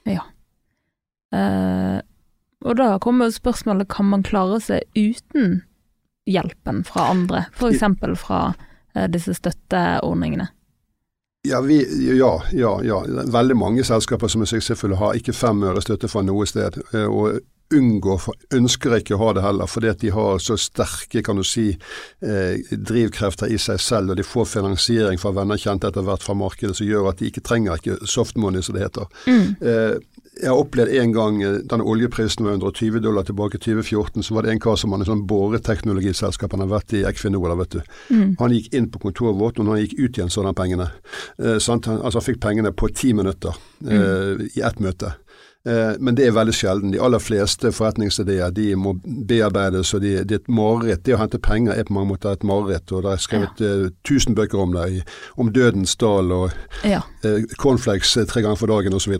Eh, 1.36 2.00
og 2.64 2.76
da 2.78 2.98
kommer 3.02 3.28
jo 3.28 3.36
spørsmålet 3.36 3.88
kan 3.92 4.08
man 4.08 4.24
klare 4.26 4.60
seg 4.62 4.86
uten 4.96 5.60
hjelpen 6.26 6.82
fra 6.86 7.10
andre, 7.12 7.44
f.eks. 7.54 7.84
fra 8.18 8.40
uh, 8.56 9.06
disse 9.12 9.36
støtteordningene. 9.36 10.48
Ja, 11.46 11.60
vi, 11.64 11.80
ja, 12.18 12.32
ja, 12.52 12.72
ja. 12.84 13.02
Veldig 13.32 13.56
mange 13.58 13.84
selskaper 13.86 14.30
som 14.32 14.42
er 14.42 14.50
suksessfulle 14.50 14.98
har 15.00 15.18
ikke 15.18 15.34
fem 15.36 15.62
øre 15.66 15.82
støtte 15.84 16.10
fra 16.10 16.24
noe 16.26 16.46
sted. 16.48 16.80
eh, 16.92 17.06
og 17.06 17.40
unngår, 17.74 18.22
ønsker 18.54 18.98
ikke 19.00 19.16
å 19.16 19.20
ha 19.24 19.30
det 19.34 19.42
heller, 19.42 19.66
fordi 19.70 19.90
at 19.90 20.02
de 20.04 20.12
har 20.14 20.38
så 20.42 20.54
sterke 20.60 21.22
kan 21.26 21.38
du 21.38 21.42
si, 21.46 21.72
eh, 22.22 22.62
drivkrefter 22.70 23.50
i 23.50 23.58
seg 23.58 23.80
selv, 23.82 24.10
og 24.10 24.20
de 24.20 24.26
får 24.26 24.46
finansiering 24.52 25.18
fra 25.18 25.32
venner 25.34 25.58
kjente 25.58 25.90
etter 25.90 26.06
hvert 26.06 26.22
fra 26.22 26.36
markedet, 26.38 26.76
som 26.78 26.86
gjør 26.86 27.10
at 27.10 27.18
de 27.18 27.30
ikke 27.30 27.42
trenger 27.42 27.80
ikke 27.80 27.98
soft 28.06 28.36
money, 28.36 28.62
som 28.62 28.76
det 28.76 28.86
heter. 28.86 29.10
Eh, 29.26 29.98
jeg 30.36 30.50
har 30.50 30.60
opplevd 30.60 30.92
en 31.00 31.12
gang 31.14 31.38
den 31.40 31.62
denne 31.70 31.86
oljeprisen 31.88 32.44
var 32.44 32.56
120 32.56 33.00
dollar 33.04 33.24
tilbake 33.26 33.58
i 33.58 33.62
2014, 33.64 34.22
så 34.22 34.34
var 34.36 34.46
det 34.46 34.52
en 34.54 34.60
kar 34.60 34.76
som 34.80 34.92
hadde 34.92 35.08
sånn 35.08 35.26
boreteknologiselskap, 35.28 36.52
han 36.52 36.64
har 36.64 36.72
vært 36.72 36.94
i 36.96 37.04
Equinor, 37.08 37.54
vet 37.60 37.76
du. 37.76 37.80
Mm. 38.10 38.36
Han 38.40 38.54
gikk 38.54 38.72
inn 38.76 38.90
på 38.92 39.02
kontoret 39.02 39.38
vårt, 39.40 39.58
og 39.58 39.66
når 39.66 39.76
han 39.76 39.84
gikk 39.84 39.98
ut 39.98 40.18
igjen, 40.18 40.32
så 40.32 40.40
hadde 40.42 40.52
han 40.52 40.60
pengene. 40.62 40.88
Eh, 41.40 41.58
sant? 41.62 41.88
Han, 41.90 42.00
altså 42.02 42.20
han 42.20 42.28
fikk 42.30 42.40
pengene 42.44 42.72
på 42.72 42.90
ti 42.94 43.12
minutter 43.16 43.56
eh, 43.88 44.46
i 44.56 44.64
ett 44.64 44.80
møte. 44.82 45.14
Eh, 45.66 45.96
men 45.98 46.14
det 46.14 46.28
er 46.28 46.34
veldig 46.36 46.54
sjelden. 46.54 46.92
De 46.94 47.00
aller 47.02 47.22
fleste 47.22 47.72
forretningsideer 47.74 48.52
de 48.54 48.68
må 48.78 48.94
bearbeides, 49.02 49.94
og 49.96 50.04
de, 50.04 50.12
det 50.22 50.38
er 50.38 50.42
et 50.44 50.52
mareritt. 50.52 51.02
Det 51.06 51.16
å 51.16 51.22
hente 51.24 51.40
penger 51.42 51.74
er 51.74 51.88
på 51.88 51.96
mange 51.96 52.12
måter 52.12 52.36
et 52.36 52.46
mareritt, 52.46 52.92
og 52.94 53.02
det 53.06 53.16
er 53.16 53.24
skrevet 53.24 53.64
ja. 53.64 53.72
tusen 54.06 54.36
bøker 54.38 54.62
om 54.62 54.76
det, 54.76 55.02
om 55.36 55.50
dødens 55.52 55.96
dal 55.98 56.30
og 56.32 56.54
Ja. 56.86 57.02
eh, 57.24 57.42
cornflakes 57.58 58.16
eh, 58.20 58.28
tre 58.30 58.44
ganger 58.46 58.60
for 58.60 58.70
dagen 58.70 58.94
osv. 58.94 59.18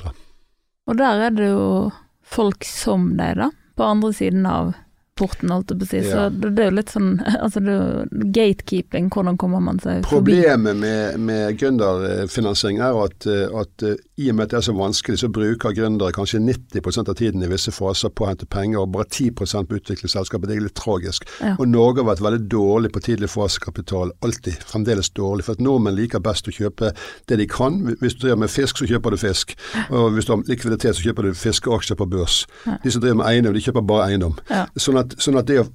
Og 0.87 0.99
der 0.99 1.22
er 1.28 1.30
det 1.34 1.49
jo 1.51 1.93
folk 2.26 2.64
som 2.66 3.12
deg, 3.18 3.37
da, 3.41 3.51
på 3.76 3.87
andre 3.87 4.12
siden 4.14 4.47
av 4.47 4.74
porten, 5.16 5.49
holdt 5.51 5.70
jeg 5.72 5.80
på 5.80 5.87
å 5.87 5.89
si. 5.91 6.01
Så 6.05 6.16
Ja. 6.26 6.28
det, 6.30 6.51
det 6.57 6.62
er 6.64 6.70
jo 6.70 6.76
litt 6.76 6.91
sånn 6.93 7.12
Altså, 7.45 7.62
det 7.64 7.72
er 7.72 7.78
jo 7.80 8.30
gatekeeping, 8.37 9.09
hvordan 9.14 9.39
kommer 9.41 9.62
man 9.64 9.78
seg 9.80 10.05
forbi? 10.05 10.37
Problemet 10.37 10.76
med, 10.76 11.20
med 11.20 11.57
gründerfinansiering 11.61 12.82
er 12.84 12.99
at, 13.05 13.26
at 13.62 13.87
i 14.17 14.31
og 14.31 14.37
med 14.37 14.47
at 14.47 14.53
det 14.55 14.57
er 14.57 14.64
så 14.64 14.73
vanskelig, 14.73 15.19
så 15.21 15.29
bruker 15.29 15.75
gründere 15.77 16.14
kanskje 16.17 16.41
90% 16.41 17.11
av 17.12 17.19
tiden 17.19 17.43
i 17.45 17.51
visse 17.51 17.73
faser 17.75 18.09
på 18.09 18.25
å 18.25 18.31
hente 18.31 18.49
penger, 18.49 18.81
og 18.81 18.95
bare 18.95 19.09
10 19.11 19.35
på 19.37 19.45
å 19.45 19.64
utvikle 19.77 20.09
selskapet. 20.09 20.49
Det 20.49 20.57
er 20.57 20.64
litt 20.64 20.79
tragisk. 20.79 21.27
Ja. 21.43 21.53
Og 21.61 21.69
Norge 21.69 22.01
har 22.01 22.09
vært 22.14 22.25
veldig 22.25 22.49
dårlig 22.49 22.93
på 22.95 23.03
tidlig 23.05 23.29
fasekapital. 23.35 24.14
Alltid. 24.25 24.64
Fremdeles 24.73 25.12
dårlig. 25.12 25.45
For 25.45 25.59
at 25.59 25.64
nordmenn 25.64 25.99
liker 25.99 26.25
best 26.25 26.49
å 26.49 26.55
kjøpe 26.57 26.95
det 27.29 27.41
de 27.43 27.49
kan. 27.51 27.83
Hvis 28.01 28.17
du 28.17 28.25
driver 28.25 28.41
med 28.47 28.55
fisk, 28.55 28.81
så 28.81 28.89
kjøper 28.89 29.12
du 29.12 29.21
fisk. 29.21 29.53
Og 29.91 30.17
hvis 30.17 30.29
du 30.29 30.33
har 30.33 30.45
likviditet, 30.49 30.97
så 30.97 31.11
kjøper 31.11 31.29
du 31.29 31.37
fiskeaksjer 31.37 32.01
på 32.01 32.09
børs. 32.17 32.47
Ja. 32.64 32.81
De 32.85 32.95
som 32.95 33.05
driver 33.05 33.21
med 33.21 33.29
eiendom, 33.29 33.57
de 33.57 33.64
kjøper 33.69 33.85
bare 33.85 34.09
eiendom. 34.09 34.39
Ja. 34.49 34.64
Sånn 34.81 35.03
at, 35.03 35.19
sånn 35.21 35.37
at 35.37 35.51
det 35.51 35.61
å 35.61 35.69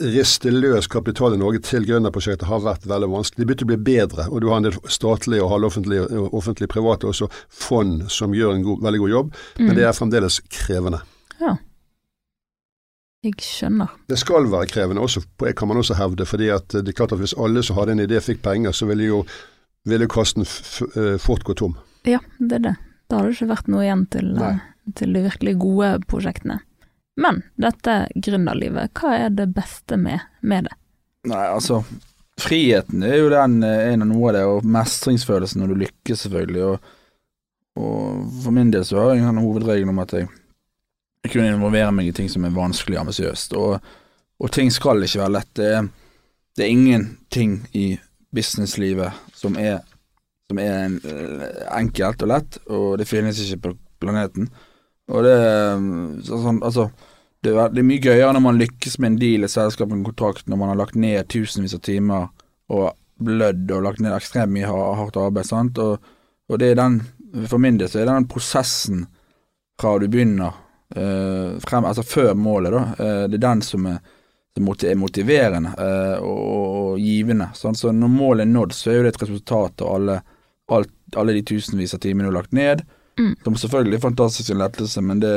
riste 0.00 0.50
løs 0.50 0.86
kapital 0.88 1.34
i 1.34 1.38
Norge 1.40 1.60
til 1.60 1.84
gründerprosjekter 1.84 2.48
har 2.48 2.62
vært 2.64 2.86
veldig 2.88 3.08
vanskelig. 3.12 3.42
Det 3.42 3.46
begynte 3.50 3.66
å 3.66 3.70
bli 3.72 3.76
bedre, 3.90 4.24
og 4.32 4.40
du 4.40 4.48
har 4.48 4.56
en 4.62 4.68
del 4.70 4.78
statlige 4.88 5.44
og 5.44 5.50
halvoffentlige 5.52 6.06
og 6.16 6.34
offentlige 6.34 6.68
private 6.72 7.06
også 7.10 7.28
fond 7.52 8.06
som 8.10 8.32
gjør 8.34 8.54
en 8.56 8.64
god, 8.64 8.82
veldig 8.86 9.00
god 9.04 9.10
jobb, 9.12 9.34
men 9.58 9.68
Mm. 9.68 9.74
det 9.76 9.84
er 9.84 9.92
fremdeles 9.92 10.40
krevende. 10.48 11.00
Ja. 11.40 11.56
Jeg 13.26 13.34
skjønner. 13.42 13.90
Det 14.08 14.18
skal 14.20 14.46
være 14.52 14.68
krevende 14.70 15.02
også, 15.02 15.22
kan 15.56 15.68
man 15.68 15.76
også 15.80 15.96
hevde, 15.98 16.24
fordi 16.28 16.48
at 16.54 16.68
det 16.68 16.88
er 16.88 16.92
klart 16.96 17.12
at 17.12 17.18
hvis 17.18 17.34
alle 17.36 17.62
som 17.62 17.76
hadde 17.76 17.92
en 17.96 18.04
idé 18.06 18.20
fikk 18.22 18.42
penger, 18.42 18.72
så 18.72 18.86
ville 18.86 19.04
jo 19.08 19.24
ville 19.86 20.06
kassen 20.10 20.42
eh, 20.42 21.16
fort 21.18 21.44
gå 21.44 21.54
tom. 21.54 21.76
Ja, 22.06 22.18
det 22.38 22.52
er 22.52 22.58
det. 22.70 22.76
Da 23.10 23.16
har 23.20 23.26
det 23.28 23.36
ikke 23.36 23.50
vært 23.52 23.68
noe 23.68 23.82
igjen 23.84 24.06
til, 24.10 24.32
eh, 24.42 24.58
til 24.94 25.12
de 25.12 25.22
virkelig 25.22 25.58
gode 25.58 25.90
prosjektene. 26.06 26.60
Men 27.16 27.40
dette 27.56 28.06
gründerlivet, 28.14 28.92
hva 28.98 29.14
er 29.26 29.32
det 29.32 29.48
beste 29.56 29.96
med, 30.00 30.20
med 30.40 30.68
det? 30.68 30.76
Nei, 31.26 31.46
altså 31.48 31.80
Friheten 32.36 33.00
er 33.06 33.16
jo 33.16 33.30
den 33.32 33.62
eh, 33.64 33.92
en 33.94 34.04
av 34.04 34.10
noe 34.10 34.28
av 34.28 34.34
det, 34.36 34.42
og 34.44 34.66
mestringsfølelsen 34.68 35.62
når 35.62 35.72
du 35.72 35.78
lykkes, 35.86 36.26
selvfølgelig. 36.26 36.66
Og, 36.66 36.90
og 37.80 38.26
for 38.42 38.56
min 38.56 38.72
del 38.74 38.84
så 38.84 39.00
har 39.00 39.14
jeg 39.14 39.24
en 39.24 39.40
hovedregel 39.40 39.88
om 39.92 40.02
at 40.04 40.18
jeg, 40.18 40.28
kunne 41.26 41.56
involvere 41.56 41.90
meg 41.90 42.06
i 42.06 42.12
ting 42.14 42.28
som 42.30 42.44
er 42.46 42.52
vanskelig 42.54 42.98
og 42.98 43.06
ambisiøst. 43.06 43.56
Og, 43.58 43.88
og 44.38 44.52
ting 44.54 44.68
skal 44.70 45.02
ikke 45.02 45.24
være 45.24 45.34
lett. 45.34 45.48
Det 45.58 45.70
er, 45.74 45.88
det 46.54 46.62
er 46.62 46.74
ingenting 46.76 47.56
i 47.74 47.86
businesslivet 48.36 49.16
som 49.34 49.56
er, 49.58 49.80
som 50.46 50.60
er 50.62 50.76
en, 50.84 51.00
eh, 51.02 51.48
enkelt 51.80 52.22
og 52.22 52.30
lett, 52.30 52.60
og 52.68 52.86
det 53.00 53.08
finnes 53.08 53.40
ikke 53.42 53.62
på 53.64 53.74
planeten. 54.04 54.52
Og 55.08 55.22
det 55.22 55.36
så- 56.26 56.40
sånn, 56.42 56.62
altså 56.62 56.90
det 57.42 57.54
er, 57.54 57.68
det 57.70 57.78
er 57.78 57.86
mye 57.86 58.02
gøyere 58.02 58.32
når 58.34 58.42
man 58.42 58.58
lykkes 58.58 58.98
med 58.98 59.12
en 59.12 59.18
deal, 59.20 59.44
et 59.44 59.50
selskap, 59.52 59.92
en 59.92 60.04
kontrakt, 60.04 60.48
når 60.48 60.58
man 60.58 60.68
har 60.72 60.76
lagt 60.80 60.96
ned 60.98 61.28
tusenvis 61.28 61.74
av 61.74 61.80
timer 61.86 62.28
og 62.74 62.92
blødd 63.22 63.70
og 63.70 63.84
lagt 63.86 64.00
ned 64.02 64.16
ekstremt 64.16 64.52
mye 64.52 64.66
hardt 64.66 65.16
arbeid. 65.16 65.46
sant? 65.46 65.78
Og, 65.78 66.00
og 66.50 66.58
det 66.58 66.72
er 66.72 66.80
den, 66.80 67.00
for 67.46 67.58
min 67.62 67.78
del 67.78 67.88
så 67.88 68.00
er 68.00 68.08
det 68.08 68.16
den 68.16 68.28
prosessen 68.32 69.06
fra 69.80 69.98
du 70.00 70.08
begynner, 70.08 70.52
eh, 70.96 71.56
frem, 71.62 71.84
altså 71.84 72.02
før 72.02 72.34
målet, 72.34 72.72
da, 72.72 72.82
eh, 72.98 73.24
det 73.28 73.38
er 73.38 73.46
den 73.46 73.62
som 73.62 73.86
er, 73.86 73.98
er 74.56 74.96
motiverende 74.96 75.74
eh, 75.78 76.18
og, 76.24 76.38
og, 76.40 76.76
og 76.80 76.98
givende. 76.98 77.50
sant? 77.54 77.78
Så 77.78 77.92
når 77.92 78.08
målet 78.08 78.46
er 78.46 78.52
nådd, 78.52 78.72
så 78.72 78.90
er 78.90 78.96
jo 78.96 79.02
det 79.06 79.14
et 79.14 79.22
resultat 79.26 79.82
av 79.84 79.94
alle, 79.94 80.20
alt, 80.72 80.92
alle 81.16 81.36
de 81.36 81.42
tusenvis 81.46 81.94
av 81.94 82.00
timene 82.00 82.26
du 82.26 82.32
har 82.32 82.40
lagt 82.40 82.56
ned. 82.56 82.82
Mm. 83.20 83.36
Som 83.44 83.56
selvfølgelig 83.56 83.96
er 83.96 84.04
fantastisk 84.04 84.50
en 84.52 84.60
lettelse, 84.60 85.00
men 85.00 85.20
det, 85.22 85.34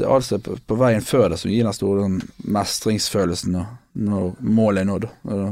det 0.00 0.06
er 0.06 0.14
altså 0.14 0.38
på, 0.40 0.56
på 0.66 0.78
veien 0.80 1.04
før 1.04 1.28
det 1.32 1.40
som 1.42 1.52
gir 1.52 1.66
den 1.66 1.76
store 1.76 2.06
sånn, 2.06 2.20
mestringsfølelsen 2.56 3.56
når, 3.56 3.72
når 4.10 4.30
målet 4.40 4.84
er 4.84 4.88
nådd. 4.88 5.08
Når, 5.28 5.42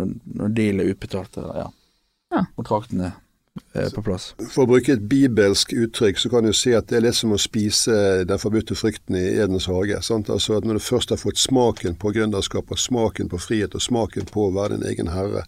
når, 0.00 0.14
når 0.40 0.56
dealen 0.56 0.82
er 0.82 0.94
utbetalt. 0.94 1.38
Eller, 1.38 1.60
ja. 1.62 1.68
Ja. 2.34 2.42
Kontrakten 2.58 3.04
er, 3.06 3.12
er 3.78 3.92
på 3.94 4.02
plass. 4.02 4.32
For 4.50 4.64
å 4.64 4.72
bruke 4.72 4.96
et 4.96 5.06
bibelsk 5.10 5.76
uttrykk, 5.78 6.18
så 6.18 6.32
kan 6.32 6.48
du 6.48 6.50
si 6.56 6.74
at 6.74 6.90
det 6.90 6.98
er 6.98 7.06
litt 7.06 7.20
som 7.20 7.36
å 7.36 7.38
spise 7.38 8.24
den 8.26 8.42
forbudte 8.42 8.74
frukten 8.78 9.18
i 9.20 9.28
Edens 9.44 9.68
hage. 9.70 10.00
Sant? 10.02 10.32
Altså 10.34 10.58
at 10.58 10.66
Når 10.66 10.80
du 10.80 10.86
først 10.88 11.14
har 11.14 11.22
fått 11.22 11.38
smaken 11.38 11.94
på 12.02 12.10
gründerskap, 12.16 12.74
og 12.74 12.82
smaken 12.82 13.30
på 13.30 13.38
frihet 13.46 13.78
og 13.78 13.84
smaken 13.84 14.26
på 14.32 14.48
å 14.48 14.54
være 14.58 14.80
din 14.80 14.88
egen 14.90 15.14
herre, 15.14 15.46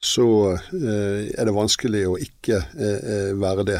så 0.00 0.52
eh, 0.54 1.22
er 1.34 1.44
det 1.48 1.54
vanskelig 1.56 2.04
å 2.06 2.16
ikke 2.22 2.58
eh, 2.78 2.98
eh, 3.02 3.30
være 3.38 3.64
det. 3.66 3.78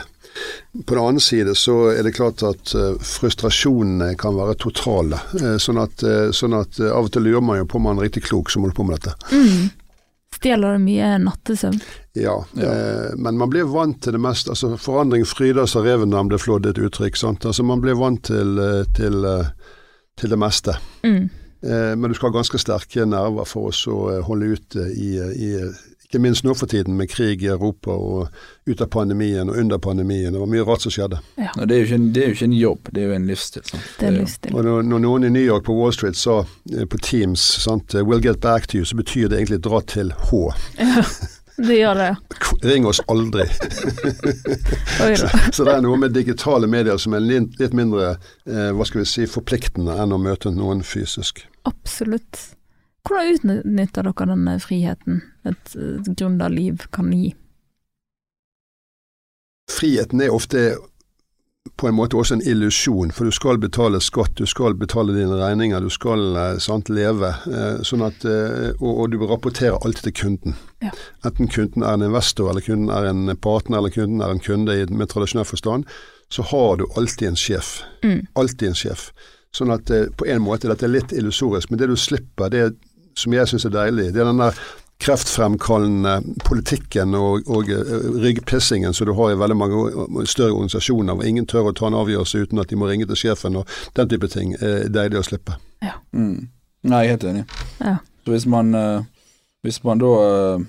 På 0.86 0.94
den 0.96 1.04
annen 1.04 1.22
side 1.22 1.54
så 1.58 1.76
er 1.92 2.02
det 2.02 2.16
klart 2.16 2.42
at 2.46 2.72
eh, 2.74 2.96
frustrasjonene 3.06 4.14
kan 4.18 4.34
være 4.36 4.56
totale. 4.58 5.20
Eh, 5.38 5.56
sånn 5.62 5.78
at, 5.82 6.02
eh, 6.02 6.30
sånn 6.34 6.56
at 6.58 6.80
eh, 6.82 6.90
av 6.90 7.06
og 7.06 7.12
til 7.14 7.28
lurer 7.28 7.44
man 7.44 7.60
jo 7.62 7.68
på 7.70 7.78
om 7.78 7.86
man 7.86 8.00
er 8.02 8.08
riktig 8.08 8.24
klok 8.26 8.50
som 8.50 8.66
holder 8.66 8.76
på 8.80 8.88
med 8.88 8.98
dette. 8.98 9.14
Mm. 9.30 9.70
Stjeler 10.38 10.74
det 10.76 10.82
mye 10.84 11.14
nattesøvn? 11.22 11.78
Ja, 12.18 12.36
Ja. 12.58 12.74
Eh, 12.74 13.14
men 13.16 13.38
man 13.38 13.50
blir 13.54 13.70
vant 13.70 14.02
til 14.02 14.18
det 14.18 14.22
meste. 14.22 14.50
altså 14.52 14.74
Forandring 14.78 15.22
fryder 15.26 15.70
seg 15.70 15.86
reven 15.86 16.10
nam 16.10 16.28
det 16.34 16.42
flådd, 16.42 16.66
et 16.66 16.78
uttrykk. 16.82 17.16
sant? 17.16 17.46
Altså 17.46 17.62
Man 17.66 17.80
blir 17.82 17.94
vant 17.98 18.22
til, 18.26 18.58
til, 18.98 19.22
til 20.18 20.34
det 20.34 20.38
meste. 20.38 20.74
Mm. 21.06 21.30
Eh, 21.62 21.94
men 21.96 22.10
du 22.10 22.14
skal 22.14 22.30
ha 22.30 22.36
ganske 22.40 22.58
sterke 22.58 23.06
nerver 23.06 23.46
for 23.48 23.70
å 23.70 24.18
holde 24.26 24.52
ut 24.54 24.76
i, 24.94 25.14
i 25.18 25.52
ikke 26.08 26.20
minst 26.24 26.44
nå 26.44 26.54
for 26.56 26.66
tiden 26.72 26.96
med 26.96 27.10
krig 27.12 27.42
i 27.44 27.50
Europa 27.52 27.92
og 27.92 28.28
ut 28.66 28.80
av 28.80 28.88
pandemien 28.88 29.50
og 29.52 29.58
under 29.60 29.78
pandemien. 29.78 30.32
Det 30.32 30.40
var 30.40 30.48
mye 30.48 30.64
rart 30.64 30.80
som 30.86 30.92
skjedde. 30.94 31.18
Ja. 31.36 31.50
det, 31.60 31.68
er 31.74 31.78
jo 31.82 31.84
ikke, 31.84 31.94
en- 32.00 32.12
det 32.12 32.22
er 32.22 32.26
jo 32.30 32.36
ikke 32.38 32.44
en 32.48 32.52
jobb, 32.56 32.88
det 32.94 33.02
er 33.02 33.06
jo 33.10 33.16
en 33.18 33.26
livsstil. 33.28 33.62
Sant? 33.68 33.82
Det 34.00 34.06
er 34.08 34.12
jo- 34.12 34.18
livsstil. 34.22 34.54
Og 34.56 34.64
når, 34.64 34.82
når 34.88 34.98
noen 35.04 35.24
i 35.24 35.28
New 35.34 35.44
York 35.44 35.64
på 35.68 35.76
Wall 35.76 35.92
Street 35.92 36.16
sa 36.16 36.38
eh, 36.72 36.86
på 36.88 36.98
Teams 37.04 37.40
sant, 37.62 37.94
eh, 37.94 38.00
'We'll 38.00 38.22
get 38.24 38.40
back 38.40 38.66
to 38.68 38.78
you', 38.78 38.84
så 38.88 38.96
betyr 38.96 39.28
det 39.28 39.36
egentlig 39.38 39.60
'dra 39.64 39.80
til 39.80 40.12
H'. 40.12 40.54
Det 41.58 41.74
gjør 41.78 41.94
det, 41.94 42.16
Ring 42.64 42.86
oss 42.86 43.00
aldri. 43.08 43.44
så. 45.16 45.28
Så 45.52 45.64
det 45.64 45.72
er 45.74 45.80
noe 45.82 45.96
med 45.98 46.14
digitale 46.14 46.66
medier 46.70 46.96
som 46.96 47.12
er 47.14 47.20
litt 47.20 47.74
mindre 47.74 48.10
eh, 48.46 48.70
hva 48.72 48.84
skal 48.86 49.00
vi 49.02 49.06
si, 49.10 49.26
forpliktende 49.26 49.96
enn 49.98 50.12
å 50.14 50.18
møte 50.22 50.50
noen 50.54 50.82
fysisk. 50.86 51.42
Absolutt. 51.66 52.54
Hvordan 53.08 53.32
utnytter 53.32 54.04
dere 54.04 54.28
denne 54.28 54.58
friheten 54.60 55.22
et 55.48 55.74
et 55.76 56.08
gründerliv 56.12 56.88
kan 56.92 57.10
gi? 57.12 57.32
Friheten 59.72 60.20
er 60.20 60.34
ofte 60.34 60.76
på 61.76 61.88
en 61.88 61.94
måte 61.94 62.16
også 62.16 62.38
en 62.38 62.42
illusjon, 62.42 63.12
for 63.14 63.28
du 63.28 63.34
skal 63.34 63.58
betale 63.60 64.00
skatt, 64.02 64.32
du 64.38 64.46
skal 64.48 64.74
betale 64.78 65.14
dine 65.14 65.36
regninger, 65.38 65.80
du 65.84 65.92
skal 65.92 66.36
eh, 66.36 66.60
sant, 66.62 66.88
leve. 66.88 67.30
Eh, 67.46 67.82
sånn 67.86 68.02
at, 68.06 68.24
eh, 68.26 68.70
og, 68.80 68.92
og 69.04 69.10
du 69.12 69.18
rapporterer 69.28 69.78
alltid 69.84 70.08
til 70.08 70.16
kunden. 70.22 70.56
Ja. 70.82 70.94
Enten 71.28 71.50
kunden 71.52 71.84
er 71.84 71.98
en 71.98 72.06
investor, 72.08 72.50
eller 72.50 72.64
kunden 72.64 72.90
er 72.94 73.10
en 73.10 73.34
partner, 73.36 73.78
eller 73.78 73.94
kunden 73.94 74.24
er 74.24 74.34
en 74.34 74.42
kunde 74.42 74.74
i 74.74 74.86
med 74.88 75.12
tradisjonell 75.12 75.46
forstand, 75.48 75.88
så 76.32 76.44
har 76.50 76.80
du 76.80 76.86
alltid 76.96 77.28
en 77.30 77.40
sjef. 77.40 77.82
Mm. 78.02 78.24
Alltid 78.40 78.72
en 78.72 78.78
sjef. 78.78 79.10
Sånn 79.54 79.72
at 79.72 79.90
eh, 79.94 80.08
på 80.16 80.26
en 80.28 80.42
måte 80.44 80.70
dette 80.70 80.88
er 80.88 80.96
litt 80.96 81.14
illusorisk, 81.14 81.70
men 81.70 81.80
det 81.80 81.92
du 81.92 81.96
slipper, 81.96 82.52
det 82.52 82.64
som 83.18 83.34
jeg 83.34 83.50
syns 83.50 83.66
er 83.66 83.74
deilig, 83.74 84.12
det 84.14 84.22
er 84.22 84.30
den 84.30 84.44
der 84.44 84.60
kreftfremkallende 84.98 86.22
politikken 86.44 87.14
og, 87.14 87.46
og 87.46 87.70
eh, 87.70 87.90
ryggpissingen 88.22 88.94
som 88.94 89.06
du 89.06 89.14
har 89.14 89.32
i 89.32 89.38
veldig 89.38 89.56
mange 89.56 90.26
større 90.26 90.56
organisasjoner, 90.56 91.14
hvor 91.14 91.28
ingen 91.28 91.46
tør 91.46 91.70
å 91.70 91.74
ta 91.76 91.86
en 91.86 91.98
avgjørelse 92.00 92.42
uten 92.46 92.62
at 92.62 92.70
de 92.70 92.78
må 92.78 92.88
ringe 92.90 93.06
til 93.06 93.20
sjefen 93.20 93.60
og 93.60 93.70
den 93.98 94.10
type 94.10 94.30
ting, 94.32 94.56
er 94.58 94.88
deilig 94.90 95.20
å 95.20 95.26
slippe. 95.28 95.54
Mm. 96.10 96.48
Nei, 96.88 97.04
jeg 97.04 97.06
er 97.06 97.14
helt 97.14 97.28
enig. 97.30 97.44
Ja. 97.78 97.94
Så 98.24 98.34
hvis 98.34 98.48
man, 98.50 98.74
eh, 98.74 99.06
hvis 99.66 99.80
man 99.86 100.02
da 100.02 100.10
eh, 100.18 100.66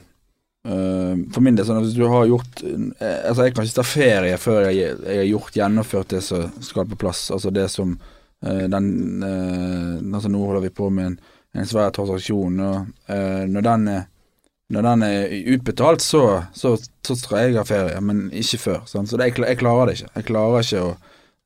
For 1.33 1.41
min 1.41 1.55
del, 1.57 1.65
sånn 1.65 1.79
at 1.79 1.85
hvis 1.85 1.95
du 1.95 2.03
har 2.11 2.27
gjort 2.27 2.61
Altså, 2.61 3.45
jeg 3.45 3.53
kan 3.55 3.65
ikke 3.65 3.77
ta 3.77 3.85
ferie 3.87 4.37
før 4.37 4.67
jeg, 4.67 4.97
jeg 5.07 5.21
har 5.21 5.27
gjort 5.29 5.57
gjennomført 5.57 6.13
det 6.13 6.19
som 6.25 6.49
skal 6.61 6.87
på 6.89 6.99
plass. 6.99 7.29
Altså 7.33 7.49
det 7.55 7.69
som 7.71 7.95
den 8.39 8.89
Altså 9.23 10.29
nå 10.31 10.43
holder 10.43 10.67
vi 10.67 10.73
på 10.75 10.91
med 10.93 11.07
en, 11.09 11.17
en 11.55 11.65
svær 11.65 11.91
transaksjon, 11.95 12.59
og 12.61 13.11
eh, 13.11 13.45
når 13.49 13.61
den 13.71 13.87
er 13.95 14.07
når 14.69 14.85
den 14.85 15.01
er 15.01 15.31
utbetalt, 15.55 16.01
så, 16.05 16.43
så, 16.53 16.75
så 17.01 17.15
skal 17.17 17.39
jeg 17.47 17.55
ha 17.57 17.63
ferie, 17.65 17.97
men 18.05 18.27
ikke 18.29 18.59
før. 18.61 18.83
Sant? 18.85 19.09
Så 19.09 19.17
det, 19.17 19.31
jeg, 19.31 19.41
jeg 19.41 19.57
klarer 19.57 19.89
det 19.89 19.95
ikke. 19.97 20.09
Jeg 20.19 20.27
klarer 20.27 20.61
ikke 20.67 20.83
å 20.85 20.91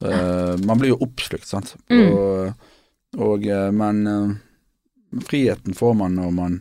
eh, 0.03 0.57
Man 0.67 0.81
blir 0.81 0.91
jo 0.91 0.97
oppslukt, 1.05 1.47
sant. 1.47 1.71
Mm. 1.87 2.01
Og, 2.11 2.67
og, 3.23 3.45
eh, 3.47 3.69
men 3.71 4.01
eh, 4.11 5.23
friheten 5.23 5.71
får 5.79 5.93
man 6.01 6.19
når 6.19 6.35
man, 6.35 6.57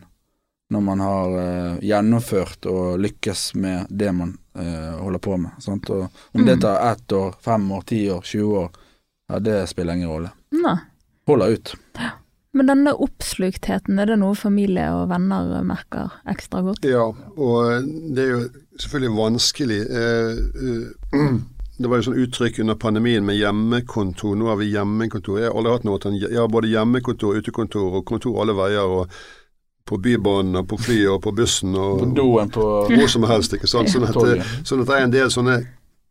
når 0.71 0.85
man 0.87 1.03
har 1.03 1.35
eh, 1.41 1.75
gjennomført 1.83 2.69
og 2.71 2.95
lykkes 3.03 3.43
med 3.59 3.91
det 3.91 4.13
man 4.15 4.31
eh, 4.55 4.95
holder 5.03 5.19
på 5.27 5.35
med. 5.43 5.59
Sant? 5.67 5.91
Og 5.91 6.07
om 6.07 6.45
det 6.47 6.61
Mm. 6.61 6.63
tar 6.63 6.79
ett 6.93 7.11
år, 7.19 7.35
fem 7.43 7.67
år, 7.75 7.81
ti 7.91 8.05
år, 8.09 8.21
20 8.23 8.57
år, 8.63 8.71
ja, 9.33 9.39
det 9.39 9.59
spiller 9.67 9.99
ingen 9.99 10.09
rolle. 10.15 10.31
Holder 11.27 11.57
ut. 11.59 11.75
Men 12.53 12.69
denne 12.69 12.93
oppsluktheten, 13.01 13.97
er 13.97 14.11
det 14.11 14.19
noe 14.21 14.35
familie 14.37 14.85
og 14.93 15.07
venner 15.09 15.63
merker 15.65 16.13
ekstra 16.29 16.61
godt? 16.65 16.85
Ja, 16.85 17.07
og 17.09 17.87
det 18.13 18.27
er 18.27 18.29
jo 18.29 18.43
selvfølgelig 18.77 19.17
vanskelig. 19.17 19.81
Eh, 19.89 20.37
eh, 20.69 21.33
Det 21.73 21.89
var 21.89 21.97
jo 21.97 22.05
sånn 22.05 22.19
uttrykk 22.21 22.59
under 22.61 22.75
pandemien 22.77 23.25
med 23.25 23.39
hjemmekontor. 23.39 24.35
Nå 24.37 24.45
har 24.45 24.59
vi 24.59 24.67
hjemmekontor. 24.75 25.39
Jeg 25.41 25.49
har 25.49 25.55
aldri 25.57 25.71
hatt 25.73 25.87
noe 25.87 25.97
sånn 26.03 26.19
Jeg 26.21 26.37
har 26.37 26.51
både 26.53 26.69
hjemmekontor, 26.69 27.39
utekontor 27.41 27.97
og 27.97 28.05
kontor 28.05 28.37
alle 28.43 28.53
veier. 28.53 28.85
og 28.85 29.09
på 29.83 29.97
Bybanen 29.97 30.55
og 30.55 30.67
på 30.71 30.77
flyet 30.79 31.09
og 31.11 31.21
på 31.25 31.33
bussen 31.35 31.75
og 31.75 31.99
På 31.99 32.05
doen 32.15 32.51
på 32.53 32.67
hvor 32.87 33.09
som 33.11 33.25
helst. 33.27 33.53
ikke 33.57 33.67
sant? 33.67 33.91
Sånn 33.91 34.05
at, 34.07 34.15
sånn 34.63 34.83
at 34.83 34.87
det 34.87 34.95
er 34.95 35.07
en 35.09 35.15
del 35.15 35.31
sånne 35.33 35.57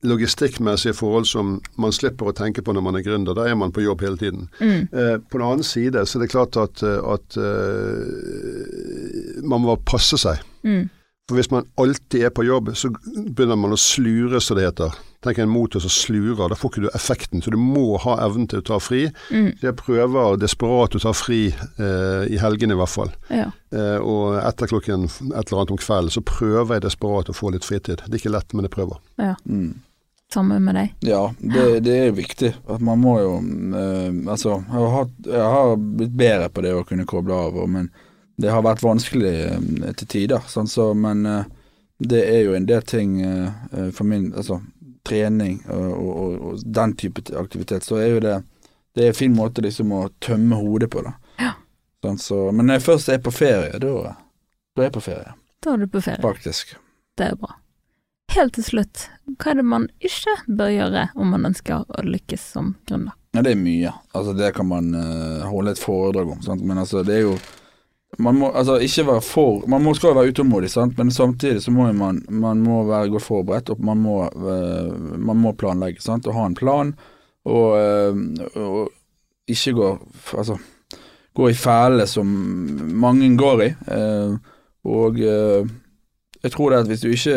logistikkmessige 0.03 0.95
forhold 0.99 1.27
som 1.31 1.61
man 1.81 1.93
slipper 1.95 2.27
å 2.31 2.35
tenke 2.37 2.63
på 2.65 2.73
når 2.75 2.83
man 2.85 2.97
er 2.99 3.05
gründer. 3.07 3.35
Da 3.39 3.47
er 3.49 3.55
man 3.59 3.73
på 3.75 3.85
jobb 3.85 4.01
hele 4.03 4.19
tiden. 4.19 4.49
Mm. 4.59 4.89
Eh, 4.91 5.17
på 5.23 5.39
den 5.39 5.47
annen 5.47 5.67
side 5.67 6.07
så 6.07 6.19
er 6.19 6.23
det 6.25 6.33
klart 6.35 6.59
at, 6.59 6.83
eh, 6.83 6.99
at 7.15 7.37
uh, 7.39 7.43
man 9.47 9.63
må 9.63 9.77
passe 9.87 10.19
seg. 10.21 10.43
Mm. 10.67 10.91
For 11.31 11.39
hvis 11.39 11.53
man 11.53 11.69
alltid 11.79 12.27
er 12.27 12.33
på 12.35 12.45
jobb, 12.45 12.73
så 12.77 12.91
begynner 12.91 13.57
man 13.57 13.73
å 13.73 13.79
slure, 13.79 14.41
som 14.43 14.59
det 14.59 14.67
heter. 14.67 14.97
Tenk 15.23 15.39
en 15.39 15.53
motor 15.53 15.81
som 15.81 15.93
slurer, 15.95 16.51
da 16.51 16.57
får 16.59 16.73
ikke 16.73 16.83
du 16.83 16.89
effekten. 16.99 17.43
Så 17.45 17.53
du 17.55 17.59
må 17.63 17.95
ha 18.03 18.17
evnen 18.25 18.49
til 18.51 18.59
å 18.59 18.67
ta 18.73 18.81
fri. 18.83 19.05
Mm. 19.31 19.53
Jeg 19.63 19.77
prøver 19.79 20.41
desperat 20.43 20.99
å 20.99 21.03
ta 21.05 21.13
fri, 21.15 21.45
eh, 21.55 22.25
i 22.27 22.41
helgene 22.43 22.75
i 22.75 22.81
hvert 22.81 22.91
fall. 22.91 23.15
Ja. 23.31 23.53
Eh, 23.71 24.03
og 24.03 24.41
etter 24.43 24.67
klokken 24.75 25.07
et 25.07 25.47
eller 25.47 25.63
annet 25.63 25.77
om 25.77 25.81
kvelden 25.81 26.11
så 26.11 26.25
prøver 26.27 26.77
jeg 26.77 26.89
desperat 26.89 27.31
å 27.31 27.39
få 27.39 27.55
litt 27.55 27.65
fritid. 27.65 28.03
Det 28.03 28.19
er 28.19 28.21
ikke 28.25 28.35
lett, 28.35 28.53
men 28.53 28.67
jeg 28.67 28.75
prøver. 28.75 28.99
Ja. 29.23 29.37
Mm. 29.47 29.79
Samme 30.33 30.57
med 30.65 30.75
deg. 30.79 30.93
Ja, 31.05 31.27
det, 31.39 31.65
det 31.85 31.97
er 32.07 32.15
viktig. 32.17 32.53
At 32.73 32.81
man 32.81 33.03
må 33.03 33.19
jo 33.21 33.33
eh, 33.77 34.15
Altså, 34.33 34.59
jeg 34.65 34.93
har, 34.95 35.11
jeg 35.29 35.49
har 35.57 35.75
blitt 35.77 36.15
bedre 36.17 36.49
på 36.49 36.65
det 36.65 36.73
å 36.77 36.85
kunne 36.89 37.05
koble 37.09 37.37
av, 37.37 37.59
men 37.69 37.91
det 38.41 38.49
har 38.51 38.65
vært 38.65 38.81
vanskelig 38.83 39.33
eh, 39.51 39.91
til 40.01 40.09
tider. 40.09 40.47
Sånn, 40.49 40.71
så, 40.73 40.93
men 40.97 41.27
eh, 41.29 41.45
det 42.03 42.23
er 42.31 42.41
jo 42.47 42.55
en 42.57 42.67
del 42.67 42.83
ting 42.89 43.19
eh, 43.23 43.51
eh, 43.77 43.91
for 43.95 44.09
min 44.09 44.31
Altså, 44.33 44.61
trening 45.07 45.61
og, 45.67 45.87
og, 45.93 46.11
og, 46.23 46.35
og 46.53 46.65
den 46.81 46.93
type 46.99 47.25
aktivitet, 47.39 47.85
så 47.85 47.99
er 48.01 48.13
jo 48.15 48.21
det 48.23 48.37
Det 48.95 49.05
er 49.05 49.13
en 49.13 49.17
fin 49.19 49.33
måte 49.37 49.63
liksom 49.65 49.93
å 49.97 50.03
tømme 50.23 50.59
hodet 50.61 50.91
på, 50.93 51.01
da. 51.07 51.13
Ja. 51.41 51.53
Sånn, 52.05 52.19
så, 52.21 52.39
men 52.53 52.67
når 52.69 52.81
jeg 52.81 52.85
først 52.89 53.09
er 53.15 53.23
på 53.25 53.33
ferie, 53.33 53.79
da, 53.81 53.93
da 54.77 54.83
er 54.83 54.89
jeg 54.91 54.95
på 54.97 55.05
ferie, 55.07 55.33
Da 55.65 55.73
er 55.77 55.85
du 55.85 55.87
på 55.89 56.03
ferie. 56.05 56.21
faktisk. 56.23 56.75
Det 57.17 57.31
er 57.31 57.39
bra. 57.41 57.55
Helt 58.33 58.55
til 58.57 58.65
slutt, 58.65 59.09
hva 59.37 59.53
er 59.53 59.59
det 59.61 59.65
man 59.69 59.91
ikke 60.01 60.33
bør 60.57 60.71
gjøre 60.73 61.01
om 61.21 61.35
man 61.35 61.51
ønsker 61.51 61.83
å 61.85 62.05
lykkes 62.07 62.45
som 62.55 62.71
gründer? 62.89 63.13
Ja, 63.37 63.43
det 63.45 63.53
er 63.53 63.59
mye. 63.61 63.91
Altså, 64.17 64.33
det 64.37 64.55
kan 64.57 64.69
man 64.71 64.93
uh, 64.97 65.43
holde 65.51 65.75
et 65.75 65.81
foredrag 65.81 66.31
om, 66.33 66.39
sant? 66.45 66.63
men 66.65 66.81
altså, 66.81 67.03
det 67.05 67.19
er 67.19 67.27
jo 67.27 67.35
man 68.21 68.37
må 68.37 68.51
altså 68.53 68.75
ikke 68.85 69.07
være 69.09 69.23
for 69.25 69.63
Man 69.73 69.81
må, 69.81 69.95
skal 69.97 70.13
være 70.13 70.35
utålmodig, 70.35 70.69
sant? 70.69 70.99
men 71.01 71.09
samtidig 71.13 71.63
så 71.65 71.73
må 71.73 71.87
man, 71.97 72.19
man 72.29 72.61
må 72.61 72.83
være 72.85 73.09
godt 73.15 73.25
forberedt, 73.25 73.73
og 73.73 73.85
man 73.85 74.01
må, 74.01 74.17
uh, 74.29 75.17
man 75.17 75.41
må 75.41 75.53
planlegge. 75.57 76.01
Sant? 76.05 76.29
Og 76.29 76.37
ha 76.37 76.45
en 76.49 76.57
plan, 76.57 76.93
og, 77.49 77.77
uh, 77.77 78.57
og 78.57 79.51
ikke 79.51 79.75
gå 79.77 79.89
Altså 80.39 80.57
gå 81.33 81.47
i 81.49 81.57
fæle 81.57 82.05
som 82.07 82.29
mange 83.01 83.29
går 83.41 83.63
i. 83.65 83.71
Uh, 83.89 84.37
og 84.85 85.17
jeg 86.43 86.51
tror 86.53 86.71
det 86.71 86.81
at 86.83 86.89
hvis 86.91 87.01
du 87.01 87.09
ikke 87.15 87.37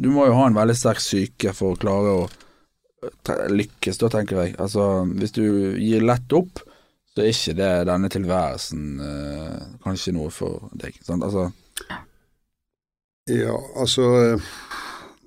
Du 0.00 0.08
må 0.12 0.24
jo 0.28 0.36
ha 0.38 0.46
en 0.48 0.56
veldig 0.56 0.76
sterk 0.78 1.02
syke 1.04 1.52
for 1.56 1.74
å 1.74 1.80
klare 1.80 2.14
å 2.22 2.28
lykkes, 3.52 3.98
da 4.00 4.10
tenker 4.12 4.42
jeg. 4.42 4.54
Altså, 4.60 5.04
hvis 5.16 5.32
du 5.36 5.44
gir 5.80 6.04
lett 6.04 6.32
opp, 6.36 6.62
så 7.10 7.24
er 7.24 7.32
ikke 7.32 7.56
det 7.58 7.70
denne 7.88 8.10
tilværelsen 8.12 8.84
eh, 9.04 9.56
kanskje 9.84 10.14
noe 10.16 10.30
for 10.34 10.70
deg. 10.78 10.96
Sant? 11.04 11.24
Altså, 11.26 11.50
Ja, 13.30 13.54
altså 13.78 14.06
eh, 14.20 14.50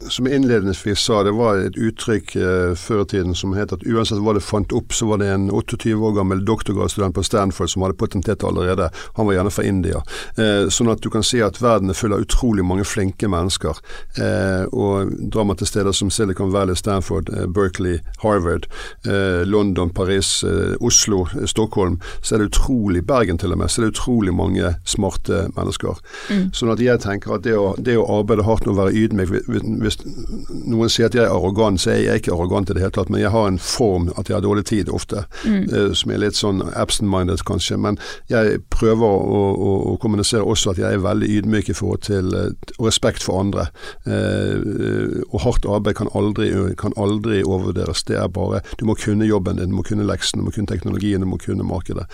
Som 0.10 0.28
jeg 0.28 0.40
innledningsvis 0.42 1.00
sa, 1.00 1.22
det 1.24 1.34
var 1.38 1.62
et 1.62 1.78
uttrykk 1.80 2.36
eh, 2.36 2.74
før 2.80 3.04
i 3.04 3.10
tiden 3.14 3.36
som 3.38 3.54
het 3.58 3.74
at 3.76 3.86
uansett 3.88 4.22
hva 4.24 4.36
det 4.36 4.44
fant 4.44 4.74
opp, 4.76 4.94
så 4.96 5.08
var 5.10 5.22
det 5.22 5.30
en 5.32 5.50
28 5.52 5.94
år 5.96 6.16
gammel 6.18 6.44
doktorgradsstudent 6.46 7.16
på 7.16 7.24
Stanford 7.24 7.72
som 7.72 7.86
hadde 7.86 7.98
potentet 8.00 8.44
allerede. 8.44 8.90
Han 9.18 9.28
var 9.28 9.38
gjerne 9.38 9.54
fra 9.54 9.66
India. 9.68 10.04
Eh, 10.38 10.70
sånn 10.74 10.92
at 10.92 11.04
du 11.04 11.10
kan 11.14 11.26
si 11.26 11.42
at 11.44 11.62
verden 11.62 11.92
er 11.92 11.98
full 11.98 12.16
av 12.16 12.24
utrolig 12.26 12.66
mange 12.68 12.86
flinke 12.88 13.30
mennesker. 13.32 13.80
Eh, 14.20 14.66
og 14.74 15.14
drar 15.34 15.48
man 15.50 15.60
til 15.60 15.70
steder 15.70 15.96
som 15.96 16.12
Silicon 16.14 16.52
Valley, 16.54 16.76
Stanford, 16.76 17.30
eh, 17.34 17.48
Berkeley, 17.48 18.00
Harvard, 18.24 18.68
eh, 19.06 19.46
London, 19.46 19.90
Paris, 19.90 20.44
eh, 20.44 20.76
Oslo, 20.80 21.26
Stockholm, 21.46 22.00
så 22.22 22.36
er 22.36 22.44
det 22.44 22.52
utrolig 22.52 23.06
Bergen 23.08 23.38
til 23.38 23.52
og 23.52 23.58
med, 23.58 23.72
så 23.72 23.82
er 23.82 23.86
det 23.86 23.96
utrolig 23.96 24.34
mange 24.34 24.76
smarte 24.86 25.48
mennesker. 25.58 26.00
Mm. 26.30 26.46
Sånn 26.56 26.72
at 26.74 26.82
jeg 26.84 27.00
tenker 27.04 27.36
at 27.36 27.46
det 27.46 27.56
å, 27.58 27.74
det 27.78 27.98
å 28.00 28.08
arbeide 28.20 28.46
hardt 28.48 28.68
og 28.68 28.78
være 28.78 28.96
ydmyk 29.04 29.34
hvis, 29.34 29.93
hvis 29.94 30.66
noen 30.68 30.90
sier 30.90 31.06
at 31.10 31.16
jeg 31.16 31.24
er 31.26 31.32
arrogant, 31.34 31.82
så 31.82 31.92
er 31.94 32.02
jeg 32.04 32.22
ikke 32.22 32.34
arrogant 32.34 32.70
i 32.70 32.74
det 32.74 32.82
hele 32.84 32.92
tatt, 32.96 33.10
men 33.14 33.22
jeg 33.22 33.32
har 33.34 33.48
en 33.48 33.60
form 33.60 34.10
at 34.18 34.28
jeg 34.30 34.36
har 34.38 34.42
dårlig 34.46 34.66
tid 34.66 34.90
ofte, 34.90 35.24
Mm. 35.44 35.64
eh, 35.74 35.94
som 35.94 36.12
er 36.12 36.18
litt 36.18 36.36
sånn 36.36 36.62
absent-minded 36.76 37.44
kanskje. 37.46 37.78
Men 37.78 37.98
jeg 38.30 38.60
prøver 38.70 39.04
å, 39.04 39.44
å, 39.54 39.72
å 39.94 39.98
kommunisere 40.00 40.44
også 40.44 40.72
at 40.72 40.78
jeg 40.78 40.94
er 40.94 41.04
veldig 41.04 41.28
ydmyk 41.28 41.70
i 41.70 41.74
forhold 41.74 42.02
til 42.08 42.34
eh, 42.34 42.50
og 42.80 42.88
respekt 42.88 43.24
for 43.24 43.40
andre. 43.42 43.68
Eh, 44.06 45.24
og 45.32 45.42
hardt 45.44 45.66
arbeid 45.66 45.96
kan 45.96 46.10
aldri, 46.16 46.50
kan 46.80 46.94
aldri 46.98 47.42
overvurderes. 47.44 48.04
Det 48.08 48.18
er 48.18 48.28
bare 48.28 48.62
Du 48.80 48.86
må 48.86 48.96
kunne 48.96 49.26
jobben 49.28 49.58
din, 49.58 49.70
du 49.70 49.76
må 49.76 49.84
kunne 49.84 50.06
leksen, 50.08 50.40
du 50.40 50.46
må 50.48 50.52
kunne 50.56 50.68
teknologien, 50.68 51.22
du 51.22 51.28
må 51.28 51.38
kunne 51.42 51.64
markedet. 51.68 52.06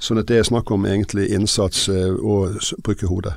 Sånn 0.00 0.18
at 0.20 0.26
det 0.30 0.38
er 0.38 0.48
snakk 0.48 0.70
om 0.74 0.86
egentlig 0.88 1.28
innsats 1.34 1.88
og 1.88 2.58
bruke 2.84 3.06
hodet. 3.10 3.34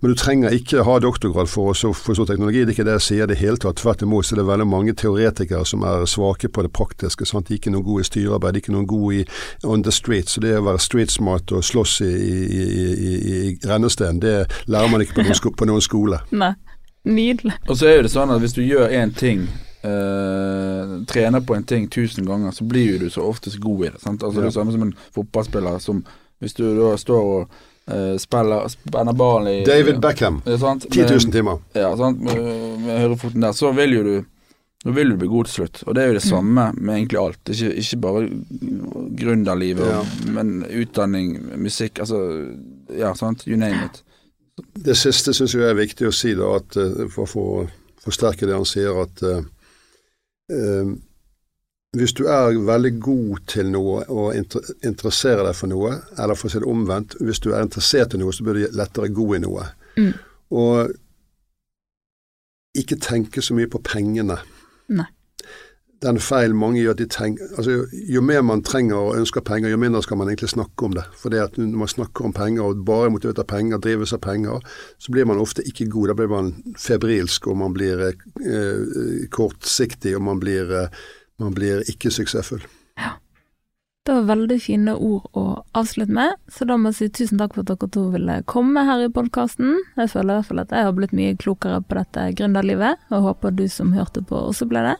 Men 0.00 0.12
du 0.12 0.14
trenger 0.18 0.54
ikke 0.54 0.84
ha 0.86 0.98
doktorgrad 1.02 1.48
for 1.50 1.72
å 1.72 1.76
så 1.76 1.92
forstå 1.96 2.26
teknologi, 2.28 2.64
det 2.64 2.72
er 2.74 2.76
ikke 2.76 2.86
det 2.88 2.96
jeg 3.00 3.06
sier. 3.06 3.25
I 3.26 3.30
det 3.32 3.38
hele 3.40 3.60
tatt. 3.60 3.80
Tvert 3.80 4.02
imot 4.06 4.26
så 4.26 4.36
er 4.36 4.40
det 4.40 4.46
veldig 4.48 4.66
mange 4.70 4.94
teoretikere 4.96 5.66
som 5.68 5.84
er 5.86 6.06
svake 6.10 6.48
på 6.48 6.64
det 6.64 6.72
praktiske. 6.76 7.26
Sant? 7.28 7.48
De 7.48 7.56
er 7.56 7.60
ikke 7.60 7.74
noen 7.74 7.86
gode 7.86 8.06
i 8.06 8.08
styrearbeid, 8.08 8.60
ikke 8.60 8.74
noen 8.74 8.88
gode 8.88 9.20
i 9.20 9.26
on 9.66 9.84
the 9.86 9.94
street. 9.94 10.30
Så 10.30 10.42
det 10.44 10.56
å 10.58 10.64
være 10.66 10.82
street 10.82 11.12
smart 11.14 11.52
og 11.52 11.64
slåss 11.66 12.00
i, 12.06 12.12
i, 12.14 12.64
i, 12.94 13.12
i 13.26 13.44
rennesten, 13.66 14.22
det 14.22 14.38
lærer 14.70 14.92
man 14.92 15.04
ikke 15.04 15.20
på 15.20 15.26
noen, 15.26 15.38
sko 15.38 15.52
på 15.56 15.68
noen 15.68 15.84
skole. 15.84 16.22
Nei. 16.44 16.54
Nydelig. 17.06 17.54
Og 17.70 17.76
så 17.78 17.86
er 17.86 18.00
jo 18.00 18.06
det 18.08 18.10
sånn 18.10 18.32
at 18.34 18.40
hvis 18.42 18.56
du 18.56 18.64
gjør 18.66 18.92
én 19.02 19.14
ting 19.14 19.48
Uh, 19.86 21.04
trener 21.06 21.44
på 21.46 21.54
en 21.54 21.62
ting 21.62 21.84
tusen 21.92 22.26
ganger, 22.26 22.50
så 22.50 22.64
blir 22.66 22.96
jo 22.96 23.04
du 23.04 23.10
så 23.12 23.22
oftest 23.22 23.60
god 23.62 23.84
i 23.84 23.90
det. 23.92 24.00
Sant? 24.02 24.24
Altså 24.24 24.40
Det 24.40 24.48
er 24.48 24.54
samme 24.56 24.72
som 24.74 24.82
en 24.82 24.94
fotballspiller 25.14 25.78
som 25.78 26.00
Hvis 26.42 26.56
du 26.58 26.64
da 26.74 26.96
står 26.98 27.28
og 27.36 27.52
eh, 27.90 28.14
spiller 28.22 28.68
spenner 28.72 29.16
ballen 29.16 29.50
i 29.52 29.64
David 29.66 30.00
Beckham. 30.00 30.42
ja, 30.46 30.56
10 30.56 31.06
000 31.10 31.32
timer. 31.32 31.58
Ja, 31.74 31.92
sant? 31.96 32.20
Med, 32.22 32.40
med 32.84 32.98
høyrefoten 33.02 33.44
der, 33.44 33.52
så 33.56 33.72
vil 33.76 33.98
jo 33.98 34.02
du 34.06 34.16
nå 34.86 34.92
vil 34.94 35.08
du 35.10 35.16
bli 35.18 35.26
god 35.26 35.48
til 35.48 35.54
slutt. 35.54 35.80
Og 35.88 35.96
det 35.96 36.02
er 36.02 36.12
jo 36.12 36.14
det 36.14 36.22
samme 36.22 36.68
med 36.76 36.92
egentlig 36.94 37.18
alt. 37.18 37.50
Ikke, 37.50 37.72
ikke 37.80 37.96
bare 38.04 38.20
gründerlivet, 39.18 39.86
Ja. 39.88 40.02
men 40.30 40.60
utdanning, 40.62 41.32
musikk, 41.58 41.98
altså 42.04 42.20
Ja, 42.94 43.14
sant. 43.14 43.42
You 43.48 43.56
name 43.58 43.88
it. 43.88 44.02
Det 44.86 44.94
siste 44.96 45.34
syns 45.34 45.54
jeg 45.54 45.66
er 45.66 45.74
viktig 45.74 46.06
å 46.06 46.14
si, 46.14 46.34
da, 46.38 46.52
at, 46.60 46.76
eh, 46.76 47.08
for, 47.10 47.26
å 47.26 47.66
forsterke 48.04 48.46
det 48.46 48.54
han 48.54 48.64
sier, 48.68 48.94
at 49.02 49.22
eh, 49.26 49.42
hvis 51.96 52.12
du 52.16 52.26
er 52.28 52.58
veldig 52.66 52.92
god 53.00 53.42
til 53.48 53.70
noe 53.72 54.04
og 54.12 54.36
inter 54.36 54.60
interesserer 54.84 55.44
deg 55.46 55.56
for 55.56 55.70
noe, 55.72 55.94
eller 56.18 56.38
for 56.38 56.48
å 56.48 56.52
si 56.52 56.60
det 56.62 56.68
omvendt, 56.70 57.16
hvis 57.24 57.42
du 57.44 57.52
er 57.52 57.64
interessert 57.64 58.14
i 58.14 58.20
noe, 58.20 58.34
så 58.36 58.44
blir 58.44 58.58
du 58.58 58.76
lettere 58.76 59.12
god 59.16 59.36
i 59.38 59.42
noe. 59.46 59.66
Mm. 59.96 60.12
Og 60.56 60.94
ikke 62.76 62.98
tenke 63.00 63.42
så 63.42 63.56
mye 63.56 63.70
på 63.72 63.80
pengene. 63.84 64.36
Nei. 64.92 65.08
Den 66.04 66.18
feil 66.20 66.52
mange 66.52 66.82
gjør, 66.82 66.96
de 66.98 67.06
tenker, 67.08 67.48
altså, 67.56 67.86
jo 68.12 68.20
mer 68.20 68.42
man 68.44 68.60
trenger 68.66 68.98
og 68.98 69.16
ønsker 69.16 69.40
penger, 69.40 69.70
jo 69.72 69.78
mindre 69.80 70.02
skal 70.04 70.18
man 70.20 70.28
egentlig 70.28 70.50
snakke 70.52 70.84
om 70.84 70.92
det. 70.98 71.06
For 71.16 71.32
det 71.32 71.40
at 71.40 71.56
når 71.56 71.78
man 71.80 71.88
snakker 71.90 72.28
om 72.28 72.34
penger 72.36 72.66
og 72.66 72.82
bare 72.86 73.08
motivert 73.14 73.40
av 73.40 73.48
penger, 73.48 73.80
drives 73.80 74.12
av 74.12 74.20
penger, 74.26 74.60
så 75.00 75.14
blir 75.14 75.24
man 75.28 75.40
ofte 75.40 75.64
ikke 75.64 75.88
god. 75.94 76.12
Da 76.12 76.18
blir 76.18 76.28
man 76.34 76.52
febrilsk, 76.76 77.48
og 77.48 77.56
man 77.62 77.72
blir 77.76 78.04
eh, 78.10 79.24
kortsiktig, 79.32 80.12
og 80.18 80.26
man 80.28 80.42
blir, 80.42 80.74
eh, 80.82 81.06
man 81.42 81.54
blir 81.56 81.84
ikke 81.90 82.12
suksessfull. 82.14 82.64
Ja. 82.96 83.16
Det 84.06 84.14
var 84.14 84.28
veldig 84.28 84.60
fine 84.62 84.92
ord 84.94 85.24
å 85.34 85.44
avslutte 85.74 86.14
med, 86.14 86.36
så 86.46 86.64
da 86.68 86.76
må 86.78 86.92
jeg 86.92 86.98
si 86.98 87.08
tusen 87.24 87.40
takk 87.40 87.56
for 87.56 87.64
at 87.64 87.72
dere 87.72 87.88
to 87.90 88.04
ville 88.12 88.36
komme 88.46 88.84
her 88.86 89.02
i 89.02 89.10
podkasten. 89.10 89.74
Jeg 89.98 90.12
føler 90.12 90.30
i 90.30 90.38
hvert 90.38 90.50
fall 90.52 90.62
at 90.62 90.74
jeg 90.76 90.86
har 90.86 90.94
blitt 90.94 91.16
mye 91.16 91.34
klokere 91.42 91.80
på 91.82 91.98
dette 91.98 92.28
gründerlivet, 92.38 93.02
og 93.10 93.26
håper 93.26 93.56
du 93.58 93.66
som 93.66 93.90
hørte 93.96 94.22
på 94.22 94.38
også 94.38 94.70
ble 94.70 94.84
det. 94.86 94.96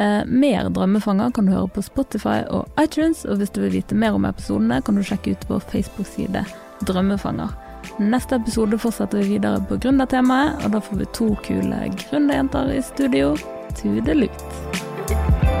Eh, 0.00 0.24
mer 0.24 0.70
Drømmefanger 0.72 1.34
kan 1.36 1.46
du 1.46 1.52
høre 1.52 1.68
på 1.74 1.84
Spotify 1.84 2.40
og 2.48 2.80
iTunes, 2.80 3.26
og 3.26 3.42
hvis 3.42 3.52
du 3.52 3.60
vil 3.66 3.76
vite 3.76 3.98
mer 3.98 4.16
om 4.16 4.24
episodene, 4.24 4.80
kan 4.80 4.96
du 4.96 5.04
sjekke 5.04 5.34
ut 5.36 5.48
vår 5.50 5.66
Facebook-side 5.74 6.46
Drømmefanger. 6.88 7.52
Neste 8.00 8.40
episode 8.40 8.80
fortsetter 8.80 9.20
vi 9.20 9.36
videre 9.36 9.60
på 9.68 9.76
gründertemaet, 9.84 10.64
og 10.64 10.76
da 10.76 10.80
får 10.84 11.02
vi 11.02 11.12
to 11.16 11.32
kule 11.44 11.86
gründerjenter 12.06 12.72
i 12.72 12.82
studio. 12.88 13.34
Tudelut! 13.76 15.59